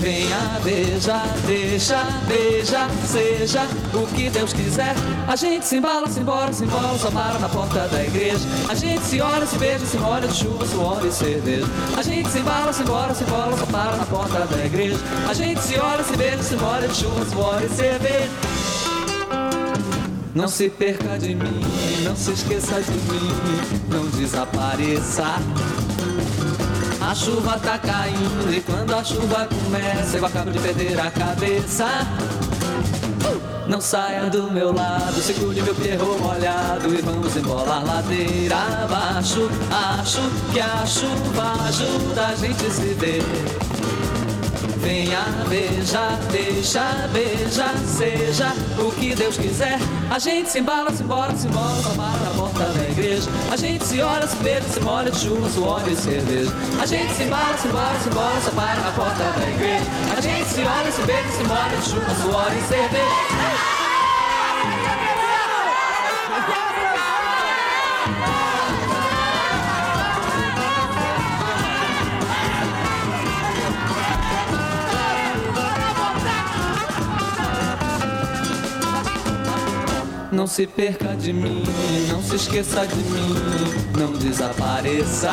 Venha, 0.00 0.60
veja, 0.62 1.22
deixa, 1.46 2.04
beija, 2.28 2.88
seja 3.04 3.66
o 3.92 4.06
que 4.14 4.30
Deus 4.30 4.52
quiser. 4.52 4.94
A 5.26 5.34
gente 5.34 5.66
se 5.66 5.76
embala, 5.76 6.08
se 6.08 6.20
embora, 6.20 6.52
se 6.52 6.64
embora, 6.64 6.96
só 6.98 7.10
para 7.10 7.38
na 7.38 7.48
porta 7.48 7.88
da 7.88 8.04
igreja. 8.04 8.46
A 8.68 8.74
gente 8.74 9.02
se 9.02 9.20
olha, 9.20 9.44
se 9.44 9.58
beija, 9.58 9.84
se 9.84 9.96
molha 9.98 10.28
de 10.28 10.34
chuva, 10.34 10.66
suor 10.66 11.04
e 11.04 11.10
cerveja. 11.10 11.66
A 11.96 12.02
gente 12.02 12.28
se 12.28 12.38
embala, 12.38 12.72
se 12.72 12.82
embora, 12.82 13.14
se 13.14 13.24
embora, 13.24 13.56
só 13.56 13.66
para 13.66 13.96
na 13.96 14.06
porta 14.06 14.46
da 14.46 14.64
igreja. 14.64 14.98
A 15.28 15.34
gente 15.34 15.60
se 15.60 15.78
olha, 15.78 16.04
se 16.04 16.16
beija, 16.16 16.42
se 16.42 16.54
molha 16.56 16.86
de 16.86 16.94
chuva, 16.94 17.24
suor 17.26 17.62
e 17.62 17.68
cerveja. 17.68 18.28
Não 20.34 20.46
se 20.46 20.68
perca 20.68 21.18
de 21.18 21.34
mim, 21.34 21.60
não 22.04 22.14
se 22.14 22.30
esqueça 22.30 22.80
de 22.80 22.92
mim, 22.92 23.32
não 23.88 24.06
desapareça. 24.10 25.24
A 27.08 27.14
chuva 27.14 27.58
tá 27.58 27.78
caindo 27.78 28.54
e 28.54 28.60
quando 28.60 28.94
a 28.94 29.02
chuva 29.02 29.46
começa 29.46 30.18
eu 30.18 30.26
acabo 30.26 30.50
de 30.50 30.58
perder 30.58 31.00
a 31.00 31.10
cabeça. 31.10 31.86
Não 33.66 33.80
saia 33.80 34.28
do 34.28 34.52
meu 34.52 34.74
lado, 34.74 35.14
segure 35.14 35.62
meu 35.62 35.74
perro 35.74 36.18
molhado 36.18 36.94
e 36.94 37.00
vamos 37.00 37.34
embora 37.34 37.76
a 37.76 37.78
ladeira 37.78 38.56
abaixo. 38.84 39.48
Acho 39.98 40.20
que 40.52 40.60
a 40.60 40.84
chuva 40.84 41.64
ajuda 41.66 42.26
a 42.26 42.34
gente 42.34 42.70
se 42.70 42.92
ver. 42.92 43.67
Venha, 44.80 45.20
veja, 45.48 46.18
deixa, 46.30 47.08
beija, 47.12 47.74
seja 47.84 48.52
o 48.78 48.92
que 48.92 49.14
Deus 49.14 49.36
quiser. 49.36 49.78
A 50.10 50.18
gente 50.18 50.48
se 50.50 50.60
embala, 50.60 50.90
se 50.92 51.02
embora, 51.02 51.34
se 51.36 51.48
embora, 51.48 51.82
só 51.82 51.90
para 51.90 52.18
na 52.20 52.30
porta 52.36 52.64
da 52.64 52.88
igreja. 52.88 53.28
A 53.50 53.56
gente 53.56 53.84
se 53.84 54.00
olha, 54.00 54.26
se 54.26 54.36
beija, 54.36 54.62
se 54.62 54.80
molha 54.80 55.10
de 55.10 55.18
chuva, 55.18 55.48
suor 55.50 55.82
e 55.88 55.96
cerveja. 55.96 56.52
A 56.80 56.86
gente 56.86 57.12
se 57.14 57.22
embala, 57.24 57.58
se 57.58 57.68
embora, 57.68 57.98
se 58.00 58.08
embora, 58.08 58.40
só 58.40 58.50
para 58.52 58.80
na 58.80 58.92
porta 58.92 59.24
da 59.38 59.48
igreja. 59.48 59.86
A 60.16 60.20
gente 60.20 60.48
se 60.48 60.60
olha, 60.60 60.92
se 60.92 61.02
beija, 61.02 61.28
se 61.28 61.44
molha 61.44 61.76
de 61.76 61.88
chuva, 61.88 62.14
suor 62.22 62.52
e 62.56 62.62
cerveja. 62.68 63.77
Não 80.38 80.46
se 80.46 80.68
perca 80.68 81.16
de 81.16 81.32
mim, 81.32 81.64
não 82.08 82.22
se 82.22 82.36
esqueça 82.36 82.86
de 82.86 82.94
mim, 82.94 83.34
não 83.98 84.12
desapareça. 84.12 85.32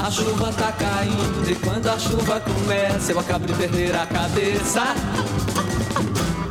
A 0.00 0.08
chuva 0.08 0.52
tá 0.52 0.70
caindo 0.70 1.50
e 1.50 1.56
quando 1.56 1.88
a 1.88 1.98
chuva 1.98 2.38
começa 2.38 3.10
eu 3.10 3.18
acabo 3.18 3.44
de 3.44 3.52
perder 3.54 3.96
a 3.96 4.06
cabeça. 4.06 4.94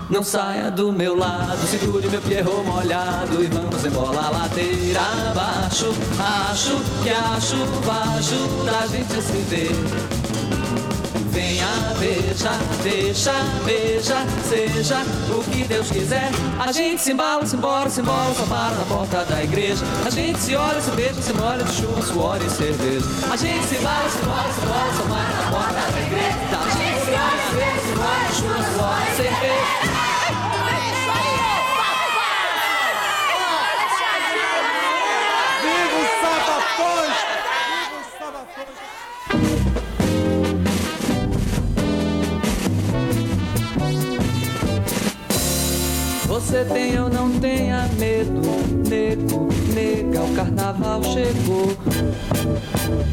Não 0.10 0.22
saia 0.22 0.70
do 0.70 0.92
meu 0.92 1.16
lado, 1.16 1.66
segure 1.66 2.10
meu 2.10 2.22
perro 2.22 2.62
molhado 2.66 3.42
e 3.42 3.48
vamos 3.48 3.86
embora 3.86 4.20
a 4.20 4.30
ladeira 4.32 5.00
abaixo. 5.30 5.94
Acho 6.52 6.76
que 7.02 7.10
a 7.10 7.40
chuva 7.40 8.18
ajuda 8.18 8.80
a 8.80 8.88
gente 8.88 9.14
a 9.14 9.22
se 9.22 9.38
ver. 9.44 10.15
Venha, 11.36 11.68
veja, 12.00 12.52
deixa, 12.82 13.34
beija, 13.66 14.26
seja 14.48 15.02
o 15.30 15.44
que 15.44 15.66
Deus 15.66 15.92
quiser. 15.92 16.30
A 16.58 16.72
gente 16.72 17.02
se 17.02 17.12
embala, 17.12 17.46
se 17.46 17.58
embora, 17.58 17.90
se 17.90 18.00
embora, 18.00 18.34
só 18.34 18.46
para 18.46 18.74
na 18.74 18.86
porta 18.86 19.26
da 19.26 19.44
igreja. 19.44 19.84
A 20.06 20.10
gente 20.10 20.40
se 20.40 20.56
olha, 20.56 20.80
se 20.80 20.92
beija, 20.92 21.22
se 21.22 21.34
molha 21.34 21.62
de 21.66 21.74
chuva, 21.74 22.02
suor 22.04 22.42
e 22.42 22.50
cerveja. 22.50 23.06
A 23.30 23.36
gente 23.36 23.66
se 23.66 23.76
embala, 23.76 24.10
se 24.10 24.20
embora, 24.20 24.54
se 24.54 24.62
embora, 24.62 24.94
só 24.96 25.04
para 25.04 25.44
na 25.44 25.52
porta 25.52 25.92
da 25.92 26.00
igreja. 26.00 26.38
A 26.56 26.70
gente 26.70 27.04
se 27.04 27.12
olha, 27.12 27.50
se 27.50 27.56
beija, 27.56 27.82
se 27.82 27.96
molha 27.98 28.28
de 28.30 28.36
chuva, 28.36 28.64
suor 28.74 29.02
e 29.02 29.16
cerveja. 29.18 29.95
Você 46.36 46.66
tem 46.66 47.00
ou 47.00 47.10
não 47.10 47.32
tenha 47.40 47.88
medo, 47.98 48.42
nego, 48.90 49.48
nega, 49.74 50.22
o 50.22 50.36
carnaval 50.36 51.02
chegou. 51.02 51.78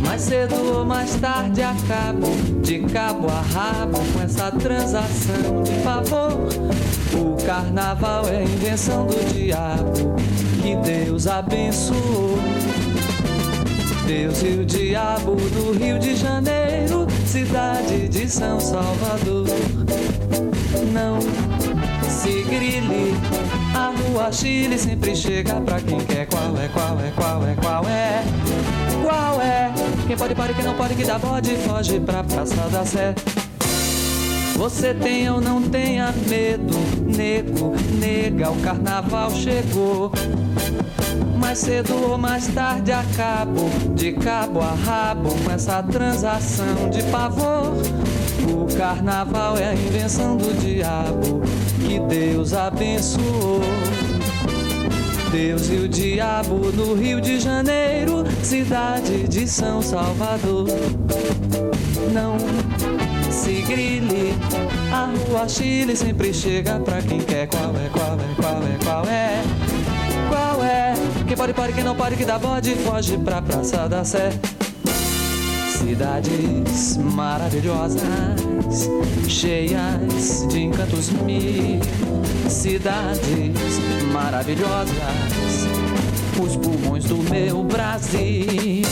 Mais 0.00 0.22
cedo 0.22 0.56
ou 0.76 0.84
mais 0.84 1.14
tarde 1.14 1.62
acabo, 1.62 2.26
de 2.62 2.80
cabo 2.80 3.28
a 3.28 3.40
rabo, 3.40 4.00
com 4.12 4.22
essa 4.24 4.50
transação 4.50 5.62
de 5.62 5.72
favor. 5.84 6.48
O 7.14 7.46
carnaval 7.46 8.28
é 8.28 8.42
invenção 8.42 9.06
do 9.06 9.32
diabo, 9.32 10.16
que 10.60 10.74
Deus 10.74 11.28
abençoou. 11.28 12.40
Deus 14.04 14.42
e 14.42 14.58
o 14.58 14.64
diabo 14.64 15.36
do 15.36 15.78
Rio 15.78 15.96
de 16.00 16.16
Janeiro, 16.16 17.06
cidade 17.24 18.08
de 18.08 18.28
São 18.28 18.58
Salvador. 18.58 19.46
Não 20.92 21.20
se 22.12 22.42
grile, 22.42 23.14
a 23.74 23.92
rua 23.96 24.30
Chile 24.30 24.78
sempre 24.78 25.16
chega 25.16 25.54
pra 25.60 25.80
quem 25.80 25.98
quer. 26.00 26.26
Qual 26.26 26.56
é, 26.58 26.68
qual 26.68 27.00
é, 27.00 27.10
qual 27.10 27.44
é, 27.44 27.54
qual 27.54 27.84
é? 27.88 28.22
Qual 29.02 29.40
é? 29.40 29.72
Quem 30.06 30.16
pode, 30.16 30.34
pode, 30.34 30.54
quem 30.54 30.64
não 30.64 30.74
pode, 30.74 30.94
que 30.94 31.04
dá 31.04 31.18
bode, 31.18 31.56
foge 31.56 31.98
pra 32.00 32.22
Praça 32.22 32.68
da 32.70 32.84
Sé. 32.84 33.14
Você 34.56 34.94
tem 34.94 35.28
ou 35.30 35.40
não 35.40 35.62
tenha 35.62 36.12
medo, 36.28 36.74
nego, 37.04 37.74
nega, 37.98 38.50
o 38.50 38.56
carnaval 38.60 39.30
chegou. 39.30 40.12
Mais 41.38 41.58
cedo 41.58 41.94
ou 42.10 42.16
mais 42.16 42.46
tarde 42.46 42.92
acabo, 42.92 43.68
de 43.94 44.12
cabo 44.12 44.60
a 44.60 44.74
rabo, 44.74 45.30
com 45.44 45.50
essa 45.50 45.82
transação 45.82 46.88
de 46.90 47.02
pavor. 47.04 47.72
O 48.48 48.76
carnaval 48.76 49.56
é 49.56 49.70
a 49.70 49.74
invenção 49.74 50.36
do 50.36 50.52
diabo, 50.60 51.42
que 51.92 51.98
Deus 52.00 52.54
abençoou. 52.54 53.60
Deus 55.30 55.68
e 55.68 55.76
o 55.76 55.88
diabo 55.88 56.72
no 56.72 56.94
Rio 56.94 57.20
de 57.20 57.38
Janeiro, 57.38 58.24
cidade 58.42 59.28
de 59.28 59.46
São 59.46 59.82
Salvador. 59.82 60.68
Não 62.12 62.36
se 63.30 63.62
grile, 63.62 64.34
a 64.90 65.10
rua 65.28 65.48
Chile 65.48 65.94
sempre 65.94 66.32
chega 66.32 66.78
pra 66.80 67.02
quem 67.02 67.20
quer. 67.20 67.46
Qual 67.48 67.74
é, 67.76 67.88
qual 67.90 68.18
é, 68.18 68.34
qual 68.36 68.62
é, 68.62 68.78
qual 68.84 69.04
é? 69.06 69.42
Qual 70.28 70.64
é? 70.64 70.94
Quem 71.26 71.36
pode, 71.36 71.52
pode, 71.52 71.72
quem 71.74 71.84
não 71.84 71.94
pode, 71.94 72.16
que 72.16 72.24
dá 72.24 72.38
bode, 72.38 72.74
foge 72.76 73.18
pra 73.18 73.42
Praça 73.42 73.86
da 73.86 74.02
Sé. 74.02 74.30
Cidades 75.84 76.96
maravilhosas, 76.96 78.00
cheias 79.28 80.46
de 80.48 80.60
encantos 80.60 81.10
mil. 81.10 81.80
Cidades 82.48 83.80
maravilhosas, 84.12 85.66
os 86.40 86.54
pulmões 86.56 87.04
do 87.04 87.16
meu 87.28 87.64
Brasil. 87.64 88.82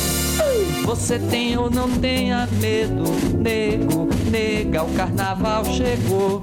Você 0.85 1.21
tem 1.21 1.57
ou 1.57 1.71
não 1.71 1.89
tenha 1.89 2.49
medo, 2.61 3.05
nego, 3.39 4.09
nega, 4.29 4.83
o 4.83 4.93
carnaval 4.95 5.65
chegou. 5.67 6.43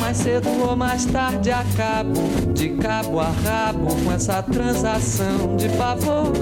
Mais 0.00 0.18
cedo 0.18 0.48
ou 0.68 0.76
mais 0.76 1.04
tarde 1.04 1.50
acabo, 1.50 2.20
de 2.54 2.70
cabo 2.70 3.18
a 3.18 3.30
rabo, 3.30 3.88
com 4.04 4.12
essa 4.12 4.40
transação 4.40 5.56
de 5.56 5.68
favor. 5.70 6.32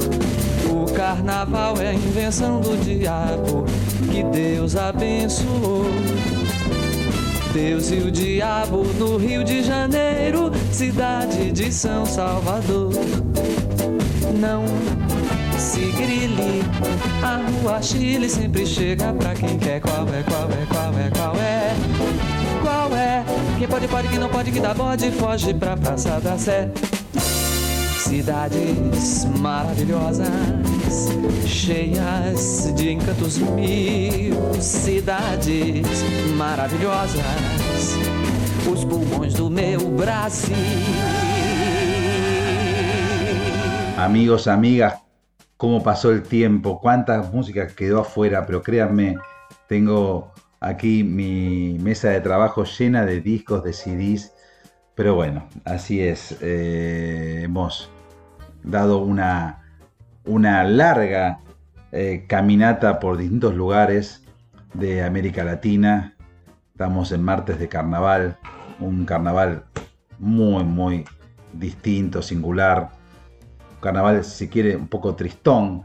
O 0.70 0.92
carnaval 0.92 1.80
é 1.80 1.88
a 1.88 1.94
invenção 1.94 2.60
do 2.60 2.76
diabo, 2.84 3.64
que 4.10 4.22
Deus 4.24 4.76
abençoou. 4.76 5.84
Deus 7.52 7.90
e 7.90 7.96
o 7.96 8.10
diabo 8.10 8.84
no 8.98 9.16
Rio 9.16 9.42
de 9.42 9.62
Janeiro, 9.62 10.52
cidade 10.70 11.50
de 11.50 11.72
São 11.72 12.04
Salvador. 12.04 12.92
Não 14.38 14.64
se 15.58 15.80
grile, 15.92 16.62
a 17.22 17.40
rua 17.50 17.82
Chile 17.82 18.28
sempre 18.28 18.66
chega 18.66 19.12
pra 19.12 19.34
quem 19.34 19.58
quer. 19.58 19.80
Qual 19.80 20.06
é, 20.08 20.22
qual 20.22 20.48
é, 20.50 20.66
qual 20.66 20.92
é, 20.92 21.10
qual 21.10 21.36
é? 21.36 21.74
Qual 22.62 22.96
é? 22.96 23.24
Quem 23.58 23.66
pode, 23.66 23.88
pode, 23.88 24.08
quem 24.08 24.18
não 24.18 24.28
pode, 24.28 24.52
que 24.52 24.60
dá 24.60 24.74
bode, 24.74 25.10
foge 25.12 25.54
pra 25.54 25.76
Praça 25.76 26.20
da 26.20 26.36
Sé. 26.36 26.70
Cidades 28.08 29.26
maravilhosas, 29.38 30.30
cheias 31.44 32.74
de 32.74 32.92
encantos 32.92 33.36
mil. 33.38 34.34
Cidades 34.58 35.86
maravilhosas, 36.34 37.98
os 38.66 38.82
pulmões 38.86 39.34
do 39.34 39.50
meu 39.50 39.78
Brasil. 39.90 40.56
Amigos, 43.98 44.48
amigas, 44.48 44.94
cómo 45.58 45.82
pasó 45.82 46.10
el 46.10 46.22
tiempo, 46.22 46.80
cuántas 46.80 47.30
músicas 47.30 47.74
quedó 47.74 48.00
afuera, 48.00 48.46
pero 48.46 48.62
créanme, 48.62 49.18
tengo 49.68 50.32
aquí 50.60 51.04
mi 51.04 51.76
mesa 51.78 52.08
de 52.08 52.22
trabajo 52.22 52.64
llena 52.64 53.04
de 53.04 53.20
discos, 53.20 53.62
de 53.62 53.74
CDs, 53.74 54.32
pero 54.94 55.14
bueno, 55.14 55.46
así 55.66 56.00
es, 56.00 56.38
eh, 56.40 57.46
dado 58.68 58.98
una, 58.98 59.62
una 60.24 60.62
larga 60.64 61.40
eh, 61.90 62.26
caminata 62.28 63.00
por 63.00 63.16
distintos 63.16 63.54
lugares 63.54 64.22
de 64.74 65.02
América 65.02 65.42
Latina, 65.42 66.14
estamos 66.72 67.10
en 67.12 67.22
martes 67.22 67.58
de 67.58 67.68
carnaval, 67.68 68.36
un 68.78 69.04
carnaval 69.06 69.64
muy, 70.18 70.64
muy 70.64 71.04
distinto, 71.52 72.20
singular, 72.20 72.90
carnaval, 73.80 74.22
si 74.22 74.48
quiere, 74.48 74.76
un 74.76 74.88
poco 74.88 75.14
tristón. 75.14 75.84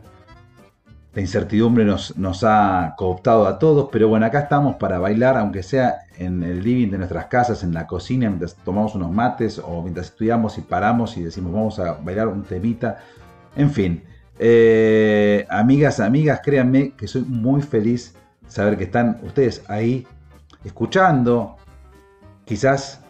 La 1.14 1.22
incertidumbre 1.22 1.85
nos, 1.85 2.18
nos 2.18 2.43
ha 2.43 2.95
cooptado 2.97 3.47
a 3.47 3.60
todos, 3.60 3.89
pero 3.91 4.10
bueno, 4.10 4.26
acá 4.26 4.41
estamos 4.41 4.76
para 4.76 4.99
bailar, 4.99 5.38
aunque 5.38 5.64
sea 5.64 6.03
en 6.18 6.44
el 6.44 6.64
living 6.64 6.90
de 6.90 6.98
nuestras 6.98 7.26
casas, 7.26 7.64
en 7.64 7.73
la 7.73 7.88
cocina, 7.88 8.27
mientras 8.27 8.56
tomamos 8.56 8.95
unos 8.95 9.11
mates 9.11 9.60
o 9.60 9.81
mientras 9.81 10.07
estudiamos 10.07 10.57
y 10.57 10.61
paramos 10.61 11.18
y 11.18 11.23
decimos 11.23 11.53
vamos 11.53 11.80
a 11.80 11.94
bailar 11.94 12.27
un 12.27 12.44
temita. 12.44 12.99
En 13.56 13.72
fin, 13.72 14.03
eh, 14.40 15.45
amigas, 15.49 15.99
amigas, 15.99 16.41
créanme 16.44 16.91
que 16.91 17.07
soy 17.07 17.23
muy 17.23 17.61
feliz 17.61 18.15
saber 18.48 18.77
que 18.77 18.85
están 18.85 19.19
ustedes 19.23 19.64
ahí 19.68 20.06
escuchando, 20.64 21.57
quizás 22.45 23.02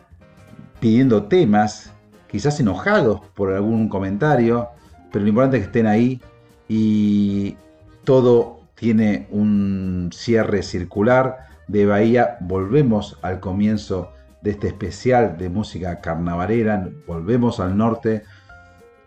pidiendo 0.80 1.24
temas, 1.24 1.92
quizás 2.28 2.60
enojados 2.60 3.22
por 3.36 3.54
algún 3.54 3.90
comentario, 3.90 4.70
pero 5.12 5.24
lo 5.24 5.30
importante 5.30 5.58
es 5.58 5.64
que 5.64 5.68
estén 5.68 5.88
ahí 5.88 6.22
y 6.68 7.56
todo 8.04 8.62
tiene 8.76 9.28
un 9.32 10.10
cierre 10.14 10.64
circular. 10.64 11.48
De 11.68 11.86
Bahía 11.86 12.38
volvemos 12.42 13.18
al 13.22 13.40
comienzo 13.40 14.12
de 14.42 14.52
este 14.52 14.68
especial 14.68 15.38
de 15.38 15.50
música 15.50 16.02
carnavalera, 16.02 16.90
volvemos 17.08 17.60
al 17.60 17.78
norte. 17.78 18.24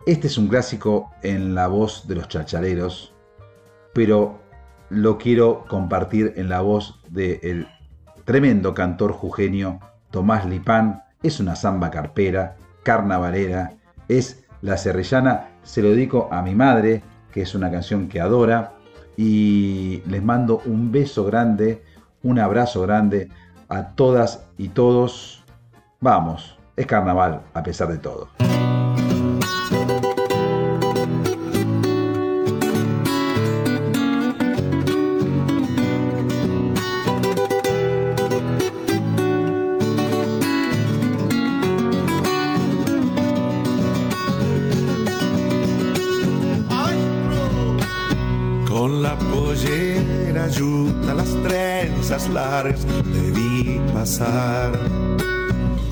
Este 0.06 0.28
es 0.28 0.38
un 0.38 0.48
clásico 0.48 1.10
en 1.22 1.54
la 1.54 1.68
voz 1.68 2.08
de 2.08 2.14
los 2.14 2.28
chachaleros, 2.28 3.14
pero 3.92 4.38
lo 4.88 5.18
quiero 5.18 5.64
compartir 5.68 6.32
en 6.36 6.48
la 6.48 6.60
voz 6.60 7.00
del 7.10 7.68
tremendo 8.24 8.72
cantor 8.72 9.12
jujeño 9.12 9.80
Tomás 10.10 10.46
Lipán. 10.46 11.02
Es 11.22 11.40
una 11.40 11.56
samba 11.56 11.90
carpera, 11.90 12.56
carnavalera, 12.82 13.74
es 14.08 14.44
La 14.62 14.76
Serrellana, 14.76 15.48
se 15.62 15.82
lo 15.82 15.90
dedico 15.90 16.28
a 16.30 16.40
mi 16.40 16.54
madre, 16.54 17.02
que 17.32 17.42
es 17.42 17.54
una 17.54 17.70
canción 17.70 18.08
que 18.08 18.20
adora, 18.20 18.74
y 19.16 20.02
les 20.06 20.22
mando 20.22 20.62
un 20.66 20.92
beso 20.92 21.24
grande, 21.24 21.82
un 22.26 22.40
abrazo 22.40 22.82
grande 22.82 23.28
a 23.68 23.90
todas 23.90 24.44
y 24.58 24.68
todos. 24.68 25.44
Vamos, 26.00 26.58
es 26.74 26.86
carnaval 26.86 27.42
a 27.54 27.62
pesar 27.62 27.88
de 27.88 27.98
todo. 27.98 28.28
Con 48.68 49.02
la 49.02 49.16
pollera 49.16 50.48
yuta, 50.48 51.14
las 51.14 51.28
trenzas 52.06 52.28
largas, 52.28 52.86
te 53.12 53.30
vi 53.32 53.80
pasar. 53.92 54.72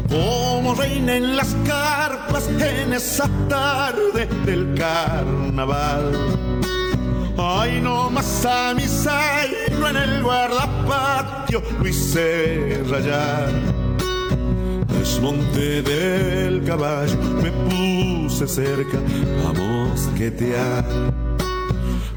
Como 0.09 0.75
reina 0.75 1.17
en 1.17 1.37
las 1.37 1.57
carpas 1.67 2.49
en 2.49 2.93
esa 2.93 3.29
tarde 3.49 4.29
del 4.47 4.75
carnaval. 4.75 6.13
Ay, 7.37 7.81
no 7.83 8.11
más 8.11 8.47
a 8.47 8.75
mi 8.75 8.87
zaino 8.87 9.89
en 9.89 9.97
el 9.97 10.23
guardapatio 10.23 11.63
lo 11.81 11.89
hice 11.89 12.81
rayar. 12.89 13.51
desmonté 14.87 15.83
del 15.83 16.63
caballo, 16.65 17.19
me 17.43 17.51
puse 17.51 18.47
cerca 18.47 18.99
a 19.49 19.53
mosquetear. 19.53 20.85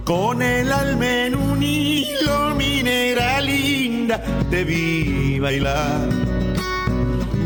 Con 0.04 0.42
el 0.42 0.72
alma 0.72 1.26
en 1.26 1.36
un 1.36 1.62
hilo, 1.62 2.56
mi 2.56 2.82
negra 2.82 3.42
linda, 4.08 4.22
te 4.50 4.64
vi 4.64 5.40
bailar. 5.40 6.08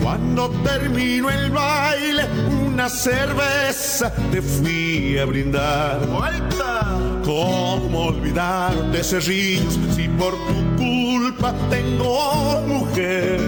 Cuando 0.01 0.49
terminó 0.63 1.29
el 1.29 1.51
baile, 1.51 2.25
una 2.65 2.89
cerveza 2.89 4.11
te 4.31 4.41
fui 4.41 5.17
a 5.17 5.25
brindar. 5.25 6.05
¡Vuelta! 6.07 6.97
¿Cómo 7.23 8.07
olvidarte, 8.07 9.03
cerrillos, 9.03 9.77
si 9.95 10.07
por 10.07 10.33
tu 10.33 10.75
culpa 10.77 11.53
tengo 11.69 12.61
mujer? 12.67 13.39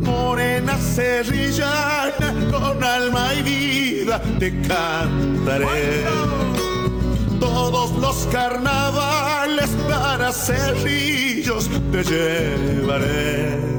Morena 0.00 0.76
cerrillana, 0.76 2.34
con 2.50 2.82
alma 2.84 3.34
y 3.34 3.42
vida 3.42 4.20
te 4.38 4.50
cantaré. 4.62 6.04
Todos 7.40 7.90
los 7.96 8.16
carnavales 8.30 9.70
para 9.88 10.32
cerrillos 10.32 11.31
te 11.90 12.04
llevaré. 12.04 13.72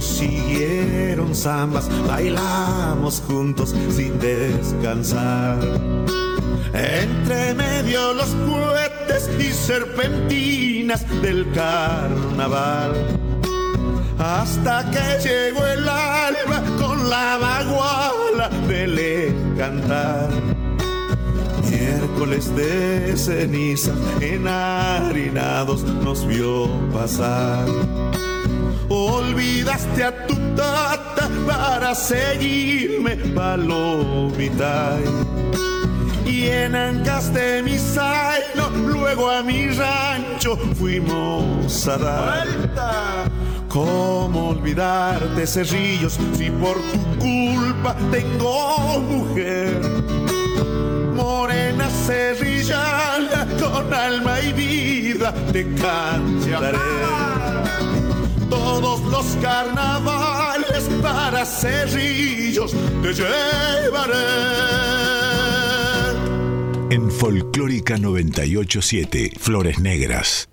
Siguieron 0.00 1.34
zambas, 1.34 1.88
bailamos 2.06 3.22
juntos 3.26 3.74
sin 3.90 4.18
descansar. 4.18 5.58
Entre 6.74 7.54
medio 7.54 8.14
los 8.14 8.34
cohetes 8.34 9.30
y 9.38 9.52
serpentinas 9.52 11.06
del 11.22 11.50
carnaval. 11.52 12.92
Hasta 14.18 14.90
que 14.90 15.28
llegó 15.28 15.64
el 15.66 15.88
alba 15.88 16.62
con 16.76 17.08
la 17.08 17.36
baguala 17.36 18.48
del 18.66 19.36
cantar. 19.56 20.30
Miércoles 21.70 22.54
de 22.56 23.16
ceniza, 23.16 23.92
enharinados 24.20 25.84
nos 25.84 26.26
vio 26.26 26.68
pasar. 26.92 27.68
Olvidaste 28.88 30.02
a 30.02 30.26
tu 30.26 30.34
tata 30.56 31.30
para 31.46 31.94
seguirme 31.94 33.16
palomita. 33.16 34.98
Y 36.26 36.48
en 36.48 36.74
Ancas 36.74 37.32
de 37.32 37.62
mi 37.62 37.78
zaino, 37.78 38.70
luego 38.70 39.30
a 39.30 39.42
mi 39.42 39.68
rancho 39.68 40.56
fuimos 40.78 41.86
a 41.86 41.98
dar. 41.98 42.46
¿Cómo 43.68 44.50
olvidarte, 44.50 45.46
cerrillos, 45.46 46.18
si 46.36 46.50
por 46.50 46.76
tu 46.76 47.18
culpa 47.18 47.96
tengo 48.10 49.00
mujer? 49.00 49.80
Morena 51.14 51.88
cerrillana, 52.06 53.46
con 53.60 53.92
alma 53.92 54.40
y 54.40 54.52
vida 54.52 55.34
te 55.52 55.64
cantaré 55.74 56.78
todos 58.54 59.00
los 59.02 59.26
carnavales 59.42 60.84
para 61.02 61.44
cerrillos 61.44 62.72
te 63.02 63.12
llevaré. 63.12 65.03
En 66.94 67.10
Folclórica 67.10 67.98
987, 67.98 69.32
Flores 69.36 69.80
Negras. 69.80 70.48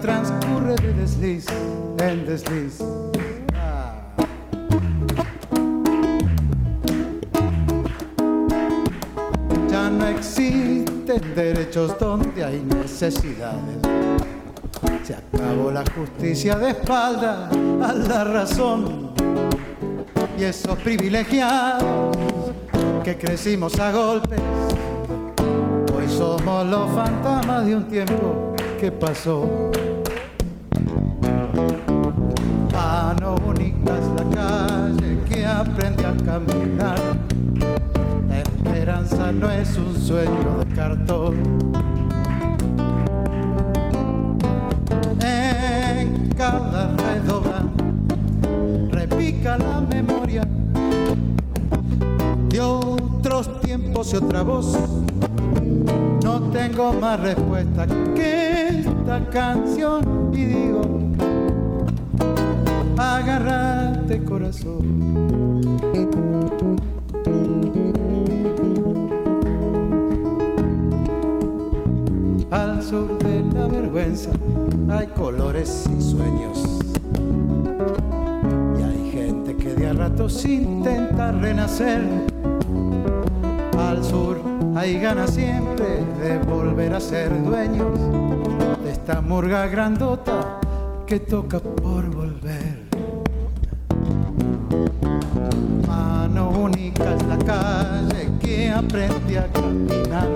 Transcurre 0.00 0.74
de 0.76 0.92
desliz 0.94 1.46
en 1.98 2.26
desliz. 2.26 2.78
Ya 9.70 9.90
no 9.90 10.06
existen 10.08 11.34
derechos 11.34 11.98
donde 11.98 12.44
hay 12.44 12.60
necesidades. 12.60 13.78
Se 15.02 15.14
acabó 15.14 15.70
la 15.70 15.84
justicia 15.94 16.56
de 16.56 16.70
espalda 16.70 17.48
a 17.48 17.92
la 17.92 18.24
razón. 18.24 19.10
Y 20.38 20.44
esos 20.44 20.78
privilegiados 20.78 22.16
que 23.04 23.16
crecimos 23.16 23.78
a 23.78 23.92
golpes, 23.92 24.40
hoy 25.94 26.08
somos 26.08 26.66
los 26.66 26.90
fantasmas 26.92 27.66
de 27.66 27.76
un 27.76 27.88
tiempo 27.88 28.54
que 28.80 28.90
pasó. 28.90 29.70
Otra 54.14 54.42
voz. 54.42 54.76
No 56.22 56.40
tengo 56.50 56.92
más 56.92 57.20
respuesta 57.20 57.86
que 58.14 58.80
esta 58.80 59.28
canción 59.30 60.30
y 60.32 60.44
digo, 60.44 60.82
agárrate 62.98 64.22
corazón. 64.24 65.78
Al 72.50 72.82
sur 72.82 73.18
de 73.18 73.42
la 73.54 73.66
vergüenza 73.66 74.30
hay 74.90 75.06
colores 75.08 75.88
y 75.96 76.02
sueños. 76.02 76.62
Y 78.78 78.82
hay 78.82 79.10
gente 79.10 79.56
que 79.56 79.74
de 79.74 79.86
a 79.86 79.92
ratos 79.94 80.44
intenta 80.44 81.32
renacer. 81.32 82.31
Hay 84.82 84.98
ganas 84.98 85.34
siempre 85.34 86.04
de 86.20 86.38
volver 86.38 86.92
a 86.92 86.98
ser 86.98 87.30
dueños 87.44 87.96
de 88.82 88.90
esta 88.90 89.20
murga 89.20 89.68
grandota 89.68 90.58
que 91.06 91.20
toca 91.20 91.60
por 91.60 92.10
volver. 92.10 92.82
Mano 95.86 96.50
única 96.50 97.14
es 97.14 97.22
la 97.26 97.38
calle 97.38 98.28
que 98.40 98.70
aprende 98.70 99.38
a 99.38 99.46
caminar. 99.52 100.28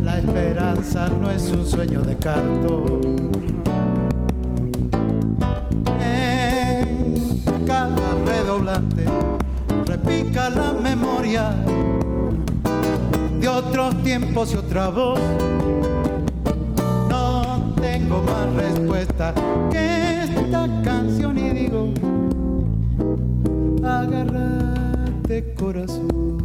La 0.00 0.18
esperanza 0.18 1.08
no 1.20 1.32
es 1.32 1.50
un 1.50 1.66
sueño 1.66 2.00
de 2.00 2.16
cartón. 2.16 3.73
Tiempos 14.04 14.52
y 14.52 14.56
otra 14.58 14.90
voz. 14.90 15.18
No 17.08 17.74
tengo 17.80 18.22
más 18.22 18.52
respuesta 18.54 19.34
que 19.72 20.24
esta 20.24 20.68
canción 20.84 21.38
y 21.38 21.50
digo, 21.50 21.88
Agárrate 23.82 25.54
corazón. 25.54 26.43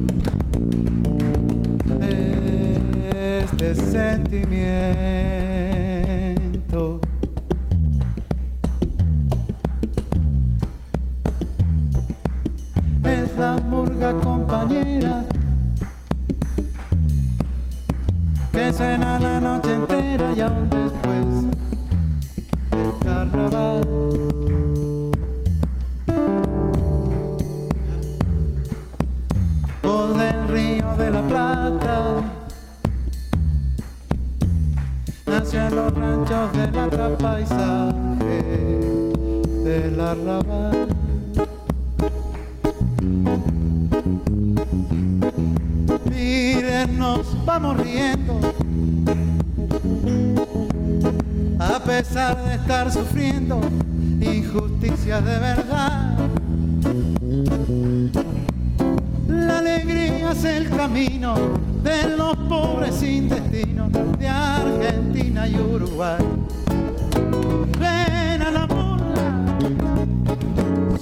de 1.99 3.39
este 3.39 3.75
sentimiento. 3.75 4.85
es 13.03 13.37
la 13.37 13.57
murga 13.69 14.13
compañera 14.19 15.24
los 35.85 35.93
ranchos 35.93 36.51
del 36.53 36.79
atrapaisaje 36.79 38.41
del 39.63 39.99
arrabal. 39.99 40.87
Miren, 46.09 46.97
nos 46.97 47.45
vamos 47.45 47.77
riendo, 47.77 48.39
a 51.59 51.79
pesar 51.79 52.43
de 52.45 52.55
estar 52.55 52.91
sufriendo 52.91 53.59
injusticia 54.21 55.21
de 55.21 55.39
verdad. 55.39 56.17
La 59.27 59.59
alegría 59.59 60.31
es 60.31 60.43
el 60.45 60.69
camino 60.69 61.35
de 61.83 62.15
los 62.17 62.35
pobres 62.49 62.95
sin 62.95 63.29
destino 63.29 63.87
de 64.17 64.27
Argentina 64.27 64.94
y 65.47 65.59
Uruguay. 65.59 66.17
Ven 67.79 68.53
la 68.53 68.67
murga, 68.67 69.25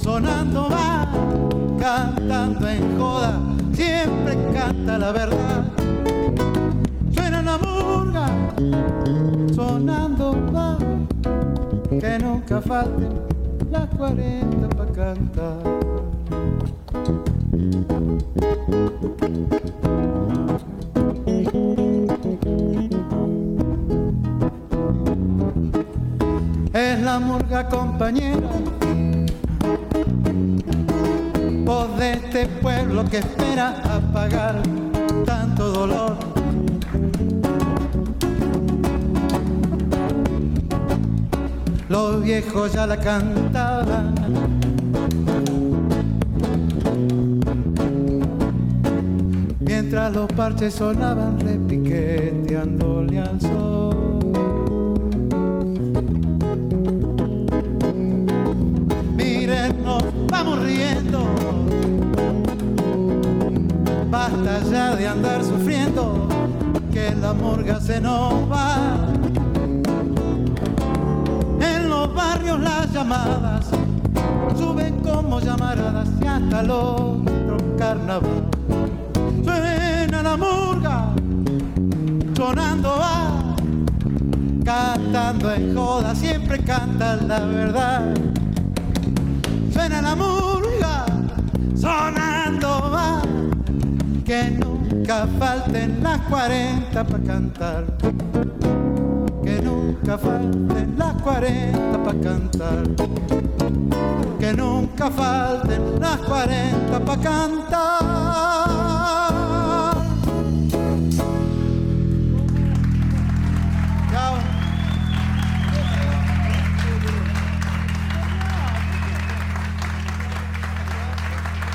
sonando 0.02 0.70
va, 0.70 1.07
cantando 1.80 2.68
en 2.68 2.98
joda, 2.98 3.40
siempre 3.74 4.38
canta 4.53 4.98
la 4.98 5.11
verdad. 5.11 5.65
Suena 7.14 7.41
la 7.41 7.57
murga, 7.57 8.28
sonando 9.53 10.36
va, 10.53 10.78
que 11.90 12.20
nunca 12.20 12.61
falten 12.61 13.14
las 13.72 13.88
40 13.95 14.70
para 14.70 14.91
cantar. 14.91 15.82
La 27.54 27.62
murga 27.62 27.70
compañera, 27.70 28.50
voz 31.64 31.98
de 32.00 32.14
este 32.14 32.48
pueblo 32.48 33.06
que 33.06 33.18
espera 33.18 33.80
apagar 33.96 34.62
tanto 35.26 35.72
dolor. 35.72 36.18
Los 41.90 42.24
viejos 42.24 42.74
ya 42.74 42.88
la 42.88 42.98
cantaban. 42.98 44.16
Mientras 49.60 50.12
los 50.14 50.28
parches 50.34 50.74
sonaban 50.74 51.38
de 65.04 65.10
andar 65.10 65.44
sufriendo, 65.44 66.30
que 66.94 67.14
la 67.16 67.34
murga 67.34 67.78
se 67.82 68.00
nos 68.00 68.50
va. 68.50 68.96
En 71.60 71.90
los 71.90 72.16
barrios 72.16 72.58
las 72.62 72.90
llamadas 72.94 73.66
suben 74.58 75.02
como 75.02 75.42
llamaradas 75.42 76.08
y 76.22 76.26
hasta 76.26 76.62
el 76.62 76.72
otro 76.72 77.58
carnaval. 77.78 78.48
Suena 79.44 80.24
la 80.24 80.38
murga, 80.38 81.14
sonando 82.38 82.96
va, 82.98 83.56
cantando 84.64 85.54
en 85.54 85.76
joda, 85.76 86.16
siempre 86.16 86.60
canta 86.64 87.18
la 87.18 87.40
verdad. 87.40 88.14
Suena 89.74 90.02
la 90.02 90.16
murga, 90.16 90.62
nunca 95.04 95.28
falten 95.38 96.02
las 96.02 96.20
40 96.22 97.04
para 97.04 97.24
cantar. 97.24 97.84
Que 99.44 99.62
nunca 99.62 100.18
falten 100.18 100.96
las 100.98 101.22
40 101.22 102.04
para 102.04 102.20
cantar. 102.22 102.84
Que 104.40 104.54
nunca 104.54 105.12
falten 105.12 106.00
las 106.00 106.18
40 106.20 107.00
para 107.00 107.22
cantar. 107.22 108.14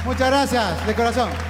Muchas 0.07 0.31
gracias, 0.31 0.87
de 0.87 0.95
corazón. 0.95 1.48